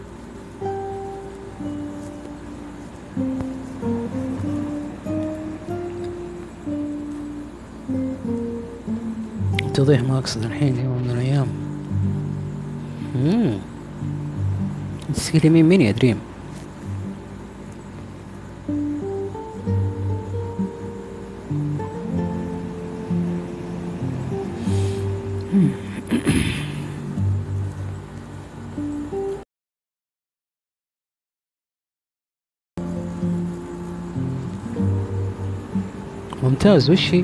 توضيح 9.75 10.03
ما 10.03 10.19
أقصد 10.19 10.45
الحين 10.45 10.77
يوم. 10.77 11.02
من 13.23 13.59
مم. 15.09 15.15
تتكلمين 15.15 15.65
مين 15.69 15.81
يا 15.81 15.91
دريم؟ 15.93 16.19
ممتاز. 36.43 36.91
وش 36.91 37.15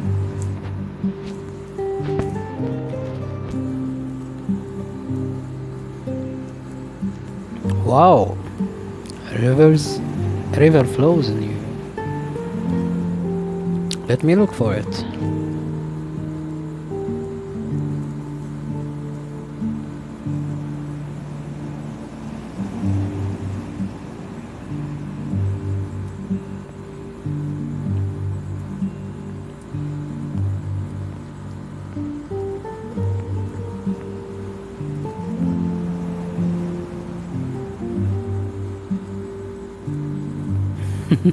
Wow, 7.88 8.36
rivers, 9.32 9.98
river 10.50 10.84
flows 10.84 11.30
in 11.30 11.42
you. 11.42 11.56
Let 14.06 14.22
me 14.22 14.34
look 14.36 14.52
for 14.52 14.74
it. 14.74 15.17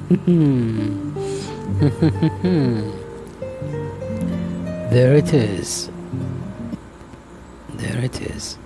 there 4.92 5.16
it 5.16 5.34
is. 5.34 5.90
There 7.74 8.06
it 8.06 8.22
is. 8.22 8.60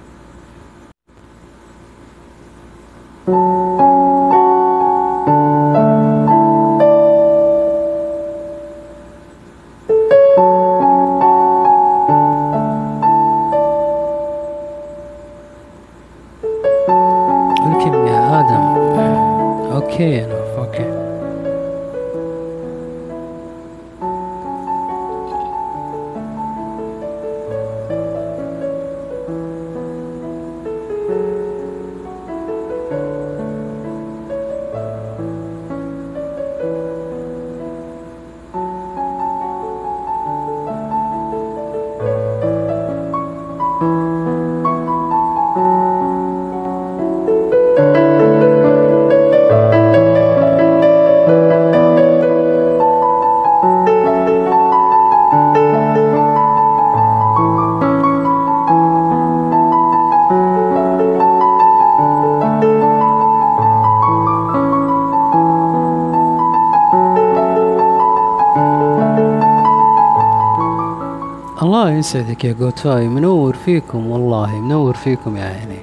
يسعدك 72.00 72.46
يا 72.46 72.54
جوتفاي 72.54 73.08
منور 73.08 73.56
فيكم 73.56 74.08
والله 74.12 74.56
منور 74.56 74.94
فيكم 74.94 75.38
يا 75.38 75.44
عيني. 75.44 75.80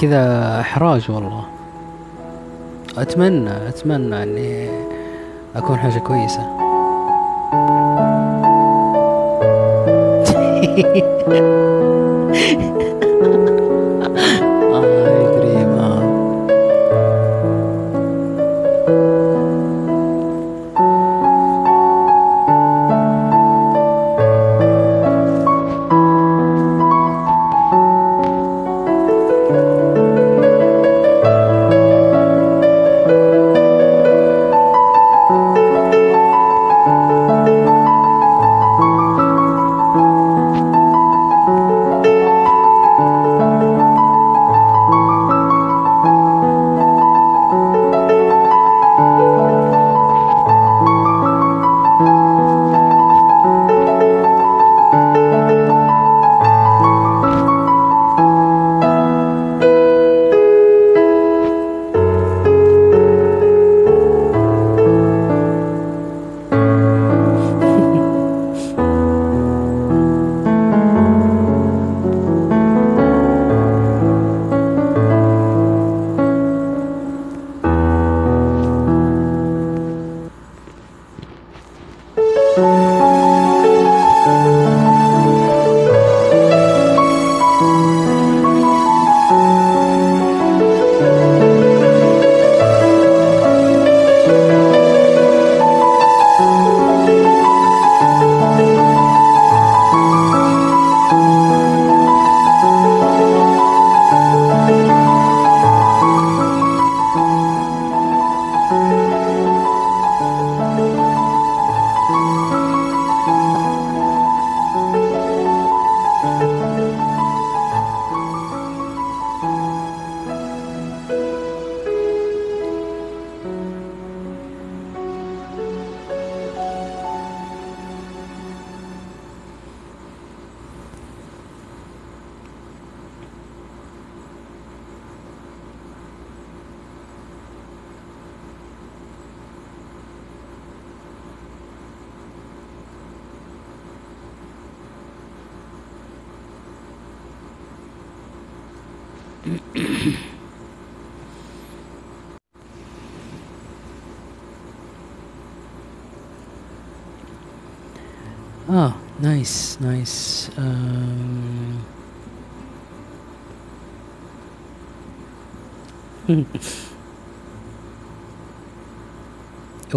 كذا 0.00 0.60
إحراج 0.60 1.10
والله. 1.10 1.44
أتمنى 2.98 3.68
أتمنى 3.68 4.22
إني 4.22 4.68
أكون 5.56 5.76
حاجة 5.78 5.98
كويسة. 5.98 6.42
آه 7.52 7.84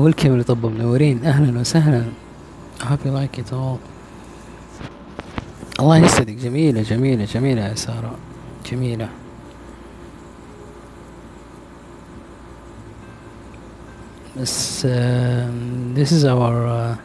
welcome 0.07 0.39
لطب 0.39 0.65
منورين 0.65 1.25
أهلا 1.25 1.59
وسهلا. 1.59 2.03
You 2.79 3.11
like 3.11 3.37
it 3.37 3.51
all. 3.53 3.79
الله 5.79 5.97
يسعدك. 5.97 6.33
جميلة 6.35 6.81
جميلة 6.81 7.25
جميلة 7.25 7.61
يا 7.61 7.75
سارة. 7.75 8.15
جميلة. 8.71 9.09
بس 14.41 14.87
this 15.95 16.11
is 16.11 16.23
our 16.25 16.67
uh, 16.67 16.95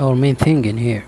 our 0.00 0.16
main 0.16 0.36
thing 0.36 0.64
in 0.64 0.78
here. 0.78 1.04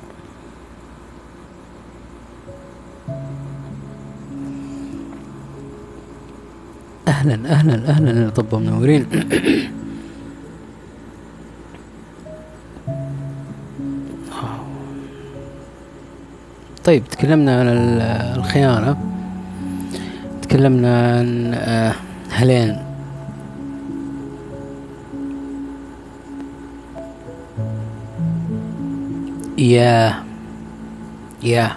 أهلا 7.09 7.51
أهلا 7.51 7.88
أهلا 7.88 8.28
لطب 8.28 8.55
منورين 8.55 9.07
طيب 16.85 17.05
تكلمنا 17.05 17.61
عن 17.61 17.66
الخيانة. 18.39 18.97
تكلمنا 20.43 21.18
عن 21.18 21.55
آه، 21.55 21.95
هلين 22.30 22.78
يا 29.59 30.14
يا. 31.43 31.70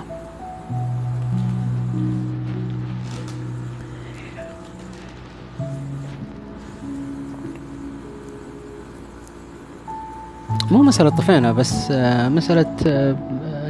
مو 10.72 10.84
مسألة 10.84 11.10
طفينا 11.10 11.52
بس 11.52 11.92
آه، 11.92 12.30
مسألة 12.30 12.76
آه، 12.88 13.16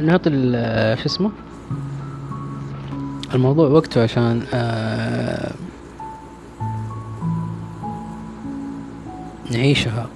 نعطي 0.02 0.30
شو 0.96 1.06
اسمه 1.06 1.30
الموضوع 3.34 3.68
وقته 3.68 4.02
عشان 4.02 4.42
نعيشها 9.50 10.06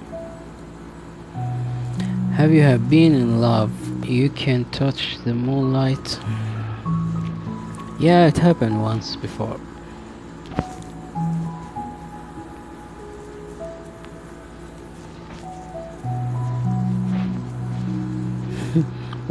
Have 2.37 2.51
you 2.51 2.63
have 2.63 2.89
been 2.89 3.13
in 3.13 3.41
love? 3.41 3.71
You 4.03 4.27
can 4.29 4.65
touch 4.71 5.19
the 5.23 5.35
moonlight. 5.35 6.19
Yeah, 7.99 8.25
it 8.27 8.37
happened 8.39 8.81
once 8.81 9.15
before. 9.15 9.59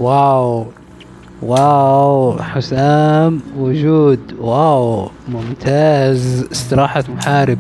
واو. 0.02 0.66
واو. 1.42 2.38
حسام 2.42 3.40
وجود. 3.58 4.20
واو. 4.38 5.10
ممتاز. 5.28 6.46
استراحة 6.52 7.04
محارب. 7.08 7.58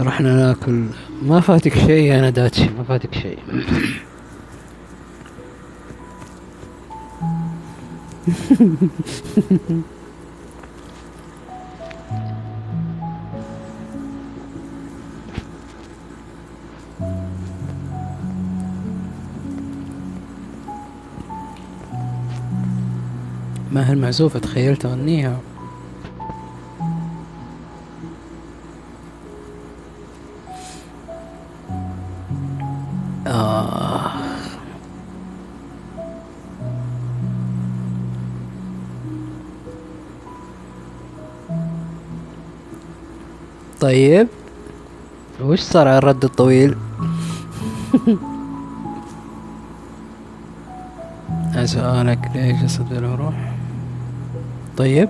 رحنا 0.00 0.34
ناكل. 0.36 0.84
ما 1.22 1.40
فاتك 1.40 1.74
شيء 1.74 2.18
أنا 2.18 2.30
داتشي 2.30 2.68
ما 2.78 2.84
فاتك 2.84 3.14
شيء. 3.14 3.38
ما 23.72 23.90
هالمعزوفة 23.90 24.38
تخيلت 24.38 24.84
أغنيها 24.84 25.40
آه. 33.26 34.10
طيب. 43.80 44.28
وش 45.42 45.60
صار 45.60 45.88
على 45.88 45.98
الرد 45.98 46.24
الطويل؟ 46.24 46.76
سؤالك 51.64 52.30
ليش 52.34 52.64
أصدق 52.64 52.96
الروح 52.96 53.59
طيب 54.80 55.08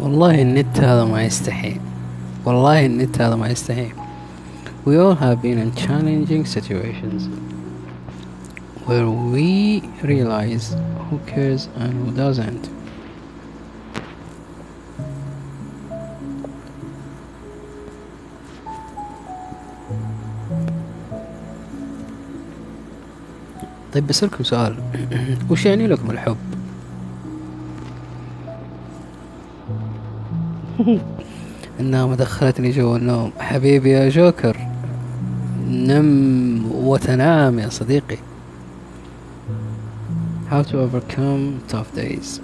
والله 0.00 0.42
النت 0.42 0.80
هذا 0.80 1.04
ما 1.04 1.22
يستحي 1.24 1.80
والله 2.44 2.86
النت 2.86 3.20
هذا 3.20 3.36
ما 3.36 3.48
يستحي 3.48 3.92
We 4.84 4.98
all 4.98 5.14
have 5.14 5.40
been 5.40 5.58
in 5.58 5.72
challenging 5.74 6.44
situations. 6.44 7.51
Where 8.92 9.08
we 9.08 9.82
realize 10.02 10.76
who 11.08 11.18
cares 11.32 11.62
and 11.80 11.92
who 12.00 12.08
doesn't. 12.24 12.68
طيب 23.92 24.06
بسألكم 24.06 24.44
سؤال 24.44 24.76
وش 25.50 25.66
يعني 25.66 25.86
لكم 25.86 26.10
الحب؟ 26.10 26.36
النوم 31.80 32.14
دخلتني 32.14 32.70
جو 32.70 32.96
النوم 32.96 33.32
حبيبي 33.38 33.90
يا 33.90 34.08
جوكر 34.08 34.56
نم 35.68 36.62
وتنام 36.72 37.58
يا 37.58 37.68
صديقي 37.68 38.31
How 40.52 40.62
to 40.62 40.80
overcome 40.80 41.62
tough 41.66 41.90
days. 41.96 42.40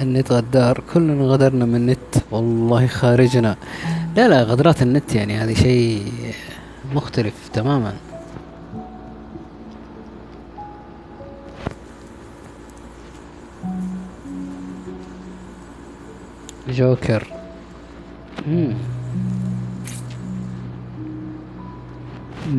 النت 0.00 0.32
غدار. 0.32 0.82
كلنا 0.94 1.24
غدرنا 1.24 1.64
من 1.64 1.74
النت. 1.74 1.98
والله 2.30 2.86
خارجنا. 2.86 3.56
لا 4.16 4.28
لا 4.28 4.42
غدرات 4.42 4.82
النت 4.82 5.14
يعني 5.14 5.36
هذه 5.36 5.54
شيء 5.54 6.12
مختلف 6.94 7.48
تماما. 7.52 7.94
جوكر. 16.68 17.26
مم. 18.46 18.97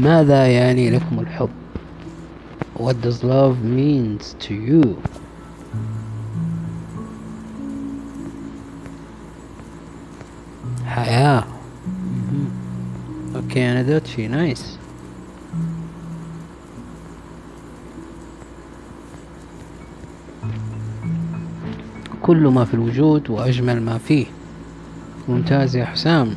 ماذا 0.10 0.48
يعني 0.48 0.90
لكم 0.90 1.20
الحب؟ 1.20 1.50
What 2.80 2.96
does 3.06 3.24
love 3.24 3.58
means 3.64 4.36
to 4.48 4.54
you? 4.54 4.96
حياة. 10.86 11.44
Okay 13.36 13.72
أنا 13.72 13.82
دوتشي 13.82 14.28
نايس 14.28 14.78
كل 22.22 22.48
ما 22.48 22.66
في 22.66 22.74
الوجود 22.74 23.30
وأجمل 23.30 23.82
ما 23.82 23.98
فيه. 23.98 24.26
ممتاز 25.30 25.76
يا 25.76 25.86
حسام. 25.86 26.36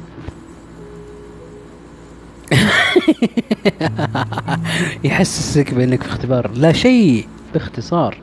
يحسسك 5.04 5.74
بأنك 5.74 6.02
في 6.02 6.08
اختبار. 6.08 6.50
لا 6.54 6.72
شيء 6.72 7.26
باختصار. 7.54 8.16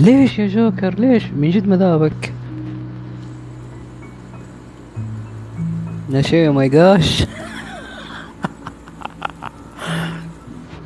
ليش 0.00 0.38
يا 0.38 0.46
جوكر؟ 0.46 0.94
ليش؟ 0.94 1.24
من 1.36 1.50
جد 1.50 1.68
مذابك. 1.68 2.32
لا 6.10 6.22
شيء 6.22 6.50
ماي 6.50 6.68
جاش 6.68 7.24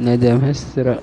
ندى 0.00 0.32
مهسترة 0.32 1.00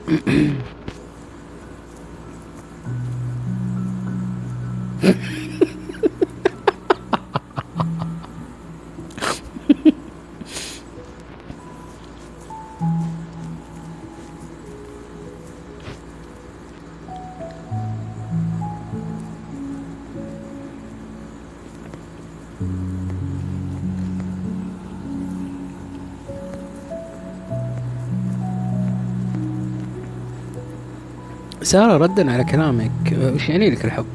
سارة 31.64 31.98
ردا 31.98 32.32
على 32.32 32.44
كلامك. 32.44 32.92
وش 33.22 33.50
يعني 33.50 33.70
لك 33.70 33.86
الحب؟ 33.86 34.06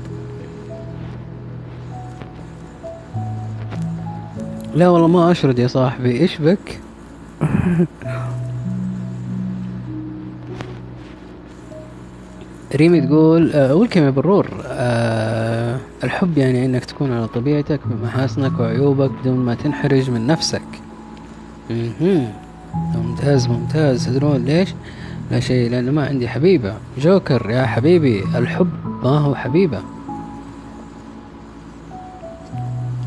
لا 4.75 4.89
والله 4.89 5.09
ما 5.09 5.31
أشرد 5.31 5.59
يا 5.59 5.67
صاحبي. 5.67 6.21
إيش 6.21 6.39
بك؟ 6.39 6.81
ريمي 12.77 13.01
تقول 13.01 13.53
آه 13.53 13.75
ولكم 13.75 14.03
يا 14.03 14.11
برور 14.11 14.47
آه 14.67 15.79
الحب 16.05 16.39
يعني 16.39 16.65
إنك 16.67 16.85
تكون 16.85 17.13
على 17.13 17.29
طبيعتك 17.29 17.81
بمحاسنك 17.87 18.61
وعيوبك 18.61 19.11
بدون 19.11 19.37
ما 19.37 19.55
تنحرج 19.55 20.11
من 20.11 20.27
نفسك. 20.27 20.63
ممتاز 22.95 23.49
ممتاز. 23.49 24.07
تدرون 24.07 24.45
ليش؟ 24.45 24.69
لا 25.31 25.41
شيء 25.41 25.71
لأنه 25.71 25.93
ما 25.93 26.07
عندي 26.07 26.29
حبيبة. 26.29 26.75
جوكر 26.99 27.51
يا 27.51 27.67
حبيبي 27.67 28.23
الحب 28.23 28.71
ما 29.03 29.19
هو 29.19 29.35
حبيبة. 29.35 29.81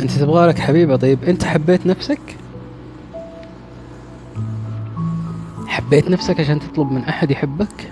أنت 0.01 0.11
تبغى 0.11 0.47
لك 0.47 0.59
حبيبة؟ 0.59 0.95
طيب 0.95 1.23
أنت 1.23 1.43
حبيت 1.43 1.85
نفسك؟ 1.85 2.19
حبيت 5.67 6.09
نفسك 6.09 6.39
عشان 6.39 6.59
تطلب 6.59 6.91
من 6.91 7.03
أحد 7.03 7.31
يحبك؟ 7.31 7.91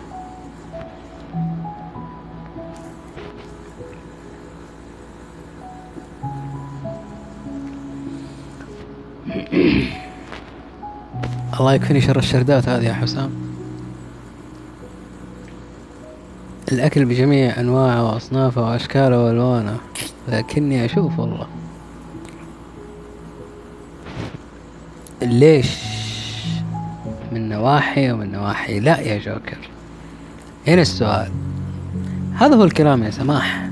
الله 11.60 11.74
يكفيني 11.74 12.02
شر 12.02 12.18
الشردات 12.18 12.70
هذه 12.70 12.86
يا 12.86 12.94
حسام. 12.94 13.49
الأكل 16.72 17.06
بجميع 17.06 17.60
أنواعه 17.60 18.14
وأصنافه 18.14 18.62
وأشكاله 18.62 19.24
وألوانه 19.24 19.78
لكني 20.28 20.86
أشوف 20.86 21.20
والله. 21.20 21.48
ليش؟ 25.22 25.78
من 27.32 27.50
نواحي 27.50 28.12
ومن 28.12 28.32
نواحي. 28.32 28.80
لا 28.80 29.00
يا 29.00 29.20
جوكر. 29.20 29.58
هنا 30.68 30.82
السؤال. 30.82 31.32
هذا 32.34 32.56
هو 32.56 32.64
الكلام 32.64 33.04
يا 33.04 33.10
سماح. 33.10 33.70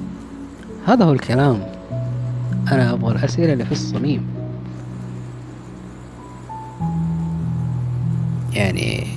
هذا 0.87 1.05
هو 1.05 1.13
الكلام. 1.13 1.65
أنا 2.71 2.93
أبغى 2.93 3.15
الأسئلة 3.15 3.53
اللي 3.53 3.65
في 3.65 3.71
الصميم. 3.71 4.27
يعني 8.53 9.07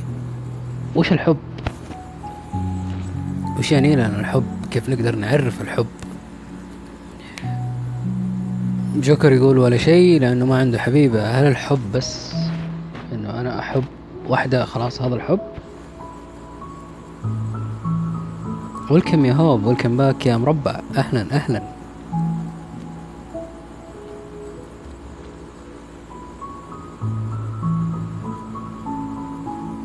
وش 0.97 1.13
الحب؟ 1.13 1.37
وش 3.61 3.73
يعني 3.73 3.97
لنا 3.97 4.21
الحب 4.21 4.45
كيف 4.71 4.89
نقدر 4.89 5.17
نعرف 5.17 5.61
الحب؟ 5.61 5.87
جوكر 8.97 9.33
يقول 9.33 9.59
ولا 9.59 9.77
شيء 9.77 10.21
لأنه 10.21 10.47
ما 10.47 10.59
عنده 10.59 10.79
حبيبة. 10.79 11.27
هل 11.31 11.47
الحب 11.47 11.93
بس 11.95 12.33
إنه 13.13 13.41
أنا 13.41 13.59
أحب 13.59 13.85
واحدة 14.29 14.65
خلاص 14.65 15.03
هذا 15.03 15.15
الحب؟ 15.15 15.41
Welcome 18.91 19.25
يا 19.25 19.33
هوب 19.33 19.65
welcome 19.65 19.97
back 19.97 20.27
يا 20.27 20.37
مربع. 20.37 20.81
أهلا 20.97 21.27
أهلا. 21.33 21.63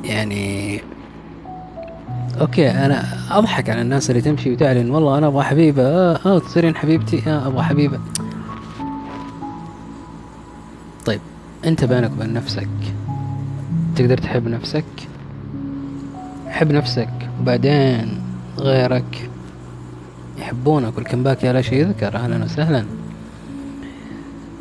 يعني 0.04 0.55
okay 2.42 2.72
أنا 2.72 3.06
أضحك 3.32 3.70
على 3.70 3.82
الناس 3.82 4.10
اللي 4.10 4.22
تمشي 4.22 4.54
وتعلن. 4.54 4.92
والله 4.92 5.18
أنا 5.18 5.28
أبغى 5.28 5.44
حبيبة. 5.44 5.84
آه, 5.84 6.20
آه 6.26 6.40
تصيرين 6.40 6.76
حبيبتي. 6.76 7.24
آه 7.28 7.48
أبغى 7.48 7.64
حبيبة. 7.64 8.00
طيب 11.06 11.22
أنت 11.66 11.86
بينك 11.86 12.12
وبين 12.12 12.34
نفسك 12.34 12.68
تقدر 13.96 14.18
تحب 14.18 14.48
نفسك؟ 14.48 14.86
حب 16.48 16.72
نفسك 16.72 17.10
وبعدين 17.42 18.22
غيرك 18.60 19.30
يحبونك 20.38 20.98
والكمباك 20.98 21.44
يا 21.44 21.54
لا 21.54 21.62
شيء 21.62 21.80
يذكر. 21.80 22.16
أهلا 22.16 22.44
وسهلا. 22.44 22.86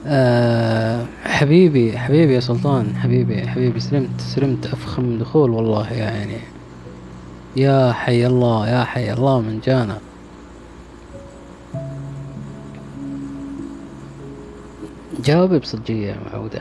أه 0.07 1.05
حبيبي 1.25 1.99
حبيبي 1.99 2.35
يا 2.35 2.41
سلطان. 2.41 2.97
حبيبي 2.97 3.49
حبيبي 3.49 3.81
سلمت 3.81 4.21
سلمت 4.21 4.67
أفخم 4.67 5.19
دخول 5.19 5.51
والله 5.51 5.93
يعني. 5.93 6.37
يا 7.57 7.93
حي 7.93 8.27
الله 8.27 8.69
يا 8.69 8.85
حي 8.85 9.13
الله 9.13 9.41
من 9.41 9.61
جانا. 9.65 9.99
جاوبي 15.25 15.59
بصدقية 15.59 16.07
يا 16.07 16.17
معودة. 16.33 16.61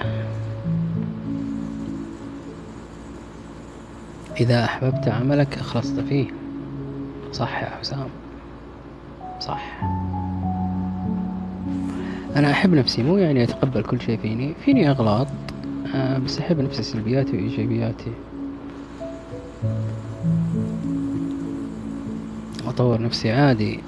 إذا 4.40 4.64
أحببت 4.64 5.08
عملك 5.08 5.58
أخلصت 5.58 6.00
فيه. 6.00 6.28
صح 7.32 7.64
يا 7.64 7.70
حسام. 7.70 8.08
صح. 9.40 9.82
أنا 12.36 12.52
أحب 12.52 12.74
نفسي 12.74 13.04
مو 13.04 13.18
يعني 13.18 13.44
أتقبل 13.44 13.84
كل 13.84 14.02
شيء 14.02 14.18
فيني. 14.18 14.54
فيني 14.66 14.90
أغلاط 14.90 15.28
آه، 15.96 16.18
بس 16.18 16.40
أحب 16.40 16.60
نفسي 16.60 16.84
سلبياتي 16.84 17.32
وإيجابياتي. 17.38 18.12
أطور 22.68 23.02
نفسي 23.02 23.32
عادي. 23.32 23.80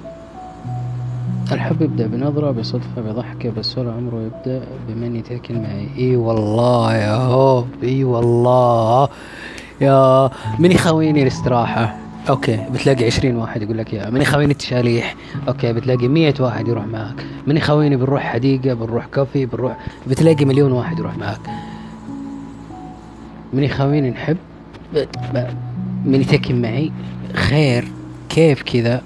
الحب 1.52 1.82
يبدأ 1.82 2.06
بنظرة 2.06 2.50
بصدفة 2.50 3.02
بضحكة 3.02 3.50
بس 3.50 3.78
ولا 3.78 3.92
عمره 3.92 4.22
يبدأ 4.22 4.66
بمن 4.88 5.16
يتأكل 5.16 5.54
معي. 5.54 5.88
إي 5.98 6.16
والله 6.16 6.94
يا 6.94 7.16
هوب 7.16 7.68
إي 7.82 8.04
والله. 8.04 9.08
يا 9.80 10.30
من 10.58 10.72
يخويني 10.72 11.22
الاستراحة؟ 11.22 11.96
okay 12.28 12.60
بتلاقي 12.74 13.06
عشرين 13.06 13.36
واحد 13.36 13.62
يقول 13.62 13.78
لك 13.78 13.92
يا. 13.92 14.10
من 14.10 14.22
يخويني 14.22 14.52
التشاليح؟ 14.52 15.14
okay 15.48 15.72
بتلاقي 15.72 16.08
مية 16.08 16.34
واحد 16.40 16.68
يروح 16.68 16.86
معك. 16.86 17.26
من 17.46 17.56
يخويني 17.56 17.96
بنروح 17.96 18.22
حديقة 18.22 18.74
بنروح 18.74 19.06
كافي 19.06 19.46
بنروح. 19.46 19.76
بتلاقي 20.06 20.44
مليون 20.44 20.72
واحد 20.72 20.98
يروح 20.98 21.18
معك. 21.18 21.40
من 23.52 23.62
يخويني 23.62 24.10
نحب؟ 24.10 24.36
من 26.04 26.20
يتكي 26.20 26.62
معي؟ 26.62 26.92
خير. 27.34 27.84
كيف 28.28 28.64
كذا. 28.64 29.02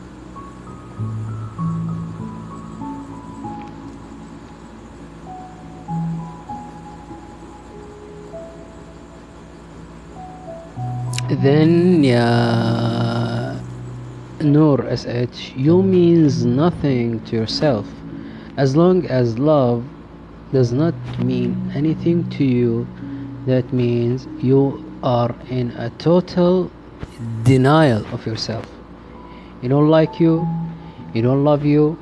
Then 11.42 12.04
yeah, 12.04 13.58
Noor 14.40 14.84
SH, 14.94 15.52
you 15.56 15.82
means 15.82 16.44
nothing 16.44 17.24
to 17.24 17.36
yourself. 17.36 17.86
As 18.56 18.76
long 18.76 19.06
as 19.06 19.38
love 19.38 19.84
does 20.52 20.72
not 20.72 20.94
mean 21.18 21.72
anything 21.74 22.28
to 22.30 22.44
you, 22.44 22.86
that 23.46 23.72
means 23.72 24.26
you 24.42 24.84
are 25.02 25.34
in 25.48 25.70
a 25.72 25.88
total 25.98 26.70
denial 27.44 28.04
of 28.12 28.26
yourself. 28.26 28.66
you 29.61 29.69
don't 29.69 29.89
like 29.89 30.19
you 30.19 30.47
you 31.13 31.21
don't 31.21 31.43
love 31.43 31.65
you 31.65 31.97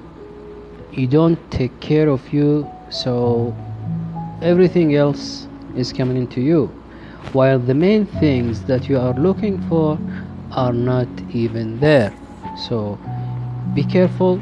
you 0.91 1.07
don't 1.07 1.39
take 1.51 1.79
care 1.79 2.09
of 2.09 2.33
you 2.33 2.69
so 2.89 3.55
everything 4.41 4.95
else 4.95 5.47
is 5.75 5.91
coming 5.93 6.17
into 6.17 6.41
you 6.41 6.71
while 7.33 7.57
the 7.57 7.73
main 7.73 8.05
things 8.05 8.63
that 8.65 8.87
you 8.87 8.99
are 8.99 9.13
looking 9.13 9.59
for 9.67 9.97
are 10.51 10.73
not 10.73 11.07
even 11.31 11.79
there. 11.79 12.13
So 12.67 12.99
be 13.73 13.83
careful 13.83 14.39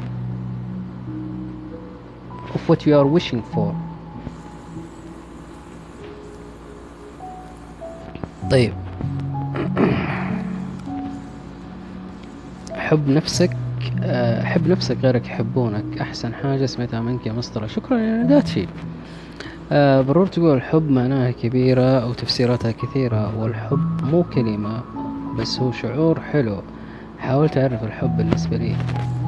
of 2.54 2.68
what 2.68 2.84
you 2.86 2.96
are 2.96 3.06
wishing 3.06 3.42
for. 3.54 3.74
طيب 8.50 8.85
حب 12.89 13.09
نفسك 13.09 13.49
آه، 14.03 14.43
حب 14.43 14.67
نفسك 14.67 14.97
غيرك 15.03 15.25
يحبونك. 15.27 15.83
أحسن 16.01 16.33
حاجة 16.33 16.65
سمعتها 16.65 17.01
منك 17.01 17.25
يا 17.27 17.31
مسطرة 17.31 17.67
شكرا 17.67 17.97
يا 17.97 18.23
نداتشي 18.23 18.67
آه 19.71 20.01
برور 20.01 20.27
تقول 20.27 20.57
الحب 20.57 20.91
معناها 20.91 21.31
كبيرة 21.31 21.99
أو 21.99 22.13
تفسيراتها 22.13 22.71
كثيرة 22.71 23.39
والحب 23.39 24.05
مو 24.11 24.23
كلمة 24.23 24.81
بس 25.39 25.59
هو 25.59 25.71
شعور 25.71 26.19
حلو. 26.19 26.57
حاولت 27.19 27.57
أعرف 27.57 27.83
الحب 27.83 28.17
بالنسبة 28.17 28.57
لي 28.57 28.75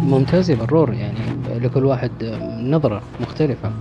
ممتاز 0.02 0.50
يا 0.50 0.56
برور 0.56 0.94
يعني 0.94 1.20
لكل 1.60 1.86
واحد 1.86 2.12
نظرة 2.64 3.02
مختلفة. 3.22 3.72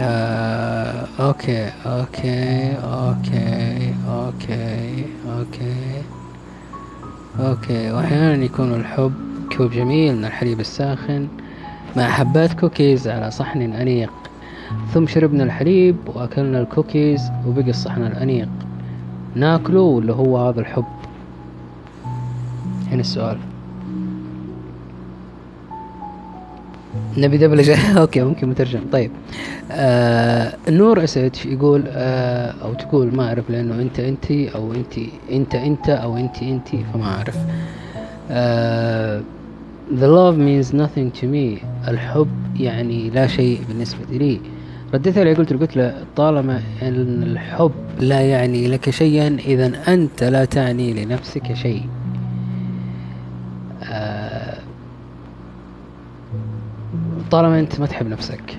آه 0.00 1.06
okay 1.20 1.70
okay 1.86 2.72
okay 2.76 3.94
okay 4.08 5.04
okay. 5.38 6.02
Okay 7.40 7.92
وأحيانا 7.92 8.44
يكون 8.44 8.74
الحب 8.74 9.12
كوب 9.56 9.70
جميل 9.70 10.16
من 10.16 10.24
الحليب 10.24 10.60
الساخن. 10.60 11.28
مع 11.96 12.08
حبات 12.08 12.52
كوكيز 12.52 13.08
على 13.08 13.30
صحن 13.30 13.62
أنيق. 13.62 14.10
ثم 14.94 15.06
شربنا 15.06 15.44
الحليب 15.44 15.96
وأكلنا 16.06 16.60
الكوكيز 16.60 17.30
وبقي 17.46 17.70
الصحن 17.70 18.02
الأنيق. 18.02 18.48
ناكله 19.34 19.80
ولا 19.80 20.12
هو 20.12 20.48
هذا 20.48 20.60
الحب. 20.60 20.84
هنا 22.90 23.00
السؤال. 23.00 23.38
نبي 27.16 27.38
دبلجة 27.38 27.76
okay 28.00 28.20
ممكن 28.20 28.48
مترجم. 28.48 28.80
طيب. 28.92 29.10
آه 29.72 30.52
نور 30.68 31.04
أسد 31.04 31.36
يقول 31.44 31.84
آه 31.88 32.54
أو 32.62 32.74
تقول 32.74 33.14
ما 33.16 33.28
أعرف 33.28 33.50
لأنه 33.50 33.74
أنت 33.74 34.00
أنت 34.00 34.30
أو 34.30 34.72
أنت 34.72 34.92
أنت 35.32 35.54
أنت 35.54 35.88
أو 35.88 36.16
أنت 36.16 36.42
أنت 36.42 36.68
فما 36.92 37.04
أعرف. 37.04 37.36
آه 38.30 39.22
The 40.00 40.06
love 40.06 40.36
means 40.38 40.72
nothing 40.72 41.10
to 41.20 41.24
me. 41.26 41.64
الحب 41.88 42.28
يعني 42.60 43.10
لا 43.10 43.26
شيء 43.26 43.60
بالنسبة 43.68 44.00
لي. 44.10 44.40
رديت 44.94 45.18
عليه 45.18 45.34
قلت 45.34 45.52
له 45.52 45.58
قلت 45.58 45.76
له 45.76 45.94
طالما 46.16 46.60
إن 46.82 47.22
الحب 47.22 47.70
لا 48.00 48.20
يعني 48.20 48.68
لك 48.68 48.90
شيئا 48.90 49.36
اذا 49.46 49.72
أنت 49.88 50.24
لا 50.24 50.44
تعني 50.44 51.04
لنفسك 51.04 51.52
شيء. 51.54 51.82
طالما 57.30 57.60
أنت 57.60 57.80
ما 57.80 57.86
تحب 57.86 58.08
نفسك. 58.08 58.56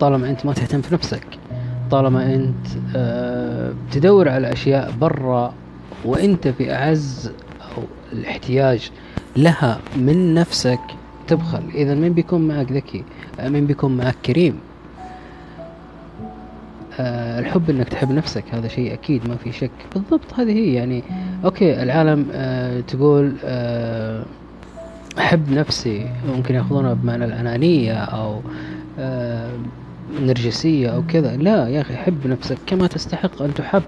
طالما 0.00 0.30
أنت 0.30 0.46
ما 0.46 0.52
تهتم 0.52 0.80
في 0.80 0.94
نفسك. 0.94 1.26
طالما 1.90 2.34
أنت 2.34 2.66
آه 2.96 3.72
تدور 3.90 4.28
على 4.28 4.52
أشياء 4.52 4.92
برا 5.00 5.54
وأنت 6.04 6.48
في 6.48 6.72
أعز 6.72 7.30
أو 7.60 7.82
الاحتياج 8.12 8.90
لها 9.36 9.78
من 9.96 10.34
نفسك 10.34 10.80
تبخل. 11.28 11.62
إذا 11.74 11.94
من 11.94 12.12
بيكون 12.12 12.48
معك 12.48 12.72
ذكي؟ 12.72 13.04
من 13.44 13.66
بيكون 13.66 13.96
معك 13.96 14.16
كريم. 14.26 14.58
آه 17.00 17.40
الحب 17.40 17.70
إنك 17.70 17.88
تحب 17.88 18.12
نفسك 18.12 18.44
هذا 18.52 18.68
شيء 18.68 18.92
أكيد 18.92 19.28
ما 19.28 19.36
في 19.36 19.52
شك. 19.52 19.70
بالضبط 19.94 20.34
هذه 20.36 20.52
هي 20.52 20.74
يعني. 20.74 21.02
أوكي 21.44 21.82
العالم 21.82 22.26
آه 22.32 22.80
تقول 22.80 23.32
آه 23.44 24.24
أحب 25.18 25.50
نفسي 25.50 26.10
ممكن 26.36 26.54
يأخذونها 26.54 26.94
بمعنى 26.94 27.24
الأنانية 27.24 27.94
أو 27.94 28.40
آه 28.98 29.50
نرجسية 30.20 30.88
أو 30.88 31.02
كذا. 31.08 31.36
لا 31.36 31.68
يا 31.68 31.80
أخي 31.80 31.96
حب 31.96 32.26
نفسك 32.26 32.58
كما 32.66 32.86
تستحق 32.86 33.42
أن 33.42 33.54
تحب. 33.54 33.82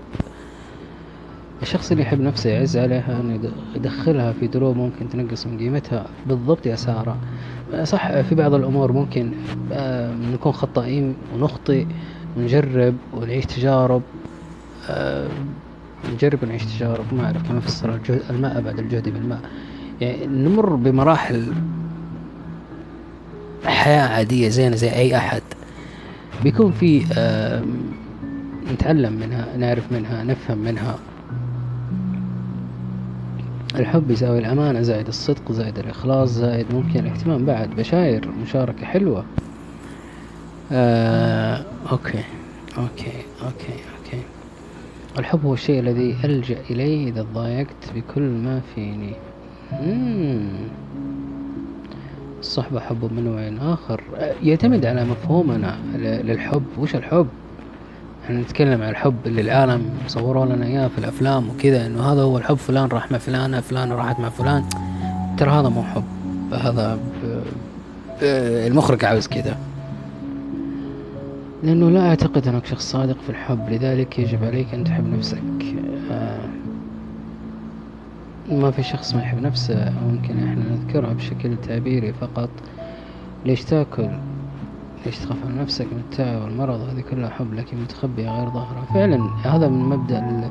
الشخص 1.62 1.90
اللي 1.90 2.02
يحب 2.02 2.20
نفسه 2.20 2.51
يعز 2.51 2.77
عليها 2.77 3.20
انه 3.20 3.51
يدخلها 3.77 4.32
في 4.32 4.47
دروب 4.47 4.77
ممكن 4.77 5.09
تنقص 5.09 5.47
من 5.47 5.59
قيمتها. 5.59 6.07
بالضبط 6.27 6.66
يا 6.66 6.77
سارة. 6.77 7.16
صح 7.82 8.20
في 8.20 8.35
بعض 8.35 8.55
الأمور 8.55 8.93
ممكن 8.93 9.32
آه 9.73 10.15
نكون 10.32 10.52
خطائين 10.52 11.15
ونخطئ 11.35 11.86
ونجرب 12.36 12.94
ونعيش 13.15 13.47
تجارب 13.47 14.02
آه 14.90 15.28
نجرب 16.15 16.39
ونعيش 16.43 16.65
تجارب. 16.65 17.05
ما 17.15 17.24
أعرف 17.24 17.43
كيف 17.43 17.57
افسر 17.57 17.94
الجهد 17.94 18.23
الماء 18.31 18.61
بعد 18.61 18.78
الجهد 18.78 19.09
بالماء. 19.09 19.40
يعني 20.01 20.27
نمر 20.27 20.74
بمراحل 20.74 21.52
حياة 23.64 24.09
عادية 24.09 24.48
زينا 24.48 24.77
زي 24.77 24.90
أي 24.93 25.16
أحد. 25.16 25.43
بيكون 26.43 26.72
في 26.72 26.98
نتعلم 28.72 29.12
منها 29.12 29.56
نعرف 29.56 29.93
منها 29.93 30.24
نفهم 30.24 30.59
منها. 30.59 30.98
الحب 33.74 34.10
يساوي 34.10 34.39
الأمانة 34.39 34.82
زائد 34.82 35.09
الصدق 35.09 35.52
زائد 35.52 35.78
الإخلاص 35.78 36.31
زائد 36.31 36.66
ممكن 36.74 37.01
الاهتمام 37.01 37.44
بعد. 37.44 37.70
بشاير 37.77 38.28
مشاركة 38.43 38.85
حلوة. 38.86 39.24
آه 40.72 41.64
okay 41.93 42.24
okay 42.78 43.12
okay 43.43 43.73
okay. 43.99 44.23
الحب 45.18 45.44
هو 45.44 45.55
الشيء 45.55 45.81
الذي 45.81 46.16
ألجأ 46.24 46.59
إليه 46.70 47.09
إذا 47.09 47.27
ضايقت 47.35 47.93
بكل 47.94 48.22
ما 48.22 48.60
فيني. 48.74 49.12
الصحبة 52.41 52.81
حب 52.81 53.13
من 53.13 53.25
نوع 53.25 53.73
آخر؟ 53.73 54.01
يعتمد 54.43 54.87
على 54.87 55.05
مفهومنا 55.05 55.77
للحب. 55.95 56.63
وش 56.79 56.95
الحب؟ 56.95 57.27
إحنا 58.25 58.41
نتكلم 58.41 58.83
عن 58.83 58.89
الحب 58.89 59.15
اللي 59.27 59.41
العالم 59.41 59.91
صوروا 60.07 60.47
لنا 60.47 60.67
إياه 60.67 60.89
في 60.89 60.99
الأفلام 60.99 61.51
وكذا 61.51 61.87
إنه 61.87 62.13
هذا 62.13 62.23
هو 62.23 62.39
الحب 62.39 62.57
فلان 62.57 62.89
راح 62.89 63.13
مع 63.13 63.19
فلانة 63.19 63.61
فلانة 63.61 63.95
راحت 63.95 64.21
مع 64.21 64.29
فلان. 64.29 64.65
ترى 65.39 65.51
هذا 65.51 65.69
مو 65.69 65.83
حب. 65.83 66.05
هذا 66.53 66.99
المخرج 68.23 69.05
عاوز 69.05 69.27
كذا. 69.27 69.57
لأنه 71.63 71.91
لا 71.91 72.09
أعتقد 72.09 72.49
أنك 72.49 72.67
شخص 72.67 72.91
صادق 72.91 73.17
في 73.27 73.31
الحب 73.31 73.71
لذلك 73.71 74.19
يجب 74.19 74.45
عليك 74.45 74.75
أن 74.75 74.85
تحب 74.85 75.15
نفسك. 75.15 75.43
ما 78.51 78.70
في 78.70 78.82
شخص 78.82 79.14
ما 79.14 79.22
يحب 79.22 79.43
نفسه 79.43 79.93
ممكن 80.09 80.44
إحنا 80.44 80.64
نذكرها 80.70 81.12
بشكل 81.12 81.56
تعبيري 81.56 82.12
فقط. 82.12 82.51
ليش 83.47 83.64
تأكل؟ 83.64 84.09
ليش 85.06 85.18
تخاف 85.18 85.36
على 85.47 85.55
نفسك 85.55 85.86
من 85.93 85.98
التعب 85.98 86.43
والمرض؟ 86.43 86.81
هذه 86.81 87.01
كلها 87.10 87.28
حب 87.31 87.55
لكن 87.55 87.77
متخبية 87.77 88.39
غير 88.39 88.51
ظاهرة. 88.51 88.86
فعلا 88.94 89.31
هذا 89.44 89.68
من 89.68 89.78
مبدأ 89.78 90.51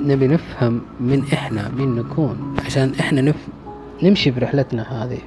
نبي 0.00 0.26
نفهم 0.26 0.80
من 1.00 1.22
إحنا 1.32 1.68
مين 1.68 1.94
نكون. 1.94 2.56
عشان 2.66 2.92
إحنا 3.00 3.20
نف... 3.20 3.48
نمشي 4.02 4.32
في 4.32 4.40
رحلتنا 4.40 5.04
هذه. 5.04 5.18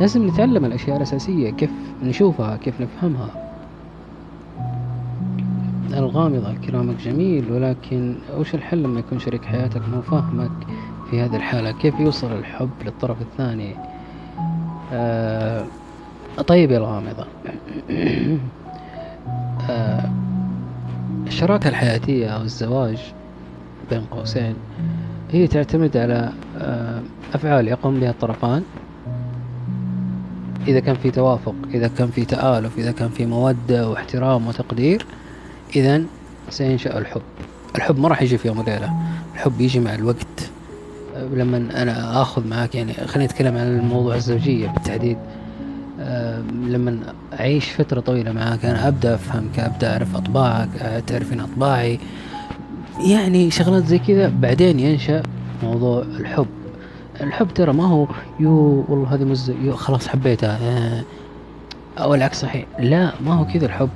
لازم 0.00 0.26
نتعلم 0.26 0.64
الأشياء 0.64 0.96
الأساسية 0.96 1.50
كيف 1.50 1.70
نشوفها 2.02 2.56
كيف 2.56 2.80
نفهمها. 2.80 3.47
الغامضة 5.92 6.54
كلامك 6.66 6.96
جميل 6.96 7.52
ولكن 7.52 8.14
وش 8.36 8.54
الحل 8.54 8.82
لما 8.82 9.00
يكون 9.00 9.18
شريك 9.18 9.44
حياتك 9.44 9.82
مو 9.94 10.02
فاهمك 10.02 10.50
في 11.10 11.20
هذه 11.20 11.36
الحالة؟ 11.36 11.70
كيف 11.72 12.00
يوصل 12.00 12.32
الحب 12.32 12.70
للطرف 12.84 13.16
الثاني؟ 13.20 13.74
آه 14.92 15.66
طيب 16.46 16.70
يا 16.70 16.78
الغامضة. 16.78 17.26
آه 19.70 20.10
الشراكة 21.26 21.68
الحياتية 21.68 22.28
أو 22.28 22.42
الزواج 22.42 22.98
بين 23.90 24.00
قوسين 24.00 24.54
هي 25.30 25.46
تعتمد 25.46 25.96
على 25.96 26.32
آه 26.58 27.02
أفعال 27.34 27.68
يقوم 27.68 28.00
بها 28.00 28.10
الطرفان. 28.10 28.62
إذا 30.68 30.80
كان 30.80 30.94
في 30.94 31.10
توافق 31.10 31.54
إذا 31.74 31.88
كان 31.88 32.08
في 32.08 32.24
تآلف 32.24 32.78
إذا 32.78 32.92
كان 32.92 33.08
في 33.08 33.26
مودة 33.26 33.88
واحترام 33.88 34.46
وتقدير 34.46 35.06
إذا 35.76 36.02
سينشأ 36.50 36.98
الحب. 36.98 37.22
الحب 37.76 37.98
ما 37.98 38.08
راح 38.08 38.22
يجي 38.22 38.38
في 38.38 38.48
يوم 38.48 38.58
وليلة 38.58 38.92
الحب 39.34 39.60
يجي 39.60 39.80
مع 39.80 39.94
الوقت. 39.94 40.50
لما 41.32 41.56
أنا 41.56 42.22
آخذ 42.22 42.46
معك 42.46 42.74
يعني 42.74 42.92
خليني 42.92 43.30
أتكلم 43.30 43.56
عن 43.56 43.78
الموضوع 43.78 44.14
الزوجية 44.14 44.68
بالتحديد. 44.68 45.18
لما 46.52 46.98
أعيش 47.40 47.70
فترة 47.70 48.00
طويلة 48.00 48.32
معك 48.32 48.64
أنا 48.64 48.88
أبدأ 48.88 49.14
أفهمك 49.14 49.58
أبدأ 49.58 49.92
أعرف 49.92 50.16
أطباعك 50.16 50.68
تعرفين 51.06 51.40
أطباعي. 51.40 51.98
يعني 53.06 53.50
شغلات 53.50 53.86
زي 53.86 53.98
كذا. 53.98 54.28
بعدين 54.28 54.80
ينشأ 54.80 55.22
موضوع 55.62 56.02
الحب. 56.02 56.46
الحب 57.20 57.48
ترى 57.54 57.72
ما 57.72 57.86
هو 57.86 58.06
يو 58.40 58.84
والله 58.88 59.14
هذه 59.14 59.24
مز 59.24 59.50
يو 59.50 59.76
خلاص 59.76 60.08
حبيتها. 60.08 60.58
أو 61.98 62.14
العكس 62.14 62.40
صحيح. 62.40 62.66
لا 62.78 63.12
ما 63.20 63.34
هو 63.34 63.44
كذا 63.44 63.66
الحب. 63.66 63.90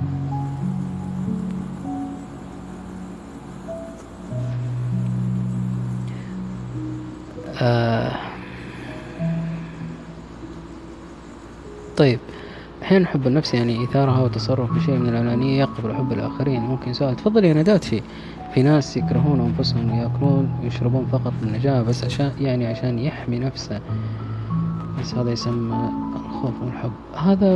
آه. 7.63 8.11
طيب 11.97 12.19
أحيانا 12.81 13.07
حب 13.07 13.27
النفس 13.27 13.53
يعني 13.53 13.83
إثارها 13.83 14.21
وتصرف 14.21 14.71
بشيء 14.71 14.97
من 14.97 15.09
الأنانية 15.09 15.59
يقبل 15.59 15.95
حب 15.95 16.11
الآخرين. 16.11 16.61
ممكن 16.61 16.93
سؤال 16.93 17.15
تفضل 17.15 17.45
يا 17.45 17.53
ندات 17.53 17.83
في 17.83 18.01
في 18.53 18.63
ناس 18.63 18.97
يكرهون 18.97 19.39
أنفسهم 19.39 19.91
ويأكلون 19.91 20.59
ويشربون 20.63 21.05
فقط 21.11 21.33
للنجاة 21.41 21.81
بس 21.81 22.03
عشان 22.03 22.31
يعني 22.41 22.67
عشان 22.67 22.99
يحمي 22.99 23.39
نفسه. 23.39 23.79
بس 24.99 25.15
هذا 25.15 25.31
يسمى 25.31 25.89
الخوف 26.15 26.61
والحب. 26.61 26.91
هذا 27.15 27.51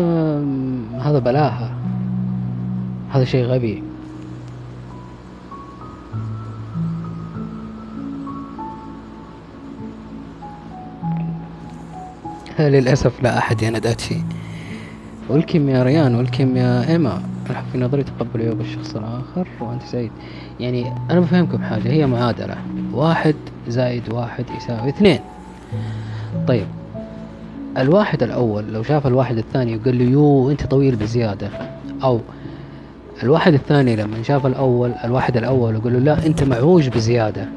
هذا 1.01 1.19
بلاهة. 1.19 1.71
هذا 3.11 3.25
شيء 3.25 3.45
غبي. 3.45 3.83
للأسف 12.73 13.23
لا 13.23 13.37
أحد 13.37 13.61
يندات 13.61 14.01
شيء. 14.01 14.23
يا 15.69 15.83
ريان 15.83 16.15
والكم 16.15 16.57
يا 16.57 16.89
إيما 16.89 17.21
في 17.71 17.77
نظري 17.77 18.03
تقبل 18.03 18.41
عيوب 18.41 18.61
الشخص 18.61 18.95
الآخر 18.95 19.47
وأنت 19.59 19.81
سعيد 19.83 20.11
يعني 20.59 20.93
أنا 21.11 21.19
بفهمكم 21.19 21.63
حاجة 21.63 21.89
هي 21.89 22.05
معادلة. 22.05 22.55
واحد 22.93 23.35
زائد 23.67 24.13
واحد 24.13 24.45
يساوي 24.57 24.89
اثنين. 24.89 25.19
طيب 26.47 26.65
الواحد 27.77 28.23
الأول 28.23 28.73
لو 28.73 28.83
شاف 28.83 29.07
الواحد 29.07 29.37
الثاني 29.37 29.75
وقال 29.75 29.97
له 29.97 30.03
يو 30.03 30.51
أنت 30.51 30.65
طويل 30.65 30.95
بزيادة. 30.95 31.49
أو 32.03 32.19
الواحد 33.23 33.53
الثاني 33.53 33.95
لما 33.95 34.23
شاف 34.23 34.45
الأول 34.45 34.91
الواحد 35.03 35.37
الأول 35.37 35.75
وقال 35.75 35.93
له 35.93 35.99
لا 35.99 36.25
أنت 36.25 36.43
معوج 36.43 36.89
بزيادة. 36.89 37.47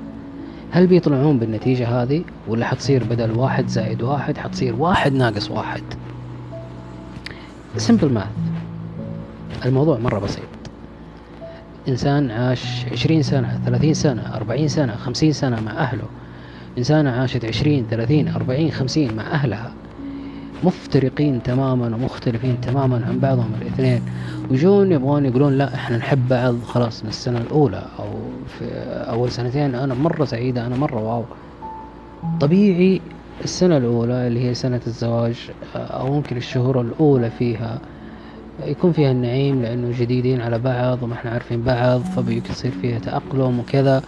هل 0.73 0.87
بيطلعون 0.87 1.39
بالنتيجة 1.39 2.03
هذه 2.03 2.25
ولا 2.49 2.67
حتصير 2.67 3.05
بدل 3.05 3.39
واحد 3.39 3.69
زائد 3.69 4.03
واحد 4.03 4.39
حتصير 4.39 4.75
واحد 4.77 5.13
ناقص 5.13 5.51
واحد؟ 5.51 5.83
سمبل 7.77 8.13
ماث 8.13 8.27
الموضوع 9.65 9.99
مرة 9.99 10.19
بسيط. 10.19 10.45
إنسان 11.89 12.31
عاش 12.31 12.87
عشرين 12.93 13.23
سنة 13.23 13.61
ثلاثين 13.65 13.95
سنة 13.95 14.37
أربعين 14.37 14.69
سنة 14.69 14.97
خمسين 14.97 15.33
سنة 15.33 15.61
مع 15.61 15.73
أهله. 15.73 16.07
إنسانة 16.79 17.11
عاشت 17.11 17.45
عشرين 17.45 17.87
ثلاثين 17.91 18.29
أربعين 18.29 18.71
خمسين 18.71 19.17
مع 19.17 19.23
أهلها. 19.23 19.73
مفترقين 20.65 21.43
تماما 21.43 21.87
ومختلفين 21.87 22.61
تماما 22.61 23.07
عن 23.09 23.19
بعضهم 23.19 23.51
الاثنين. 23.63 24.03
ويجون 24.51 24.93
يبغون 24.93 25.25
يقولون 25.25 25.59
لا 25.59 25.75
إحنا 25.75 25.97
نحب 25.97 26.29
بعض 26.29 26.55
خلاص 26.63 27.03
من 27.05 27.09
السنة 27.09 27.39
الأولى 27.39 27.83
أو 27.99 28.05
في 28.59 28.65
أول 29.11 29.31
سنتين. 29.31 29.75
أنا 29.75 29.95
مرة 29.95 30.25
سعيدة 30.25 30.67
أنا 30.67 30.77
مرة 30.77 31.01
واو. 31.01 31.25
طبيعي 32.41 33.01
السنة 33.45 33.77
الأولى 33.77 34.27
اللي 34.27 34.49
هي 34.49 34.55
سنة 34.55 34.81
الزواج 34.87 35.51
أو 35.77 36.13
ممكن 36.13 36.37
الشهور 36.37 36.81
الأولى 36.81 37.31
فيها 37.31 37.79
يكون 38.67 38.93
فيها 38.93 39.11
النعيم 39.11 39.63
لأنه 39.63 39.99
جديدين 39.99 40.41
على 40.41 40.59
بعض 40.59 41.03
وما 41.03 41.15
إحنا 41.15 41.31
عارفين 41.31 41.63
بعض 41.63 42.01
فبيصير 42.01 42.73
فيها 42.83 42.99
تأقلم 42.99 43.59
وكذا. 43.59 44.03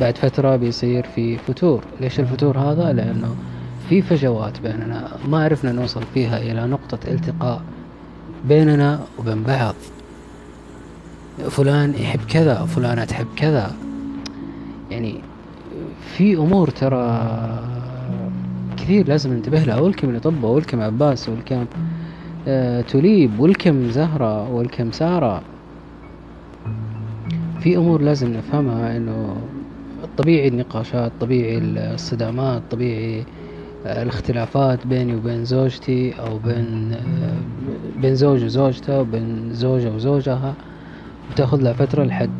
بعد 0.00 0.16
فترة 0.16 0.56
بيصير 0.56 1.06
في 1.14 1.38
فتور. 1.38 1.84
ليش 2.00 2.20
الفتور 2.20 2.58
هذا؟ 2.58 2.92
لأنه 2.92 3.34
في 3.88 4.02
فجوات 4.02 4.60
بيننا. 4.60 5.08
ما 5.28 5.44
عرفنا 5.44 5.72
نوصل 5.72 6.02
فيها 6.14 6.38
إلى 6.38 6.66
نقطة 6.66 6.98
التقاء 7.08 7.62
بيننا 8.48 9.00
وبين 9.18 9.42
بعض. 9.42 9.74
فلان 11.50 11.94
يحب 11.94 12.20
كذا 12.28 12.54
فلانة 12.54 13.04
تحب 13.04 13.26
كذا. 13.36 13.72
يعني 14.90 15.20
في 16.16 16.36
أمور 16.36 16.70
ترى 16.70 17.28
كثير 18.76 19.08
لازم 19.08 19.32
ننتبه 19.32 19.58
لها. 19.58 19.80
ولكم 19.80 20.16
لطبة 20.16 20.48
ولكم 20.48 20.80
عباس 20.80 21.28
ولكم 21.28 21.64
آه 22.48 22.80
توليب 22.80 23.40
ولكم 23.40 23.90
زهرة 23.90 24.50
ولكم 24.50 24.92
سارة. 24.92 25.42
في 27.60 27.76
أمور 27.76 28.02
لازم 28.02 28.32
نفهمها 28.32 28.96
إنه 28.96 29.36
طبيعي 30.18 30.48
النقاشات 30.48 31.12
طبيعي 31.20 31.58
الصدامات 31.58 32.62
طبيعي 32.70 33.24
الاختلافات 33.86 34.86
بيني 34.86 35.14
وبين 35.14 35.44
زوجتي 35.44 36.12
أو 36.20 36.38
بين 36.38 36.96
بين 38.02 38.14
زوج 38.14 38.44
وزوجته 38.44 39.00
وبين 39.00 39.52
زوجة 39.52 39.90
وزوجها. 39.94 40.54
بتأخذ 41.32 41.62
لها 41.62 41.72
فترة 41.72 42.04
لحد 42.04 42.30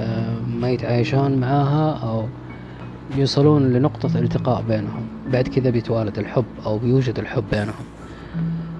آه، 0.00 0.40
ما 0.60 0.70
يتعايشون 0.70 1.36
معاها 1.36 1.98
أو 2.08 2.24
يوصلون 3.16 3.72
لنقطة 3.72 4.18
التقاء 4.18 4.62
بينهم. 4.62 5.06
بعد 5.32 5.48
كذا 5.48 5.70
بيتوالد 5.70 6.18
الحب 6.18 6.44
أو 6.66 6.78
بيوجد 6.78 7.18
الحب 7.18 7.44
بينهم. 7.50 7.84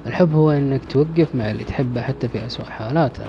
الحب 0.06 0.34
هو 0.34 0.50
إنك 0.50 0.80
توقف 0.84 1.34
مع 1.34 1.50
اللي 1.50 1.64
تحبه 1.64 2.00
حتى 2.00 2.28
في 2.28 2.46
أسوأ 2.46 2.64
حالاته. 2.64 3.24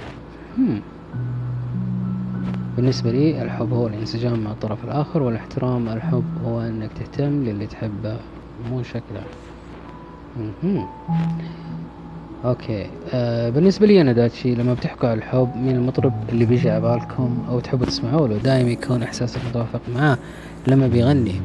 بالنسبة 2.77 3.11
لي 3.11 3.41
الحب 3.41 3.73
هو 3.73 3.87
الانسجام 3.87 4.43
مع 4.43 4.51
الطرف 4.51 4.83
الآخر 4.83 5.23
والاحترام 5.23 5.89
الحب 5.89 6.23
هو 6.45 6.61
أنك 6.61 6.89
تهتم 6.93 7.43
للي 7.43 7.67
تحبه. 7.67 8.17
مو 8.71 8.83
شكله. 8.83 9.23
أوكي. 12.45 12.87
آه 13.13 13.49
بالنسبة 13.49 13.87
لي 13.87 14.01
أنا 14.01 14.11
داتشي 14.11 14.55
لما 14.55 14.73
بتحكوا 14.73 15.09
على 15.09 15.17
الحب 15.17 15.49
مين 15.55 15.75
المطرب 15.75 16.13
اللي 16.29 16.45
بيجي 16.45 16.69
على 16.69 16.81
بالكم 16.81 17.37
أو 17.49 17.59
تحبوا 17.59 17.85
تسمعوا 17.85 18.27
له 18.27 18.37
دائما 18.37 18.69
يكون 18.69 19.03
احساسك 19.03 19.39
متوافق 19.49 19.81
معاه 19.95 20.17
لما 20.67 20.87
بيغني. 20.87 21.41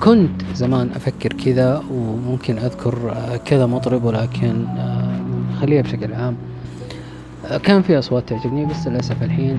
كنت 0.00 0.42
زمان 0.54 0.90
أفكر 0.96 1.32
كذا 1.32 1.82
وممكن 1.92 2.58
أذكر 2.58 3.12
آه 3.12 3.36
كذا 3.36 3.66
مطرب 3.66 4.04
ولكن 4.04 4.64
آه 4.66 5.20
خليها 5.60 5.82
بشكل 5.82 6.14
عام. 6.14 6.36
آه 7.50 7.58
كان 7.58 7.82
في 7.82 7.98
أصوات 7.98 8.28
تعجبني 8.28 8.66
بس 8.66 8.86
للأسف 8.86 9.22
الحين 9.22 9.58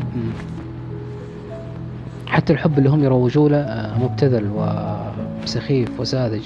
حتى 2.28 2.54
الحب 2.54 2.78
اللي 2.78 2.90
هم 2.90 3.04
يروجوا 3.04 3.50
له 3.50 3.58
آه 3.58 3.98
مبتذل 4.04 4.50
وسخيف 5.44 6.00
وساذج. 6.00 6.44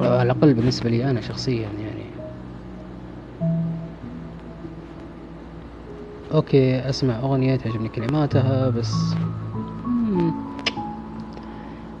على 0.00 0.22
الأقل 0.22 0.54
بالنسبة 0.54 0.90
لي 0.90 1.10
أنا 1.10 1.20
شخصيا 1.20 1.68
يعني. 1.80 2.08
أوكي 6.34 6.88
أسمع 6.88 7.18
أغنية 7.18 7.56
تعجبني 7.56 7.88
كلماتها 7.88 8.68
بس 8.70 8.94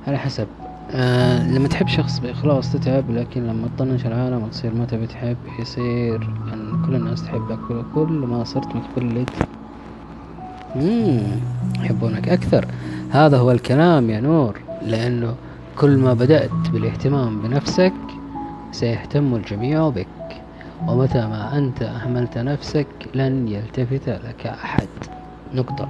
على 0.06 0.18
حسب. 0.18 0.46
آه 0.90 1.50
لما 1.50 1.68
تحب 1.68 1.88
شخص 1.88 2.18
بإخلاص 2.18 2.72
تتعب 2.72 3.10
لكن 3.10 3.46
لما 3.46 3.68
تطنش 3.76 4.06
العالم 4.06 4.42
وتصير 4.42 4.74
ما 4.74 4.84
تبي 4.84 5.06
تحب 5.06 5.36
يصير 5.58 6.30
أن 6.52 6.82
كل 6.86 6.94
الناس 6.94 7.24
تحبك 7.24 7.58
كل 7.94 8.26
ما 8.30 8.44
صرت 8.44 8.68
متولد 8.76 9.30
يحبونك 11.80 12.28
أكثر. 12.28 12.66
هذا 13.10 13.38
هو 13.38 13.50
الكلام 13.50 14.10
يا 14.10 14.20
نور 14.20 14.60
لأنه 14.82 15.34
كل 15.80 15.96
ما 15.98 16.14
بدأت 16.14 16.70
بالاهتمام 16.72 17.42
بنفسك 17.42 17.94
سيهتم 18.70 19.34
الجميع 19.34 19.88
بك. 19.88 20.08
ومتى 20.88 21.18
ما 21.18 21.58
أنت 21.58 21.82
أهملت 21.82 22.38
نفسك 22.38 22.88
لن 23.14 23.48
يلتفت 23.48 24.08
لك 24.08 24.46
أحد. 24.46 24.88
نقطة. 25.54 25.88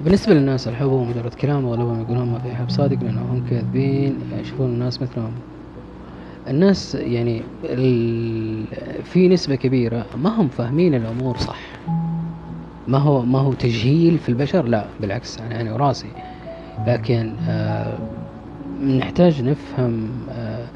بالنسبة 0.00 0.34
للناس 0.34 0.68
الحب 0.68 0.90
مجرد 0.90 1.34
كلام 1.34 1.66
أغلبهم 1.66 2.00
يقولون 2.00 2.28
ما 2.32 2.38
في 2.38 2.54
حب 2.54 2.70
صادق 2.70 3.04
لأنهم 3.04 3.42
كاذبين 3.50 4.20
يشوفون 4.40 4.70
الناس 4.70 5.02
مثلهم. 5.02 5.34
الناس 6.48 6.94
يعني 6.94 7.42
في 9.04 9.28
نسبة 9.28 9.54
كبيرة 9.54 10.06
ما 10.16 10.30
هم 10.40 10.48
فاهمين 10.48 10.94
الأمور 10.94 11.36
صح. 11.36 11.60
ما 12.86 12.98
هو 12.98 13.24
ما 13.24 13.38
هو 13.38 13.54
تجهيل 13.54 14.18
في 14.18 14.28
البشر؟ 14.28 14.64
لا 14.64 14.86
بالعكس 15.00 15.38
أنا 15.40 15.54
يعني 15.54 15.72
وراسي. 15.72 16.08
لكن 16.86 17.32
آه، 17.48 17.98
نحتاج 18.84 19.42
نفهم 19.42 20.08
آه، 20.30 20.66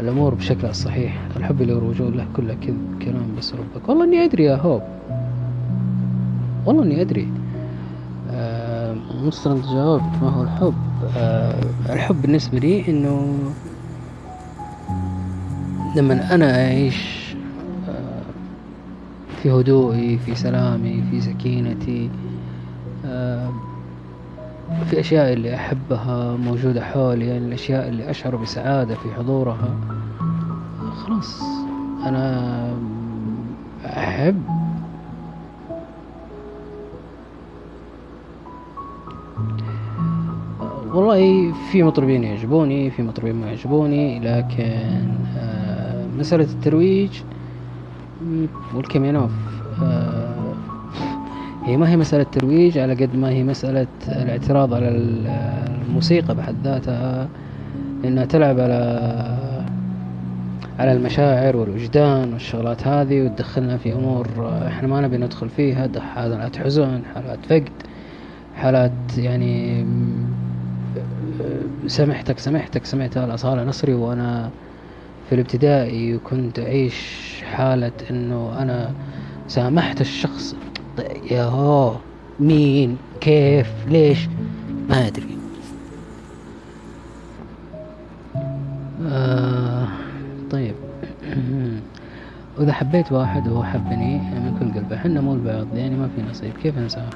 الأمور 0.00 0.34
بشكل 0.34 0.74
صحيح. 0.74 1.18
الحب 1.36 1.62
اللي 1.62 1.72
يروجون 1.72 2.12
له 2.14 2.26
كله 2.36 2.54
كذب 2.54 3.02
كلام 3.02 3.26
بس 3.38 3.54
ربك. 3.54 3.88
والله 3.88 4.04
إني 4.04 4.24
أدري 4.24 4.44
يا 4.44 4.56
هوب. 4.56 4.82
والله 6.66 6.82
إني 6.82 7.00
أدري. 7.00 7.28
آه، 8.30 8.96
مستند 9.24 9.62
جاوبت 9.62 10.22
ما 10.22 10.28
هو 10.28 10.42
الحب. 10.42 10.74
الحب 11.90 12.22
بالنسبة 12.22 12.58
لي 12.58 12.88
إنه 12.88 13.38
لما 15.96 16.34
أنا 16.34 16.64
أعيش 16.66 17.18
في 19.42 19.50
هدوئي 19.50 20.18
في 20.18 20.34
سلامي 20.34 21.02
في 21.10 21.20
سكينتي 21.20 22.10
في 24.90 25.00
أشياء 25.00 25.32
اللي 25.32 25.54
أحبها 25.54 26.36
موجودة 26.36 26.84
حولي 26.84 27.26
يعني 27.26 27.46
الأشياء 27.46 27.88
اللي 27.88 28.10
أشعر 28.10 28.36
بسعادة 28.36 28.94
في 28.94 29.14
حضورها. 29.14 29.78
خلاص 31.06 31.42
أنا 32.06 32.48
أحب. 33.86 34.42
والله 40.94 41.52
في 41.52 41.82
مطربين 41.82 42.24
يعجبوني 42.24 42.90
في 42.90 43.02
مطربين 43.02 43.34
ما 43.34 43.46
يعجبوني 43.46 44.20
لكن 44.20 45.08
آه 45.36 46.06
مسألة 46.18 46.44
الترويج 46.44 47.10
والكامينوف 48.74 49.30
آه 49.82 50.37
هي 51.68 51.76
ما 51.76 51.90
هي 51.90 51.96
مسألة 51.96 52.22
ترويج 52.22 52.78
على 52.78 52.92
قد 52.94 53.16
ما 53.16 53.28
هي 53.30 53.42
مسألة 53.42 53.86
الاعتراض 54.08 54.74
على 54.74 54.88
الموسيقى 54.88 56.34
بحد 56.34 56.54
ذاتها 56.64 57.28
انها 58.04 58.24
تلعب 58.24 58.60
على 58.60 59.08
على 60.78 60.92
المشاعر 60.92 61.56
والوجدان 61.56 62.32
والشغلات 62.32 62.86
هذه 62.86 63.22
وتدخلنا 63.22 63.76
في 63.76 63.92
أمور 63.92 64.26
إحنا 64.66 64.88
ما 64.88 65.00
نبي 65.00 65.16
ندخل 65.16 65.48
فيها 65.48 65.88
حالات 66.14 66.56
حزن 66.56 67.00
حالات 67.14 67.38
فقد 67.48 67.68
حالات 68.56 69.18
يعني 69.18 69.84
سمحتك 71.86 72.38
سمحتك 72.38 72.84
سمعتها 72.84 73.24
الأصالة 73.24 73.64
نصري 73.64 73.94
وأنا 73.94 74.50
في 75.28 75.34
الابتدائي 75.34 76.14
وكنت 76.14 76.58
أعيش 76.58 77.22
حالة 77.52 77.92
إنه 78.10 78.62
أنا 78.62 78.90
سامحت 79.48 80.00
الشخص. 80.00 80.54
يا 81.30 81.44
هو 81.44 81.94
مين 82.40 82.96
كيف 83.20 83.66
ليش؟ 83.88 84.28
ما 84.88 85.06
أدري. 85.06 85.38
آه 89.06 89.88
طيب. 90.50 90.74
وإذا 92.58 92.72
حبيت 92.72 93.12
واحد 93.12 93.48
وهو 93.48 93.64
حبني 93.64 94.18
من 94.18 94.56
كل 94.60 94.78
قلبه 94.80 94.96
حنا 94.96 95.20
مو 95.20 95.34
البعض 95.34 95.66
يعني 95.74 95.96
ما 95.96 96.08
في 96.16 96.22
نصيب. 96.30 96.52
كيف 96.62 96.78
نساه 96.78 97.10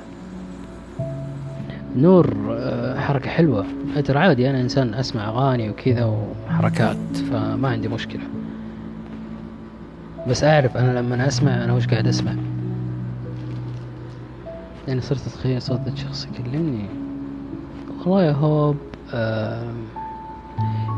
نور 1.97 2.37
آه، 2.51 3.01
حركة 3.01 3.31
حلوة. 3.31 3.67
ترى 4.05 4.19
عادي 4.19 4.51
أنا 4.51 4.61
إنسان 4.61 4.95
أسمع 4.95 5.29
أغاني 5.29 5.71
وكذا 5.71 6.05
وحركات 6.05 7.17
فما 7.31 7.69
عندي 7.69 7.89
مشكلة. 7.89 8.23
بس 10.29 10.45
أعرف 10.45 10.77
أنا 10.77 10.99
لما 10.99 11.27
أسمع 11.27 11.65
أنا 11.65 11.73
وش 11.73 11.87
قاعد 11.87 12.07
أسمع. 12.07 12.33
يعني 14.89 15.01
صرت 15.01 15.27
أتخيل 15.27 15.63
صوت 15.63 15.81
شخص 15.95 16.29
يكلمني. 16.33 16.87
والله 18.01 18.23
يا 18.23 18.33
هوب 18.33 18.77
آه 19.15 19.73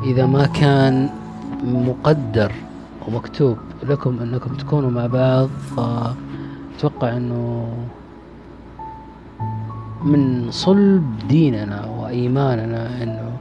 إذا 0.05 0.27
ما 0.27 0.47
كان 0.47 1.11
مقدر 1.65 2.52
ومكتوب 3.09 3.56
لكم 3.82 4.19
أنكم 4.23 4.55
تكونوا 4.55 4.90
مع 4.90 5.06
بعض 5.06 5.48
فأتوقع 5.48 7.16
أنه 7.16 7.69
من 10.05 10.51
صلب 10.51 11.19
ديننا 11.28 11.86
وإيماننا 11.86 13.02
أنه 13.02 13.36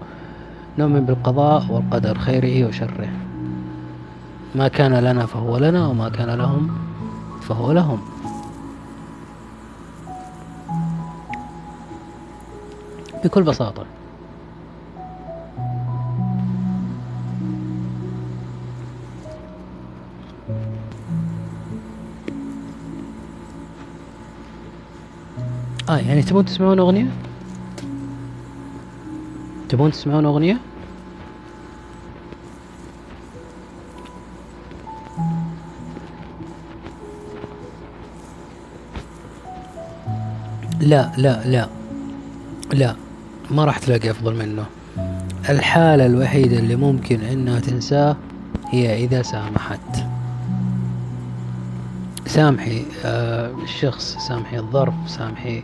نؤمن 0.79 1.05
بالقضاء 1.05 1.65
والقدر 1.71 2.17
خيره 2.17 2.67
وشره. 2.67 3.09
ما 4.55 4.67
كان 4.67 4.93
لنا 4.93 5.25
فهو 5.25 5.57
لنا 5.57 5.87
وما 5.87 6.09
كان 6.09 6.29
لهم 6.29 6.69
فهو 7.41 7.71
لهم. 7.71 7.99
بكل 13.23 13.43
بساطة 13.43 13.85
آه 25.89 25.97
يعني 25.97 26.21
تبون 26.21 26.45
تسمعون 26.45 26.79
أغنية؟ 26.79 27.07
تبون 29.69 29.91
تسمعون 29.91 30.25
أغنية؟ 30.25 30.57
لا 40.81 41.11
لا 41.17 41.41
لا 41.45 41.69
لا 42.73 43.02
ما 43.53 43.65
راح 43.65 43.77
تلاقي 43.77 44.11
أفضل 44.11 44.35
منه. 44.35 44.65
الحالة 45.49 46.05
الوحيدة 46.05 46.59
اللي 46.59 46.75
ممكن 46.75 47.21
إنها 47.21 47.59
تنساه 47.59 48.15
هي 48.69 49.03
إذا 49.03 49.21
سامحت. 49.21 49.79
سامحي 52.25 52.85
آه 53.05 53.51
الشخص 53.63 54.17
سامحي 54.27 54.57
الظرف 54.59 54.93
سامحي 55.07 55.63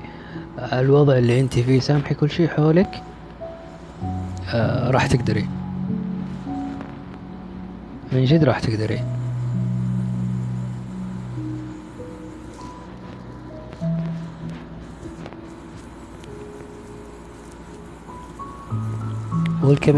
آه 0.60 0.80
الوضع 0.80 1.18
اللي 1.18 1.40
أنت 1.40 1.53
فيه 1.60 1.80
سامحي 1.80 2.16
كل 2.16 2.30
شيء 2.30 2.48
حولك 2.48 3.03
آه 4.53 4.90
راح 4.91 5.07
تقدري. 5.07 5.48
من 8.11 8.26
جد 8.26 8.44
راح 8.44 8.60
تقدري. 8.60 8.99
والكم 19.70 19.98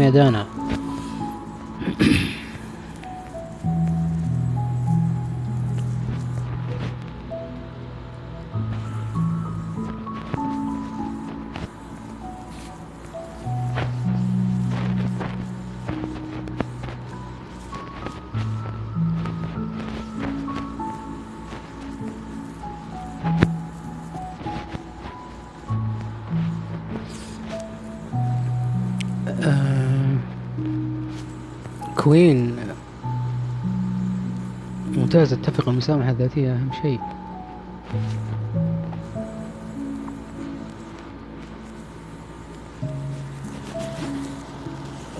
ممتاز 35.22 35.38
اتفق 35.38 35.68
المسامحة 35.68 36.10
الذاتية 36.10 36.52
أهم 36.52 36.70
شيء. 36.82 37.00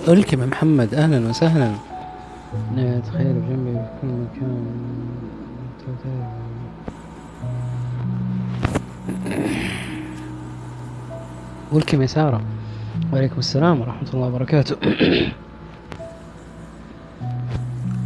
ألكم 0.09 0.41
يا 0.41 0.47
محمد 0.47 0.95
أهلا 0.95 1.29
وسهلا. 1.29 1.75
تخيل 3.07 3.33
بجنبي 3.33 3.73
في 3.73 3.89
كل 4.03 4.09
مكان 4.09 4.67
ولكم 11.73 12.03
يا 12.03 12.07
سارة 12.07 12.43
وعليكم 13.13 13.39
السلام 13.39 13.81
ورحمة 13.81 14.09
الله 14.15 14.27
وبركاته. 14.27 14.77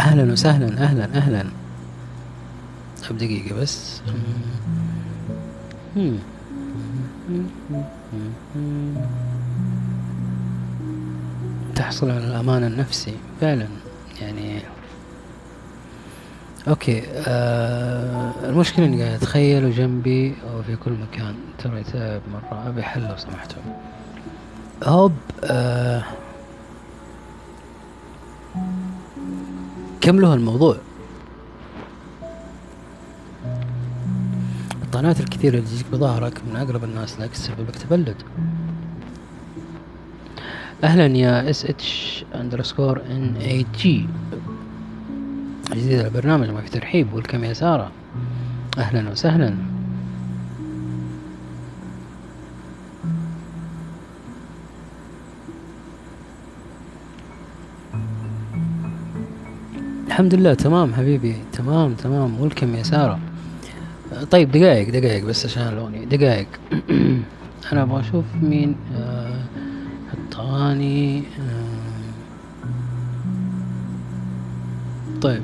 أهلا 0.01 0.32
وسهلا 0.32 0.82
أهلا 0.82 1.05
أهلا. 1.05 1.44
طب 3.11 3.19
دقيقة 3.19 3.55
بس. 3.57 4.03
تحصل 11.74 12.11
على 12.11 12.27
الأمان 12.27 12.65
النفسي 12.65 13.15
فعلا. 13.41 13.69
يعني 14.20 14.61
أوكي 16.69 17.03
آه 17.09 18.33
المشكلة 18.45 18.87
إني 18.87 19.03
قاعد 19.03 19.15
أتخيل 19.15 19.73
جنبي 19.73 20.35
أو 20.51 20.62
في 20.62 20.77
كل 20.77 20.93
مكان. 20.93 21.35
ترى 21.59 21.83
تعب 21.83 22.20
مرة 22.33 22.69
أبي 22.69 22.83
حل 22.83 23.03
لو 23.03 23.16
سمحتوا. 23.16 23.62
هوب 24.85 25.12
آه 25.45 26.03
كم 30.01 30.20
له 30.20 30.35
الموضوع؟ 30.35 30.77
الطعنات 34.97 35.20
الكثيرة 35.20 35.59
اللي 35.59 35.68
تجيك 35.68 35.86
بظهرك 35.93 36.40
من 36.48 36.56
أقرب 36.56 36.85
الناس 36.85 37.20
لك 37.20 37.31
تسبب 37.31 37.70
تبلد. 37.70 38.16
أهلا 40.85 41.06
يا 41.06 41.51
S 41.51 41.64
H 41.64 42.24
underscore 42.35 43.01
N 43.10 43.36
A 43.36 43.66
G 43.78 44.06
جديد 45.70 45.98
البرنامج 46.01 46.51
ما 46.51 46.60
في 46.60 46.70
ترحيب 46.70 47.12
welcome 47.12 47.44
يا 47.44 47.52
سارة. 47.52 47.90
أهلا 48.78 49.10
وسهلا. 49.10 49.56
الحمد 60.06 60.35
لله 60.35 60.55
تمام 60.55 60.94
حبيبي 60.94 61.36
تمام 61.52 61.94
تمام. 61.94 62.40
ولكم 62.40 62.74
يا 62.74 62.82
سارة. 62.82 63.18
طيب 64.30 64.51
دقائق 64.51 64.90
دقائق 64.90 65.24
بس 65.24 65.47
عشان 65.47 65.68
الاغنية 65.68 66.05
دقائق 66.05 66.47
أنا 67.72 67.82
أبغى 67.82 68.01
أشوف 68.01 68.24
مين 68.43 68.76
آه، 68.97 69.44
حط 70.12 70.26
القحطاني 70.36 71.18
آه، 71.18 71.76
طيب. 75.20 75.43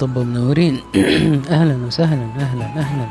طبوا 0.00 0.24
منورين. 0.24 0.80
أهلا 1.50 1.86
وسهلا 1.86 2.26
أهلا 2.40 2.64
أهلا. 2.64 3.06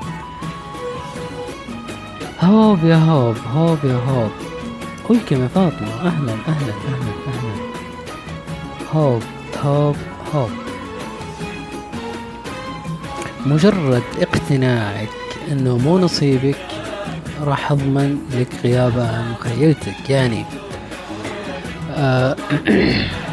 هوب 2.41 2.83
يا 2.83 2.95
هوب 2.95 3.35
هوب 3.55 3.77
يا 3.83 3.95
هوب. 3.95 4.31
Welcome 5.09 5.41
يا 5.43 5.47
فاطمة. 5.47 5.87
أهلا 6.01 6.31
أهلا 6.47 6.73
أهلا 6.87 7.13
أهلا. 7.27 7.67
هوب 8.93 9.21
هوب 9.63 9.95
هوب. 10.33 10.49
مجرد 13.45 14.03
اقتناعك 14.21 15.09
إنه 15.51 15.77
مو 15.77 15.97
نصيبك 15.99 16.57
راح 17.43 17.71
أضمن 17.71 18.17
لك 18.39 18.47
غيابة 18.63 19.07
عن 19.17 19.31
مخيلتك. 19.31 20.09
يعني 20.09 20.45
آه 21.91 22.35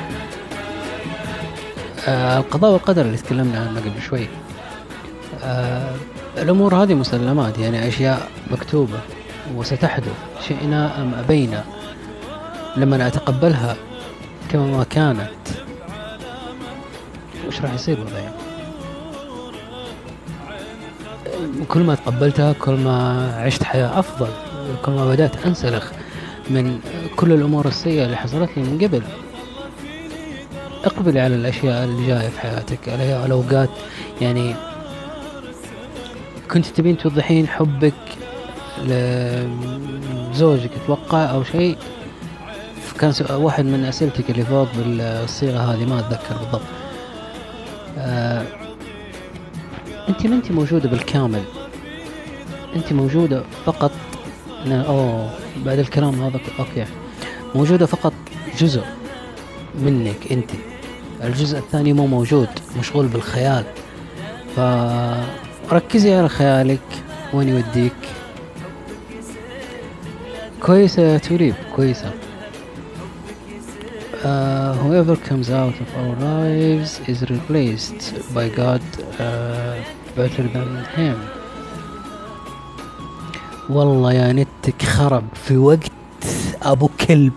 آه، 2.09 2.39
القضاء 2.39 2.71
والقدر 2.71 3.03
اللي 3.03 3.17
تكلمنا 3.17 3.61
عنه 3.61 3.81
قبل 3.81 4.03
شوي. 4.03 4.29
آه، 5.45 5.95
الأمور 6.39 6.75
هذه 6.75 6.95
مسلمات 6.95 7.59
يعني 7.59 7.89
أشياء 7.89 8.29
مكتوبة 8.51 8.99
وستحدث 9.57 10.13
شئنا 10.49 11.03
أم 11.03 11.15
أبينا. 11.15 11.65
لما 12.77 13.07
أتقبلها 13.07 13.77
كما 14.51 14.67
ما 14.67 14.85
كانت. 14.85 15.31
وش 17.49 17.61
راح 17.61 17.75
يصير 17.75 18.01
وضعي 18.01 18.29
كل 21.69 21.81
ما 21.81 21.95
تقبلتها 21.95 22.53
كل 22.53 22.73
ما 22.73 23.29
عشت 23.37 23.63
حياة 23.63 23.99
أفضل 23.99 24.29
كل 24.85 24.93
ما 24.93 25.09
بدأت 25.09 25.47
أنسلخ 25.47 25.93
من 26.51 26.81
كل 27.17 27.33
الأمور 27.33 27.67
السيئة 27.67 28.05
اللي 28.05 28.17
حصلت 28.17 28.51
لي 28.57 28.63
من 28.63 28.79
قبل. 28.83 29.03
اقبلي 30.85 31.21
على 31.21 31.35
الأشياء 31.35 31.85
اللي 31.85 32.07
جاية 32.07 32.29
في 32.29 32.41
حياتك 32.41 32.89
على 32.89 33.27
الاوقات 33.27 33.71
يعني 34.21 34.55
كنت 36.51 36.67
تبين 36.67 36.97
توضحين 36.97 37.49
حبك 37.49 37.95
لزوجك 38.85 40.71
أتوقع 40.85 41.31
أو 41.31 41.45
شيء 41.45 41.77
كان 42.99 43.13
واحد 43.31 43.65
من 43.65 43.85
أسئلتك 43.85 44.31
اللي 44.31 44.45
فوق 44.45 44.69
بالصيغة 44.77 45.59
هذه 45.59 45.85
ما 45.85 45.99
أتذكر 45.99 46.37
بالضبط. 46.37 46.63
آه 47.99 48.47
أنت 50.09 50.27
ما 50.27 50.35
أنت 50.37 50.53
موجودة 50.53 50.89
بالكامل؟ 50.89 51.43
أنت 52.77 52.93
موجودة 52.93 53.43
فقط 53.67 53.93
أوه 54.67 55.31
بعد 55.57 55.79
الكلام 55.79 56.23
هذا 56.23 56.41
أوكي. 56.59 56.85
موجودة 57.55 57.87
فقط 57.87 58.13
جزء 58.59 58.83
منك 59.75 60.33
أنت. 60.33 60.51
الجزء 61.25 61.59
الثاني 61.59 61.93
مو 61.93 62.07
موجود 62.07 62.49
مشغول 62.79 63.07
بالخيال. 63.07 63.65
فركزي 65.71 66.15
على 66.15 66.29
خيالك 66.29 66.81
وين 67.33 67.49
يوديك؟ 67.49 67.93
كويسة 70.63 71.03
يا 71.03 71.19
توريب 71.19 71.55
كويسة. 71.77 72.11
Uh, 74.25 74.73
whoever 74.83 75.17
comes 75.29 75.51
out 75.51 75.77
of 75.85 75.89
our 76.01 76.15
lives 76.31 76.93
is 77.13 77.19
replaced 77.35 78.01
by 78.37 78.49
God 78.49 78.85
uh, 79.21 79.77
better 80.17 80.45
than 80.55 80.71
him. 80.97 81.19
والله 83.71 84.13
يا 84.13 84.33
نتك 84.33 84.83
خرب 84.83 85.25
في 85.35 85.57
وقت 85.57 85.91
أبو 86.63 86.89
كلب. 87.09 87.33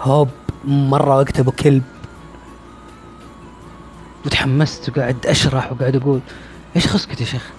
هوب 0.00 0.28
مرة 0.64 1.16
وقت 1.16 1.40
أبو 1.40 1.50
كلب. 1.50 1.82
وتحمست 4.28 4.88
وقاعد 4.88 5.26
أشرح 5.26 5.72
وقاعد 5.72 5.96
أقول. 5.96 6.20
إيش 6.76 6.86
خصك 6.86 7.20
يا 7.20 7.26
شيخ؟ 7.26 7.50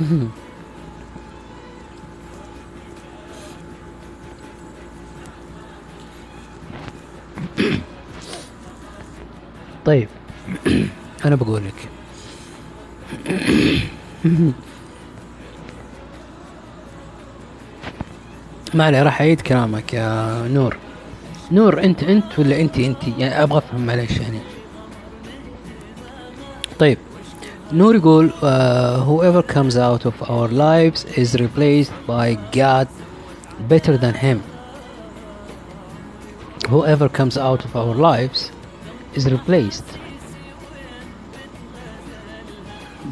طيب 9.84 10.08
أنا 11.24 11.36
بقول 11.36 11.62
لك. 11.64 11.88
ما 18.74 18.84
عليه 18.84 19.02
راح 19.02 19.20
اعيد 19.20 19.40
كلامك 19.40 19.94
يا 19.94 20.42
نور 20.48 20.76
نور 21.52 21.82
انت 21.82 22.02
انت 22.02 22.38
ولا 22.38 22.60
انت 22.60 22.78
انت 22.78 23.08
يعني 23.18 23.42
أبغى 23.42 23.58
افهم 23.58 23.86
معلش 23.86 24.20
يعني 24.20 24.38
طيب 26.78 26.98
نور 27.72 27.96
يقول 27.96 28.30
uh, 28.30 28.42
whoever 29.08 29.42
comes 29.54 29.74
out 29.76 30.06
of 30.06 30.22
our 30.22 30.48
lives 30.48 31.04
is 31.18 31.34
replaced 31.34 31.92
by 32.08 32.38
God 32.52 32.88
better 33.70 33.96
than 33.96 34.14
him 34.14 34.38
whoever 36.68 37.08
comes 37.08 37.36
out 37.36 37.64
of 37.64 37.76
our 37.76 37.94
lives 37.94 38.40
is 39.16 39.24
replaced 39.36 39.88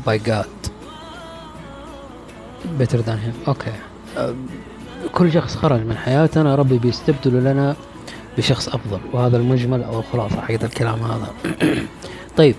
by 0.06 0.16
God 0.18 0.52
better 2.78 3.02
than 3.02 3.18
him 3.18 3.48
أوكي 3.48 3.72
أه، 4.16 4.34
كل 5.12 5.32
شخص 5.32 5.56
خرج 5.56 5.80
من 5.80 5.96
حياتنا 5.96 6.54
ربي 6.54 6.78
بيستبدل 6.78 7.44
لنا 7.44 7.76
بشخص 8.38 8.68
أفضل 8.68 9.00
وهذا 9.12 9.36
المجمل 9.36 9.82
أو 9.82 9.98
الخلاصة 10.00 10.40
حقت 10.40 10.64
الكلام 10.64 10.98
هذا. 11.02 11.28
طيب. 12.36 12.54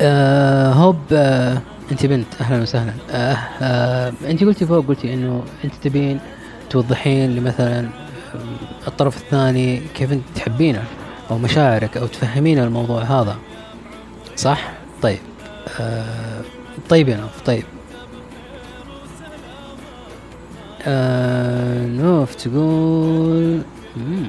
آه 0.00 0.72
هوب 0.72 0.96
آه 1.12 1.58
أنت 1.92 2.06
بنت 2.06 2.26
أهلا 2.40 2.62
وسهلا. 2.62 2.92
آه 3.10 3.36
آه 3.62 4.12
أنت 4.26 4.44
قلتي 4.44 4.66
فوق 4.66 4.86
قلتي 4.86 5.14
إنه 5.14 5.42
أنت 5.64 5.74
تبين 5.82 6.20
توضحين 6.70 7.36
لمثلا 7.36 7.80
آه، 7.80 8.88
الطرف 8.88 9.16
الثاني 9.16 9.82
كيف 9.94 10.12
أنت 10.12 10.24
تحبينه 10.34 10.84
أو 11.30 11.38
مشاعرك 11.38 11.96
أو 11.96 12.06
تفهمين 12.06 12.58
الموضوع 12.58 13.02
هذا. 13.02 13.36
صح؟ 14.36 14.72
طيب. 15.02 15.18
آه 15.80 16.40
طيب 16.88 17.08
يا 17.08 17.16
نوف 17.16 17.40
طيب. 17.46 17.64
آه 20.90 21.86
نوف 21.86 22.34
تقول 22.34 23.62
مم، 23.96 24.28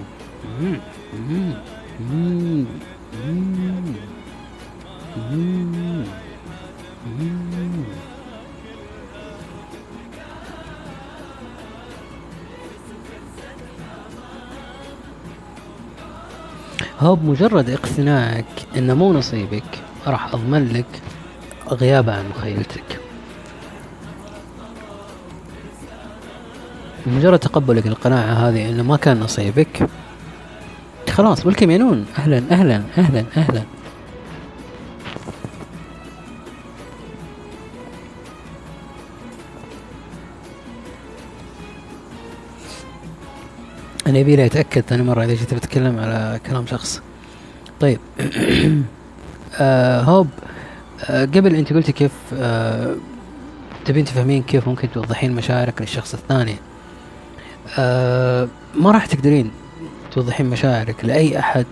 مم، 0.62 0.80
مم، 1.14 1.54
مم، 2.00 2.66
مم، 3.28 3.86
مم،. 7.20 7.84
هو 17.00 17.16
بمجرد 17.16 17.70
اقتناعك 17.70 18.46
إنه 18.78 18.94
مو 18.94 19.14
نصيبك 19.14 19.80
راح 20.08 20.34
أضمن 20.34 20.68
لك 20.74 21.02
غيابة 21.72 22.14
عن 22.14 22.30
مخيلتك 22.30 22.99
بمجرد 27.10 27.40
تقبلك 27.40 27.88
القناعة 27.88 28.34
هذه 28.34 28.70
إنه 28.70 28.84
ما 28.84 28.98
كان 28.98 29.20
نصيبك 29.20 29.90
خلاص 31.10 31.46
ولكم 31.46 31.72
يا 31.72 31.78
نون 31.78 32.06
أهلا 32.18 32.44
أهلا 32.52 32.84
أهلا 32.98 33.26
أهلا. 33.38 33.64
أنا 44.08 44.18
يبي 44.18 44.36
لي 44.36 44.46
أتأكد 44.46 44.82
ثاني 44.82 45.04
مرة 45.04 45.24
إذا 45.24 45.34
جيت 45.34 45.54
بتكلم 45.54 46.00
على 46.00 46.40
كلام 46.46 46.66
شخص. 46.68 47.02
طيب. 47.80 48.00
آه 49.60 50.02
هوب. 50.02 50.28
آه 51.10 51.26
قبل 51.26 51.56
أنت 51.56 51.74
قلتي 51.74 51.92
كيف 51.92 52.12
آه 52.34 52.96
تبين 53.86 54.06
تفهمين 54.06 54.44
كيف 54.44 54.68
ممكن 54.68 54.92
توضحين 54.92 55.32
مشاعرك 55.32 55.82
للشخص 55.82 56.14
الثاني. 56.14 56.56
آه 57.80 58.48
ما 58.76 58.92
راح 58.92 59.06
تقدرين 59.06 59.52
توضحين 60.12 60.46
مشاعرك 60.46 61.06
لأي 61.06 61.40
أحد 61.40 61.66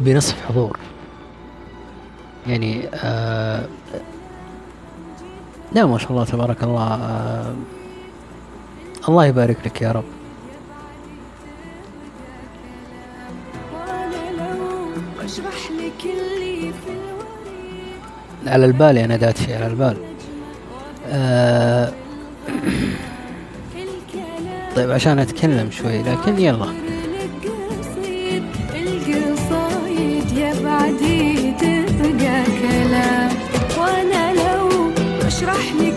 بنصف 0.00 0.46
حضور. 0.48 0.78
يعني 2.46 2.88
آه 2.94 3.66
لا 5.72 5.86
ما 5.86 5.98
شاء 5.98 6.10
الله 6.10 6.24
تبارك 6.24 6.62
الله 6.62 6.94
آه 6.94 7.54
الله 9.08 9.26
يبارك 9.26 9.56
لك 9.66 9.82
يا 9.82 9.92
رب. 9.92 10.04
على 18.46 18.64
البال 18.66 18.96
يا 18.96 19.06
نداتشي 19.06 19.54
على 19.54 19.66
البال. 19.66 19.96
آه 21.08 21.92
طيب 24.76 24.90
عشان 24.90 25.18
أتكلم 25.18 25.70
شوي 25.70 26.02
لكن 26.02 26.38
يلا. 26.38 26.66
يا 30.36 30.54
بعدي 30.64 31.52
تبقى 31.52 32.42
كلام. 32.62 33.30
وأنا 33.78 34.32
لو 34.32 34.90
أشرح 35.26 35.72
لك 35.80 35.91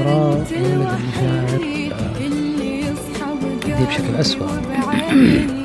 الفراغ 0.00 0.36
يولد 0.52 0.88
المشاعر 1.22 1.58
دي 3.64 3.84
بشكل 3.84 4.14
أسوأ. 4.20 4.46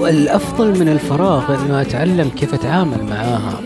والأفضل 0.00 0.80
من 0.80 0.88
الفراغ 0.88 1.54
إنه 1.54 1.80
أتعلم 1.80 2.28
كيف 2.28 2.54
أتعامل 2.54 3.04
معاها. 3.10 3.60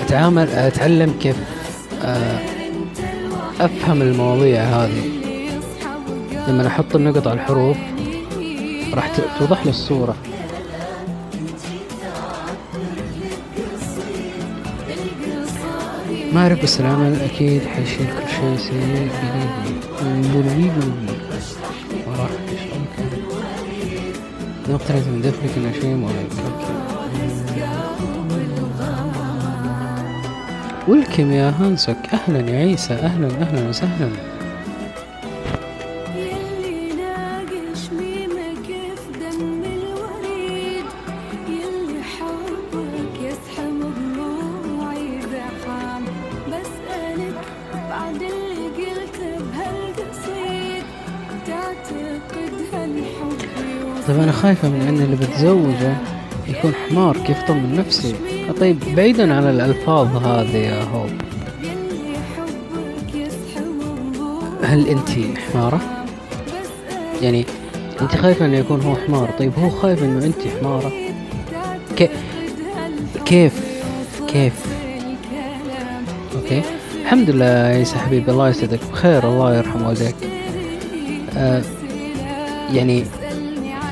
أتعامل 0.00 0.48
أتعلم 0.48 1.14
كيف 1.20 1.36
آه، 2.04 2.38
أفهم 3.60 4.02
المواضيع 4.02 4.62
هذه. 4.62 5.02
لما 6.48 6.66
أحط 6.66 6.96
النقط 6.96 7.28
على 7.28 7.40
الحروف 7.40 7.76
راح 8.94 9.12
توضح 9.38 9.64
لي 9.64 9.70
الصورة. 9.70 10.16
ما 16.36 16.54
بس 16.62 16.80
العمل 16.80 17.20
أكيد 17.20 17.62
حيشيل 17.62 18.06
كل 18.06 18.28
شيء 18.30 18.56
سيء 18.56 19.08
بليبي 20.02 20.70
بلوي 20.70 20.70
وراح 22.06 22.30
لو 24.68 24.74
اقتربت 24.76 25.06
من 25.08 25.22
دفنك 25.22 25.50
إنه 25.56 25.72
شيء 25.72 25.94
مهم 25.94 26.28
ولكم 30.88 31.32
يا 31.32 31.54
هانسك 31.60 31.96
أهلا 32.12 32.50
يا 32.50 32.58
عيسى. 32.58 32.94
أهلا 32.94 33.26
أهلا 33.26 33.68
وسهلا 33.68 34.35
خايفة 54.42 54.68
من 54.68 54.80
إن 54.80 55.00
اللي 55.02 55.16
بتزوجه 55.16 55.96
يكون 56.48 56.72
حمار 56.74 57.16
كيف 57.16 57.42
طمن 57.42 57.76
نفسي؟ 57.76 58.14
طيب 58.60 58.78
بعيدا 58.96 59.34
عن 59.34 59.44
الألفاظ 59.50 60.26
هذه 60.26 60.56
يا 60.56 60.82
هوب. 60.82 61.10
هل 64.62 64.88
أنت 64.88 65.08
حمارة؟ 65.52 65.80
يعني 67.22 67.44
أنت 68.02 68.16
خايفة 68.16 68.46
إنه 68.46 68.56
يكون 68.56 68.80
هو 68.80 68.96
حمار؟ 68.96 69.30
طيب 69.38 69.52
هو 69.58 69.70
خايف 69.70 70.02
إنه 70.02 70.24
أنت 70.26 70.36
حمارة؟ 70.60 70.92
كي... 71.96 72.08
كيف؟ 73.24 73.60
كيف؟ 74.28 74.52
أوكي. 76.36 76.62
الحمد 77.02 77.30
لله 77.30 77.44
يا 77.44 77.76
عيسى 77.76 77.98
حبيبي 77.98 78.30
الله 78.30 78.48
يسعدك. 78.48 78.80
بخير 78.92 79.28
الله 79.28 79.56
يرحم 79.56 79.82
والديك 79.82 80.14
آه 81.36 81.62
يعني 82.72 83.04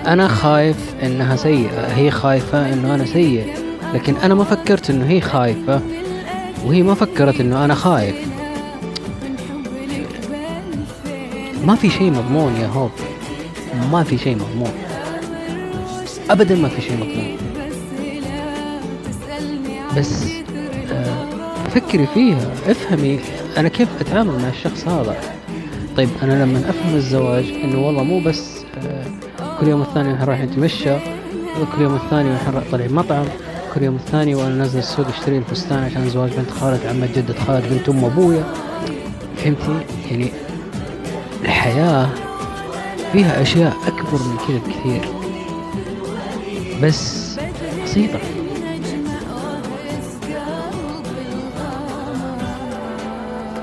أنا 0.06 0.28
خايف 0.28 0.94
إنها 1.02 1.36
سيئة. 1.36 1.86
هي 1.86 2.10
خايفة 2.10 2.72
إنه 2.72 2.94
أنا 2.94 3.04
سيء. 3.04 3.46
لكن 3.94 4.16
أنا 4.16 4.34
ما 4.34 4.44
فكرت 4.44 4.90
إنه 4.90 5.06
هي 5.06 5.20
خايفة 5.20 5.80
وهي 6.64 6.82
ما 6.82 6.94
فكرت 6.94 7.40
إنه 7.40 7.64
أنا 7.64 7.74
خايف. 7.74 8.14
ما 11.64 11.74
في 11.74 11.90
شيء 11.90 12.10
مضمون 12.10 12.56
يا 12.56 12.66
هوب. 12.66 12.90
ما 13.92 14.02
في 14.04 14.18
شيء 14.18 14.36
مضمون. 14.36 14.72
ابدا 16.30 16.56
ما 16.56 16.68
في 16.68 16.82
شيء 16.82 16.96
مضمون. 16.96 17.36
بس 19.96 20.24
آه، 20.92 21.68
فكري 21.74 22.06
فيها 22.14 22.52
افهمي 22.66 23.20
أنا 23.56 23.68
كيف 23.68 23.88
أتعامل 24.00 24.38
مع 24.42 24.48
الشخص 24.48 24.88
هذا. 24.88 25.16
طيب 25.96 26.08
أنا 26.22 26.44
لما 26.44 26.58
أفهم 26.58 26.94
الزواج 26.94 27.44
إنه 27.64 27.86
والله 27.86 28.02
مو 28.02 28.20
بس 28.20 28.64
آه، 28.86 29.04
كل 29.60 29.68
يوم 29.68 29.82
الثاني 29.82 30.14
إحنا 30.14 30.24
رايحين 30.24 30.46
نتمشى 30.46 30.98
كل 31.76 31.82
يوم 31.82 31.94
الثاني 31.94 32.36
إحنا 32.36 32.62
طالعين 32.72 32.92
مطعم 32.92 33.24
كل 33.74 33.82
يوم 33.82 33.94
الثاني 33.96 34.34
وأنا 34.34 34.54
نازل 34.54 34.78
السوق 34.78 35.06
أشتري 35.08 35.38
الفستان 35.38 35.84
عشان 35.84 36.08
زواج 36.08 36.30
بنت 36.36 36.50
خالة 36.50 36.90
عمة 36.90 37.08
جدة 37.16 37.34
خالة 37.34 37.68
بنت 37.68 37.88
أم 37.88 38.04
أبويا. 38.04 38.44
فهمتي؟ 39.36 39.84
يعني 40.10 40.30
الحياة 41.42 42.08
فيها 43.12 43.42
أشياء 43.42 43.76
أكبر 43.86 44.18
من 44.18 44.36
كذا 44.48 44.58
بكثير. 44.58 45.08
بس 46.82 47.36
بسيطة. 47.84 48.18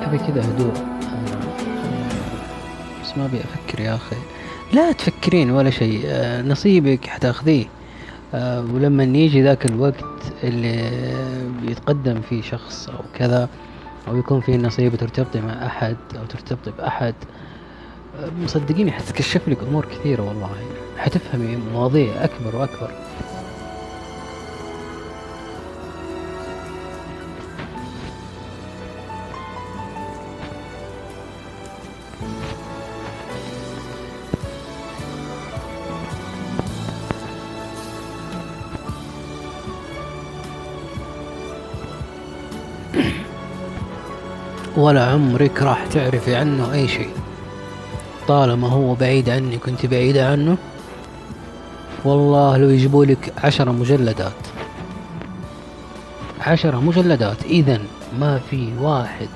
أبي 0.01 0.17
كذا 0.17 0.41
هدوء. 0.41 0.73
بس 3.03 3.17
ما 3.17 3.25
أبي 3.25 3.37
أفكر 3.39 3.79
يا 3.79 3.95
أخي. 3.95 4.15
لا 4.73 4.91
تفكرين 4.91 5.51
ولا 5.51 5.69
شيء. 5.69 6.01
آه، 6.05 6.41
نصيبك 6.41 7.05
حتاخذيه. 7.05 7.65
آه، 8.33 8.65
ولما 8.73 9.03
يجي 9.03 9.41
ذاك 9.41 9.65
الوقت 9.65 10.03
اللي 10.43 10.91
بيتقدم 11.61 12.21
فيه 12.21 12.41
شخص 12.41 12.89
أو 12.89 12.99
كذا 13.15 13.49
أو 14.07 14.17
يكون 14.17 14.41
فيه 14.41 14.57
نصيب 14.57 14.93
وترتبطي 14.93 15.41
مع 15.41 15.65
أحد 15.65 15.95
أو 16.19 16.25
ترتبطي 16.25 16.71
بأحد 16.77 17.13
مصدقيني 18.43 18.91
حتتكشف 18.91 19.49
لك 19.49 19.57
أمور 19.69 19.85
كثيرة 19.85 20.21
والله. 20.21 20.49
حتفهمي 20.97 21.57
مواضيع 21.73 22.23
أكبر 22.23 22.55
وأكبر. 22.55 22.91
ولا 44.81 45.05
عمرك 45.05 45.61
راح 45.61 45.85
تعرفي 45.85 46.35
عنه 46.35 46.73
أي 46.73 46.87
شيء. 46.87 47.09
طالما 48.27 48.67
هو 48.67 48.93
بعيد 48.93 49.29
عني 49.29 49.57
كنت 49.57 49.85
بعيدة 49.85 50.31
عنه 50.31 50.57
والله 52.05 52.57
لو 52.57 52.69
يجيبوا 52.69 53.05
لك 53.05 53.33
عشرة 53.43 53.71
مجلدات. 53.71 54.41
عشرة 56.39 56.77
مجلدات. 56.77 57.43
إذا 57.43 57.79
ما 58.19 58.39
في 58.49 58.69
واحد 58.79 59.27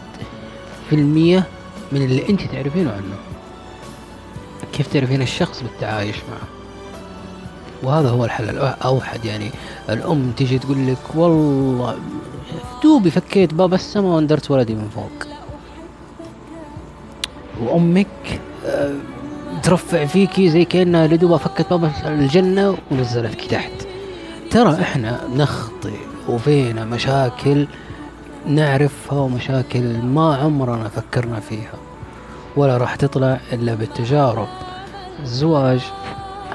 في 0.89 0.95
المية 0.95 1.43
من 1.91 2.01
اللي 2.01 2.29
أنت 2.29 2.41
تعرفينه 2.41 2.91
عنه. 2.91 3.15
كيف 4.73 4.93
تعرفين 4.93 5.21
الشخص 5.21 5.63
بالتعايش 5.63 6.15
معه؟ 6.15 6.47
وهذا 7.83 8.09
هو 8.09 8.25
الحل 8.25 8.49
الأوحد. 8.49 9.25
يعني 9.25 9.51
الأم 9.89 10.31
تيجي 10.37 10.59
تقول 10.59 10.87
لك 10.87 11.15
والله 11.15 11.97
دوبي 12.83 13.11
فكيت 13.11 13.53
باب 13.53 13.73
السماء 13.73 14.11
واندرت 14.11 14.51
ولدي 14.51 14.75
من 14.75 14.89
فوق. 14.95 15.34
وأمك 17.61 18.07
آه، 18.65 18.93
ترفع 19.63 20.05
فيكي 20.05 20.49
زي 20.49 20.65
كأنها 20.65 21.07
لدوبها 21.07 21.37
فكت 21.37 21.73
باب 21.73 21.91
الجنة 22.05 22.77
ونزلتك 22.91 23.41
تحت. 23.45 23.71
ترى 24.51 24.81
إحنا 24.81 25.21
نخطئ 25.35 25.93
وفينا 26.29 26.85
مشاكل 26.85 27.67
نعرفها 28.47 29.19
ومشاكل 29.19 30.01
ما 30.01 30.35
عمرنا 30.35 30.89
فكرنا 30.89 31.39
فيها. 31.39 31.73
ولا 32.55 32.77
راح 32.77 32.95
تطلع 32.95 33.39
إلا 33.53 33.75
بالتجارب. 33.75 34.47
الزواج 35.23 35.81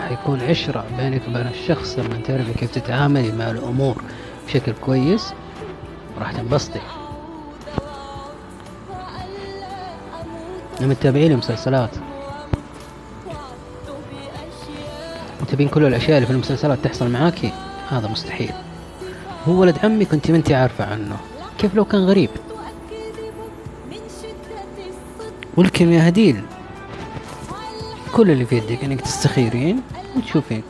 حيكون 0.09 0.41
عشرة 0.41 0.85
بينك 0.99 1.23
وبين 1.29 1.47
الشخص 1.47 1.99
لما 1.99 2.21
تعرفي 2.27 2.53
كيف 2.53 2.71
تتعاملي 2.71 3.33
مع 3.33 3.51
الأمور 3.51 4.03
بشكل 4.47 4.73
كويس. 4.73 5.33
راح 6.21 6.33
تنبسطي. 6.33 6.81
لما 10.81 10.95
تتابعين 10.95 11.37
مسلسلات 11.37 11.91
وتبين 15.41 15.69
كل 15.69 15.87
الأشياء 15.87 16.17
اللي 16.17 16.27
في 16.27 16.33
المسلسلات 16.33 16.79
تحصل 16.85 17.11
معاكي؟ 17.11 17.53
هذا 17.91 18.09
مستحيل. 18.09 18.53
هو 19.49 19.53
ولد 19.53 19.79
عمي 19.85 20.05
كنت 20.05 20.31
ما 20.31 20.37
انت 20.37 20.53
عارفة 20.53 20.85
عنه. 20.85 21.17
كيف 21.59 21.75
لو 21.75 21.85
كان 21.85 22.01
غريب؟ 22.01 22.31
ولكم 25.57 25.93
يا 25.93 26.09
هديل 26.09 26.43
كل 28.13 28.31
اللي 28.31 28.45
في 28.45 28.57
يدك 28.57 28.85
إنك 28.85 29.01
تستخيرين 29.01 29.83
وتشوفين. 30.17 30.63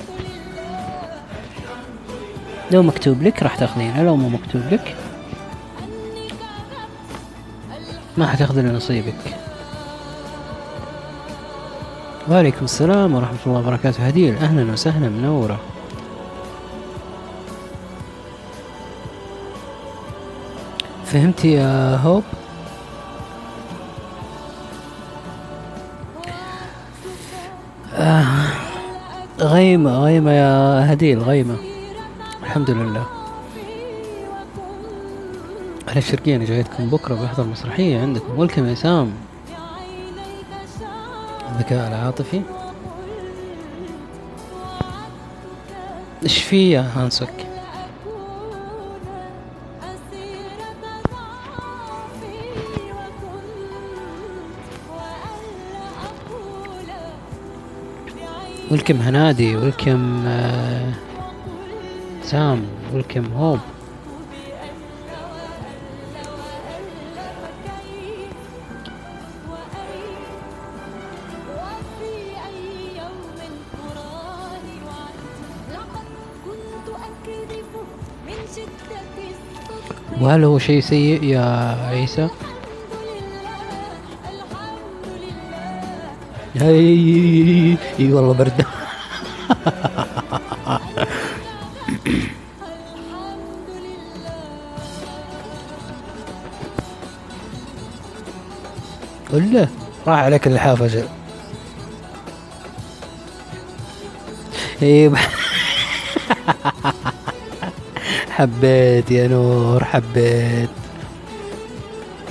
لو 2.70 2.82
مكتوب 2.82 3.22
لك 3.22 3.42
راح 3.42 3.56
تاخذينه 3.56 4.02
لو 4.02 4.16
مو 4.16 4.28
مكتوب 4.28 4.62
لك 4.70 4.96
ما 8.16 8.26
حتاخذي 8.26 8.60
إلا 8.60 8.72
نصيبك. 8.72 9.36
وعليكم 12.30 12.64
السلام 12.64 13.14
ورحمة 13.14 13.38
الله 13.46 13.58
وبركاته. 13.58 14.06
هديل 14.06 14.36
أهلا 14.36 14.72
وسهلا 14.72 15.08
منورة 15.08 15.60
فهمتي 21.04 21.52
يا 21.52 21.96
هوب؟ 21.96 22.22
آه 27.94 28.24
غيمة 29.40 29.98
غيمة 29.98 30.30
يا 30.30 30.92
هديل 30.92 31.18
غيمة. 31.18 31.56
الحمد 32.42 32.70
لله. 32.70 33.06
أهل 35.88 35.98
الشرقية 35.98 36.36
أنا 36.36 36.44
جايتكم 36.44 36.90
بكرة 36.90 37.14
بحضر 37.14 37.44
مسرحية 37.44 38.00
عندكم. 38.00 38.38
ولكم 38.38 38.66
يا 38.66 38.74
سام. 38.74 39.12
الذكاء 41.60 41.88
العاطفي. 41.88 42.42
إيش 46.22 46.42
في 46.42 46.70
يا 46.70 46.90
هانسوك؟ 46.94 47.28
ولكم 58.70 58.96
هنادي 58.96 59.56
ولكم 59.56 60.24
سام 62.22 62.66
ولكم 62.94 63.32
هوب 63.32 63.58
وهل 80.30 80.44
هو 80.44 80.58
شيء 80.58 80.80
سيء 80.80 81.24
يا 81.24 81.76
عيسى؟ 81.88 82.28
اي 86.62 87.76
إي 87.98 88.12
والله 88.12 88.34
برد. 88.34 88.64
قل 99.32 99.54
له. 99.54 99.68
راح 100.06 100.18
عليك 100.18 100.46
اللحاف 100.46 100.82
أجل 100.82 101.08
إي 104.82 105.12
حبيت 108.40 109.10
يا 109.10 109.28
نور 109.28 109.84
حبيت. 109.84 110.70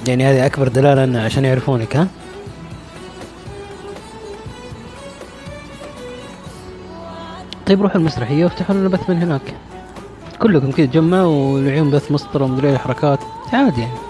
يعني 0.08 0.26
هذه 0.26 0.46
أكبر 0.46 0.68
دلالة 0.68 1.04
انه 1.04 1.22
عشان 1.22 1.46
يعرفونك 1.46 1.96
ها؟ 1.96 2.08
طيب 7.68 7.82
روحوا 7.82 8.02
المسرحية 8.02 8.44
وافتحوا 8.44 8.76
لنا 8.76 8.90
بث 8.90 9.10
من 9.10 9.22
هناك. 9.22 9.42
كلكم 10.40 10.72
كذا 10.72 10.86
تجمعوا 10.86 11.54
والعيون 11.54 11.92
بث 11.92 12.12
مسطره 12.12 12.44
ومدري 12.44 12.74
الحركات 12.74 13.20
عادي 13.54 13.82
يعني. 13.82 14.09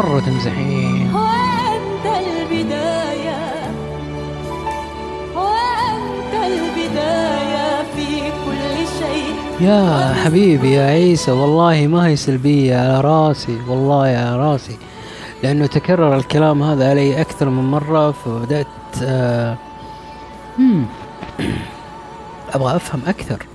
مرة 0.00 0.20
تمزحين. 0.20 1.14
وأنت 1.14 2.06
البداية. 2.06 3.38
وأنت 5.36 6.34
البداية 6.34 7.82
في 7.96 8.20
كل 8.44 8.86
شيء. 8.98 9.34
يا 9.68 10.14
حبيبي 10.24 10.72
يا 10.72 10.86
عيسى 10.86 11.30
والله 11.30 11.86
ما 11.86 12.06
هي 12.06 12.16
سلبية 12.16 12.76
على 12.76 13.00
راسي 13.00 13.58
والله 13.68 14.06
على 14.06 14.36
راسي. 14.36 14.76
لأنه 15.42 15.66
تكرر 15.66 16.16
الكلام 16.16 16.62
هذا 16.62 16.90
علي 16.90 17.20
أكثر 17.20 17.48
من 17.48 17.70
مرة 17.70 18.10
فبدأت 18.10 18.66
آه 19.02 19.56
أبغى 22.54 22.76
أفهم 22.76 23.00
أكثر. 23.06 23.46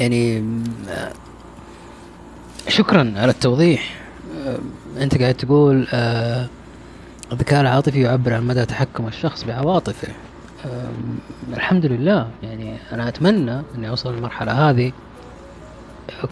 يعني 0.00 0.42
شكرا 2.78 3.14
على 3.16 3.30
التوضيح. 3.30 3.94
آه، 4.46 4.58
أنت 5.02 5.20
قاعد 5.20 5.34
تقول 5.34 5.86
آه 5.92 6.48
الذكاء 7.32 7.60
العاطفي 7.60 8.02
يعبر 8.02 8.34
عن 8.34 8.46
مدى 8.46 8.64
تحكم 8.64 9.06
الشخص 9.06 9.44
بعواطفه. 9.44 10.08
أم، 10.64 11.18
الحمد 11.52 11.86
لله. 11.86 12.28
يعني 12.42 12.76
أنا 12.92 13.08
أتمنى 13.08 13.62
أني 13.74 13.88
أوصل 13.88 14.14
للمرحلة 14.14 14.70
هذه. 14.70 14.92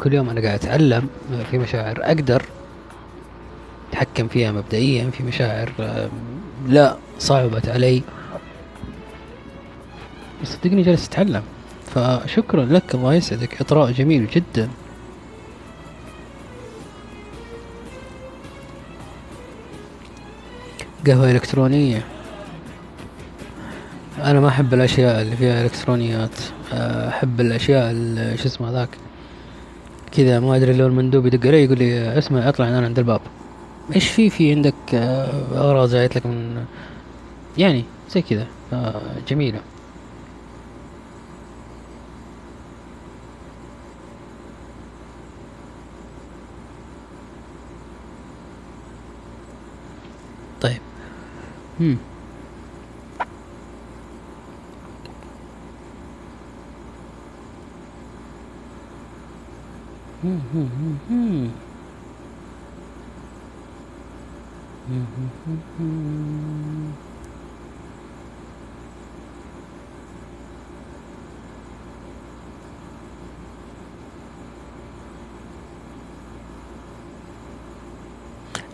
كل 0.02 0.14
يوم 0.14 0.31
أنا 0.31 0.40
قاعد 0.40 0.59
أتعلم 0.59 1.09
في 1.51 1.59
مشاعر 1.59 1.98
أقدر 2.02 2.43
أتحكم 3.90 4.28
فيها 4.28 4.52
مبدئيا 4.52 5.10
في 5.10 5.23
مشاعر 5.23 5.73
لا 6.68 6.97
صعبت 7.18 7.68
علي. 7.68 8.02
صدقني 10.44 10.82
جالس 10.82 11.09
أتعلم. 11.09 11.43
فشكرا 11.94 12.64
لك 12.64 12.94
الله 12.94 13.14
يسعدك. 13.14 13.60
إطراء 13.60 13.90
جميل 13.90 14.27
جدا. 14.27 14.68
قهوة 21.07 21.31
إلكترونية. 21.31 22.05
أنا 24.24 24.41
ما 24.41 24.49
أحب 24.49 24.74
الأشياء 24.74 25.23
اللي 25.23 25.37
فيها 25.37 25.65
إلكترونيات. 25.65 26.31
أحب 26.73 27.41
الأشياء 27.41 27.91
ال- 27.91 28.39
شو 28.39 28.47
اسمه 28.47 28.70
ذاك 28.70 28.89
كذا 30.12 30.41
ما 30.41 30.57
أدري 30.57 30.73
لو 30.73 30.87
المندوب 30.87 31.27
يدق 31.27 31.47
علي 31.47 31.65
يقول 31.65 31.78
لي 31.78 32.19
اسمع 32.19 32.49
اطلع 32.49 32.69
أنا 32.69 32.85
عند 32.85 32.99
الباب. 32.99 33.20
إيش 33.95 34.09
في 34.09 34.31
في 34.31 34.51
عندك 34.53 34.95
أغراض 35.53 35.89
جايت 35.91 36.16
لك 36.16 36.27
من 36.27 36.65
يعني 37.59 37.85
زي 38.11 38.23
كذا. 38.23 38.47
أه، 38.73 39.01
جميلة 39.28 39.61
طيب 50.61 50.81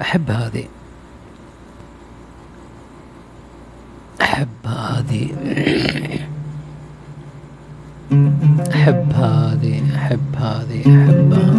أحب 0.01 0.31
هذه. 0.31 0.82
أحب 4.33 4.49
هذه. 4.67 5.29
أحب 8.75 9.13
هذه 9.13 9.83
أحب 9.97 10.37
هذه 10.37 10.81
أحبها. 10.81 11.53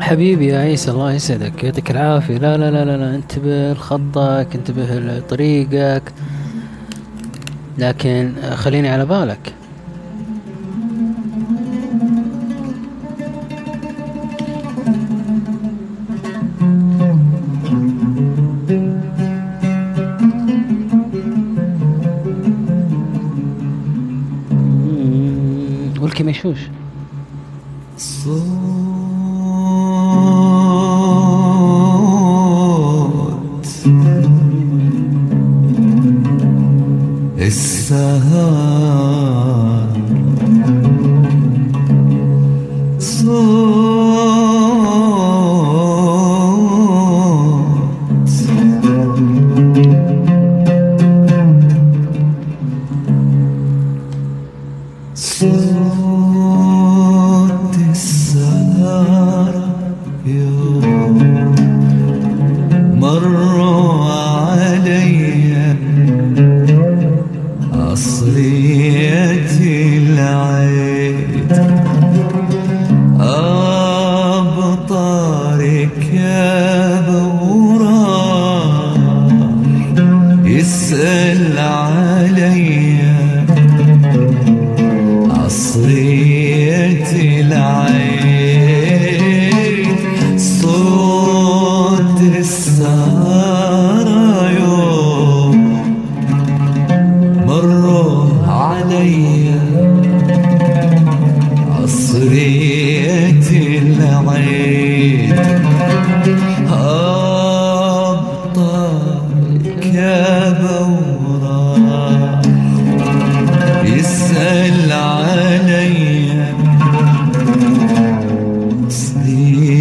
حبيبي 0.00 0.46
يا 0.46 0.58
عيسى 0.58 0.90
الله 0.90 1.12
يسعدك. 1.12 1.64
يعطيك 1.64 1.90
العافية. 1.90 2.38
لا 2.38 2.56
لا 2.56 2.70
لا 2.70 2.96
لا, 2.96 3.14
انتبه 3.14 3.72
لخطك 3.72 4.48
انتبه 4.54 4.84
لطريقك. 4.84 6.12
لكن 7.78 8.32
خليني 8.54 8.88
على 8.88 9.06
بالك. 9.06 9.54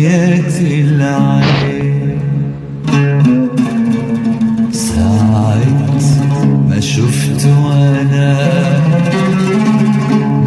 صدية 0.03 0.81
العين. 0.81 2.19
ساعة 4.71 5.57
ما 6.69 6.79
شفت 6.79 7.45
وأنا 7.45 8.49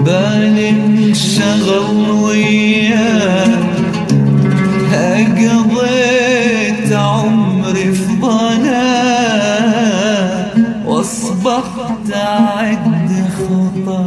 بالي 0.04 0.70
انشغل 0.70 2.10
وياه 2.10 3.56
قضيت 5.36 6.92
عمري 6.92 7.92
في 7.92 8.16
ضناه 8.20 9.26
وأصبحت 10.86 12.12
أعد 12.14 13.26
خطى 13.38 14.04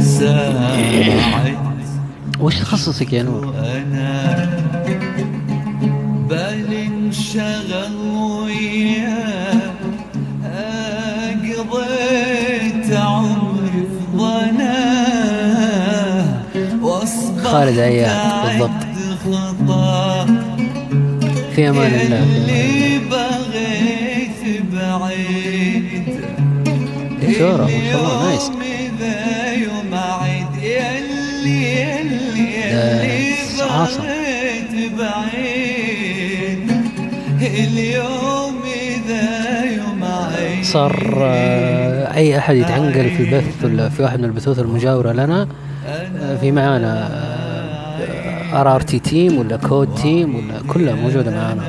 ساعد 0.00 1.56
وش 2.40 2.56
تخصصك 2.56 3.12
يا 3.12 3.22
نور؟ 3.22 3.54
انشغل 7.36 7.96
وياه 7.96 9.72
قضيت 11.58 12.92
عمري 12.92 13.70
في 13.72 14.04
واصبحت 16.82 17.46
خالد 17.46 17.78
عياد، 17.78 18.46
بالضبط. 18.46 18.70
في 19.24 19.28
أمان 19.28 19.54
الله 19.60 20.24
في 21.54 21.68
أمان 21.68 21.94
الله. 21.94 22.22
اللي 22.22 22.98
بغيت 22.98 24.62
بعيد 24.72 26.06
دكتورة 27.22 27.64
ما 27.64 27.70
شاء 27.90 28.00
الله 28.00 28.28
nice 28.28 28.50
يوم 29.62 29.94
عيد 29.94 30.62
يلي 30.62 31.80
يلي 31.80 32.44
يلي 32.60 33.34
عاصم. 33.70 34.15
صار 40.76 41.14
آه، 41.22 42.14
أي 42.14 42.38
أحد 42.38 42.56
يتعنقل 42.56 43.10
في 43.10 43.22
البث 43.22 43.64
ولا 43.64 43.88
في 43.88 44.02
واحد 44.02 44.18
من 44.18 44.24
البثوث 44.24 44.58
المجاورة 44.58 45.12
لنا 45.12 45.48
آه، 45.86 46.36
في 46.36 46.52
معانا 46.52 47.08
RRT 48.60 48.98
team 48.98 49.38
ولا 49.38 49.56
code 49.56 49.94
team 49.94 50.34
ولا 50.34 50.54
كلها 50.68 50.94
موجودة 50.94 51.30
معانا. 51.30 51.62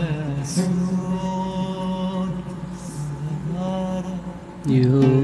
مروا 4.68 5.17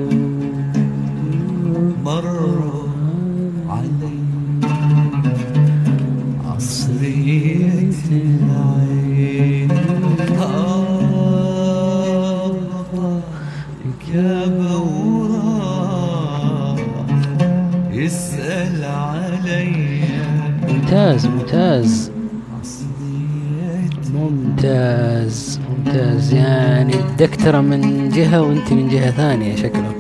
يعني 27.34 27.46
الدكتورة 27.46 27.62
من 27.62 28.10
جهة 28.10 28.42
وأنت 28.42 28.74
من 28.74 28.90
جهة 28.90 29.12
ثانية 29.12 29.56
شكله. 29.56 29.94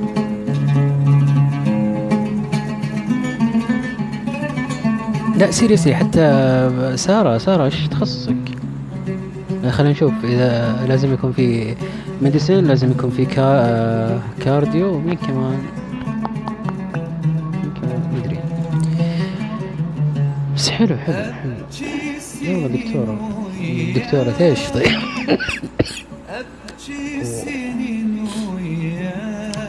لا 5.38 5.52
seriously 5.52 5.96
حتى 5.96 6.94
سارة 6.96 7.38
سارة 7.38 7.66
إيش 7.66 7.88
تخصصك؟ 7.88 8.36
خلينا 9.70 9.92
نشوف. 9.92 10.14
إذا 10.24 10.86
لازم 10.88 11.14
يكون 11.14 11.32
في 11.32 11.76
medicine 12.22 12.66
لازم 12.66 12.92
يكون 12.92 13.10
في 13.10 13.26
كا... 13.26 13.42
آه، 13.42 14.20
cardio 14.40 14.94
ومين 14.94 15.16
كمان؟ 15.16 15.62
مين 17.54 17.74
كمان؟ 17.82 18.02
مدري 18.14 18.40
بس 20.56 20.70
حلو 20.70 20.98
حلو 20.98 21.34
حلو. 21.34 21.54
يلا 22.42 22.68
دكتورة. 22.68 23.18
دكتورة 23.96 24.34
إيش؟ 24.40 24.70
طيب. 24.70 24.86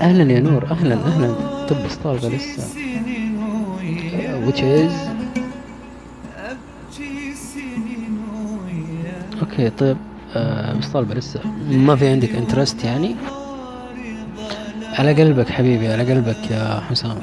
أهلا 0.05 0.33
يا 0.33 0.41
نور 0.41 0.65
أهلا 0.71 0.95
أهلا. 0.95 1.35
طب 1.69 1.77
بس 1.87 1.95
طالبة 2.05 2.29
لسه. 2.29 2.63
which 4.47 4.59
is 4.61 4.93
okay 9.43 9.71
طيب 9.71 9.97
بس 10.81 10.87
طالبة 10.89 11.15
لسه. 11.15 11.41
ما 11.71 11.97
في 11.97 12.09
عندك 12.09 12.35
interest 12.35 12.85
يعني؟ 12.85 13.17
على 14.99 15.23
قلبك 15.23 15.49
حبيبي 15.49 15.89
على 15.89 16.13
قلبك 16.13 16.51
يا 16.51 16.81
حسام. 16.91 17.17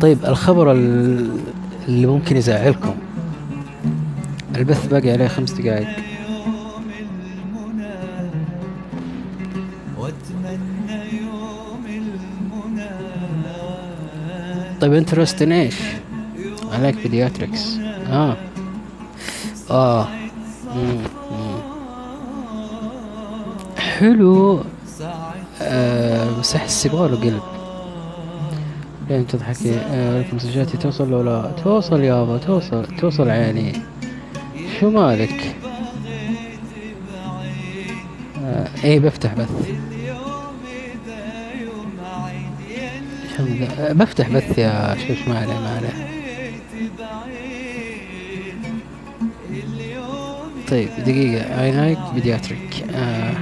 طيب 0.00 0.24
الخبر 0.24 0.72
ال- 0.72 1.38
اللي 1.88 2.06
ممكن 2.06 2.36
يزعلكم. 2.36 2.94
البث 4.56 4.86
باقي 4.86 5.10
عليه 5.10 5.28
خمس 5.28 5.52
دقائق 5.52 5.88
طيب 14.84 14.94
انترست 14.94 15.42
إن 15.42 15.52
إيش؟ 15.52 15.74
عليك 16.72 16.96
بيدياتريكس 16.96 17.76
آه. 18.06 18.36
آه. 19.70 20.08
مم. 20.76 20.98
حلو. 23.78 24.62
آه 25.62 26.40
بس 26.40 26.54
أحس 26.56 26.86
يبغاله 26.86 27.16
قلب. 27.16 27.42
لين 29.10 29.26
تضحكي؟ 29.26 29.74
آه 29.74 30.24
مسجاتي 30.32 30.76
توصل 30.76 31.10
لو 31.10 31.22
لا 31.22 31.52
توصل 31.64 32.00
يابا 32.00 32.38
توصل 32.38 32.86
توصل 33.00 33.28
عيني. 33.28 33.72
شو 34.80 34.90
مالك؟ 34.90 35.56
آه 38.44 38.68
إيه 38.84 39.00
بفتح 39.00 39.34
بث. 39.34 39.50
الحمد 43.34 43.48
لله 43.48 43.92
بفتح 43.92 44.28
بث 44.28 44.58
يا 44.58 44.96
شوش 45.08 45.28
ما 45.28 45.38
عليه 45.38 45.54
ما 45.54 45.76
عليه 45.76 45.88
طيب 50.68 50.88
دقيقة. 50.98 51.62
I 51.62 51.70
like 51.72 51.98
pediatric 52.14 52.84
آه. 52.94 53.34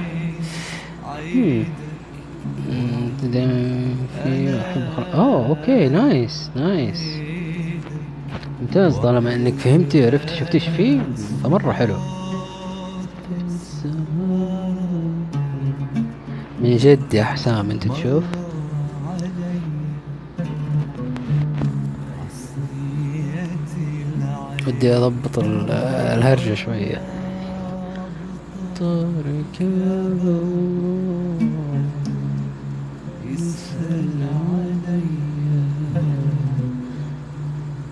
oh 5.13 5.47
okay 5.47 5.89
nice 5.89 6.49
nice 6.55 7.03
ممتاز. 8.61 8.97
طالما 8.97 9.35
إنك 9.35 9.53
فهمتي 9.53 10.03
وعرفتي 10.03 10.35
شفتي 10.35 10.53
إيش 10.53 10.67
فيه 10.67 11.01
فمرة 11.43 11.71
حلو. 11.71 11.95
من 16.61 16.77
جد 16.77 17.13
يا 17.13 17.23
حسام 17.23 17.71
أنت 17.71 17.87
تشوف؟ 17.87 18.23
ودي 24.83 24.97
أضبط 24.97 25.39
ال- 25.39 25.71
الهرجة 26.17 26.53
شوية. 26.53 27.01
طارق 28.79 29.59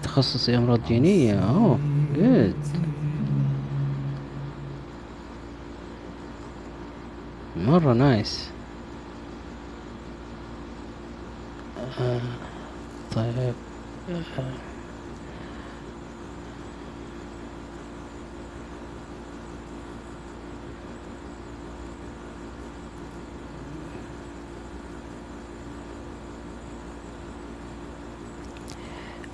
تخصصي 0.03 0.57
أمراض 0.57 0.79
جينية. 0.87 1.33
أوه 1.39 1.79
جود 2.15 2.55
مرة 7.57 7.93
نايس. 7.93 8.49
آه، 11.99 12.21
طيب. 13.15 13.53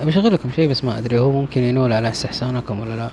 أشغل 0.08 0.34
لكم 0.34 0.50
شيء 0.56 0.70
بس 0.70 0.84
ما 0.84 0.98
أدري 0.98 1.20
هو 1.20 1.32
ممكن 1.32 1.62
ينول 1.62 1.94
على 1.94 2.10
استحسانكم 2.10 2.80
ولا 2.80 2.96
لا؟ 2.96 3.10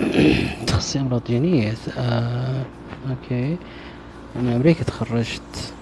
تخصصي 0.66 1.00
أمراض 1.00 1.22
جينية 1.26 1.74
آه، 1.98 2.64
أوكي. 3.10 3.56
من 4.36 4.52
أمريكا 4.52 4.84
تخرجت. 4.84 5.72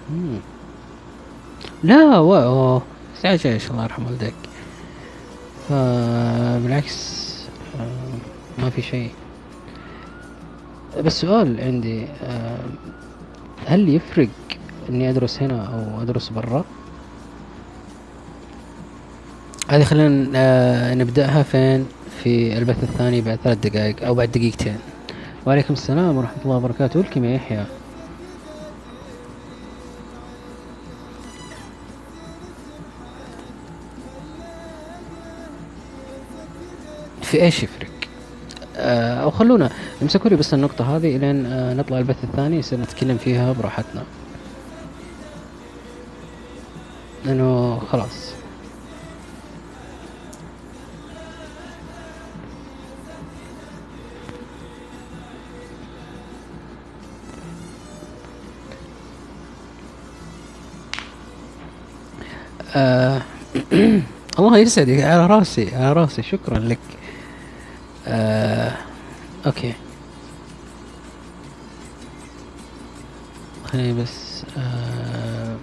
لا 1.83 2.17
و 2.17 2.35
أوه. 2.35 2.81
عايش 3.25 3.45
عايش 3.45 3.71
الله 3.71 3.83
يرحم 3.83 4.05
والديك. 4.05 4.33
فبالعكس 5.69 7.29
آه، 7.79 8.61
ما 8.61 8.69
في 8.69 8.81
شيء. 8.81 9.11
بس 10.97 11.21
سؤال 11.21 11.61
عندي 11.61 12.05
آه، 12.23 12.59
هل 13.65 13.89
يفرق 13.89 14.29
إني 14.89 15.09
أدرس 15.09 15.41
هنا 15.41 15.65
أو 15.65 16.01
أدرس 16.01 16.29
برا؟ 16.29 16.65
هذه 19.69 19.83
خلينا 19.83 20.31
آه، 20.35 20.93
نبدأها 20.93 21.43
فين؟ 21.43 21.85
في 22.23 22.57
البث 22.57 22.83
الثاني 22.83 23.21
بعد 23.21 23.39
ثلاث 23.43 23.57
دقائق 23.57 24.05
أو 24.05 24.15
بعد 24.15 24.31
دقيقتين. 24.31 24.77
وعليكم 25.45 25.73
السلام 25.73 26.17
ورحمة 26.17 26.43
الله 26.45 26.55
وبركاته. 26.55 26.99
ولكم 26.99 27.25
يا 27.25 27.35
يحيى 27.35 27.65
في 37.21 37.41
إيش 37.41 37.63
يفرق 37.63 37.87
آه، 38.77 39.23
أو 39.23 39.31
خلونا 39.31 39.69
امسكوا 40.01 40.29
لي 40.29 40.35
بس 40.35 40.53
النقطة 40.53 40.97
هذه 40.97 41.15
إلين 41.15 41.45
آه، 41.45 41.73
نطلع 41.73 41.97
البث 41.99 42.23
الثاني 42.23 42.57
يصير 42.57 42.79
نتكلم 42.79 43.17
فيها 43.17 43.53
براحتنا. 43.53 44.03
لأنه 47.25 47.79
خلاص. 47.79 48.28
آه 62.75 63.21
الله 64.39 64.57
يسعدك 64.57 64.99
على 65.03 65.27
راسي 65.27 65.75
على 65.75 65.93
راسي. 65.93 66.23
شكرا 66.23 66.59
لك. 66.59 66.77
آه 68.07 68.71
أوكي. 69.45 69.73
خليني 73.65 74.01
بس 74.01 74.43
آه. 74.57 75.55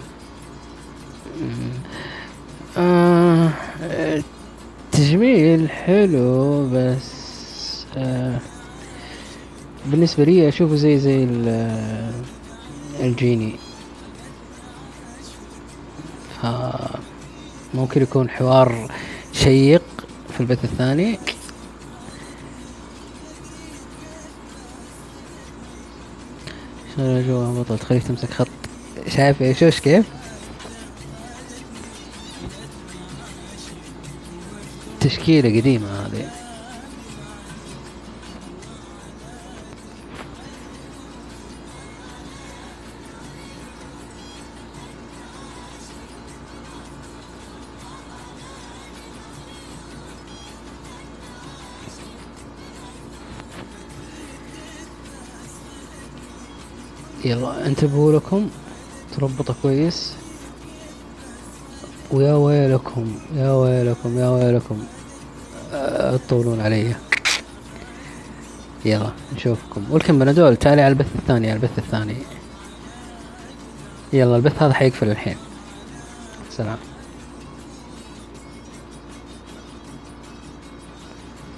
آه 2.77 3.49
تجميل 4.91 5.69
حلو 5.69 6.69
بس 6.73 7.85
آه 7.97 8.39
بالنسبة 9.85 10.23
لي 10.23 10.47
أشوفه 10.47 10.75
زي 10.75 10.99
زي 10.99 11.27
آه، 11.47 12.11
الجيني. 12.99 13.55
ممكن 17.73 18.01
يكون 18.01 18.29
حوار 18.29 18.91
شيق 19.33 19.83
في 20.33 20.39
البث 20.39 20.63
الثاني. 20.63 21.19
شغلة 26.97 27.21
جوا 27.27 27.63
بطل؟ 27.63 27.79
تخليك 27.79 28.03
تمسك 28.03 28.31
خط. 28.31 28.47
شايف 29.07 29.41
يا 29.41 29.53
شوش 29.53 29.79
كيف؟ 29.79 30.05
تشكيلة 34.99 35.59
قديمة 35.59 35.87
هذه. 35.87 36.46
يلا 57.27 57.67
انتبهوا 57.67 58.11
لكم 58.11 58.49
تربطه 59.17 59.55
كويس. 59.61 60.13
ويا 62.11 62.33
ويلكم 62.33 63.19
يا 63.35 63.51
ويلكم 63.51 64.17
يا 64.17 64.29
ويلكم. 64.29 64.83
أه، 65.73 66.17
تطولون 66.17 66.61
علي. 66.61 66.95
يلا 68.85 69.11
نشوفكم. 69.35 69.83
ولكم 69.91 70.19
بنادول 70.19 70.55
تعالي 70.55 70.81
على 70.81 70.91
البث 70.91 71.15
الثاني 71.15 71.51
على 71.51 71.55
البث 71.55 71.79
الثاني. 71.79 72.15
يلا 74.13 74.35
البث 74.35 74.63
هذا 74.63 74.73
حيقفل 74.73 75.09
الحين. 75.09 75.37
سلام. 76.49 76.77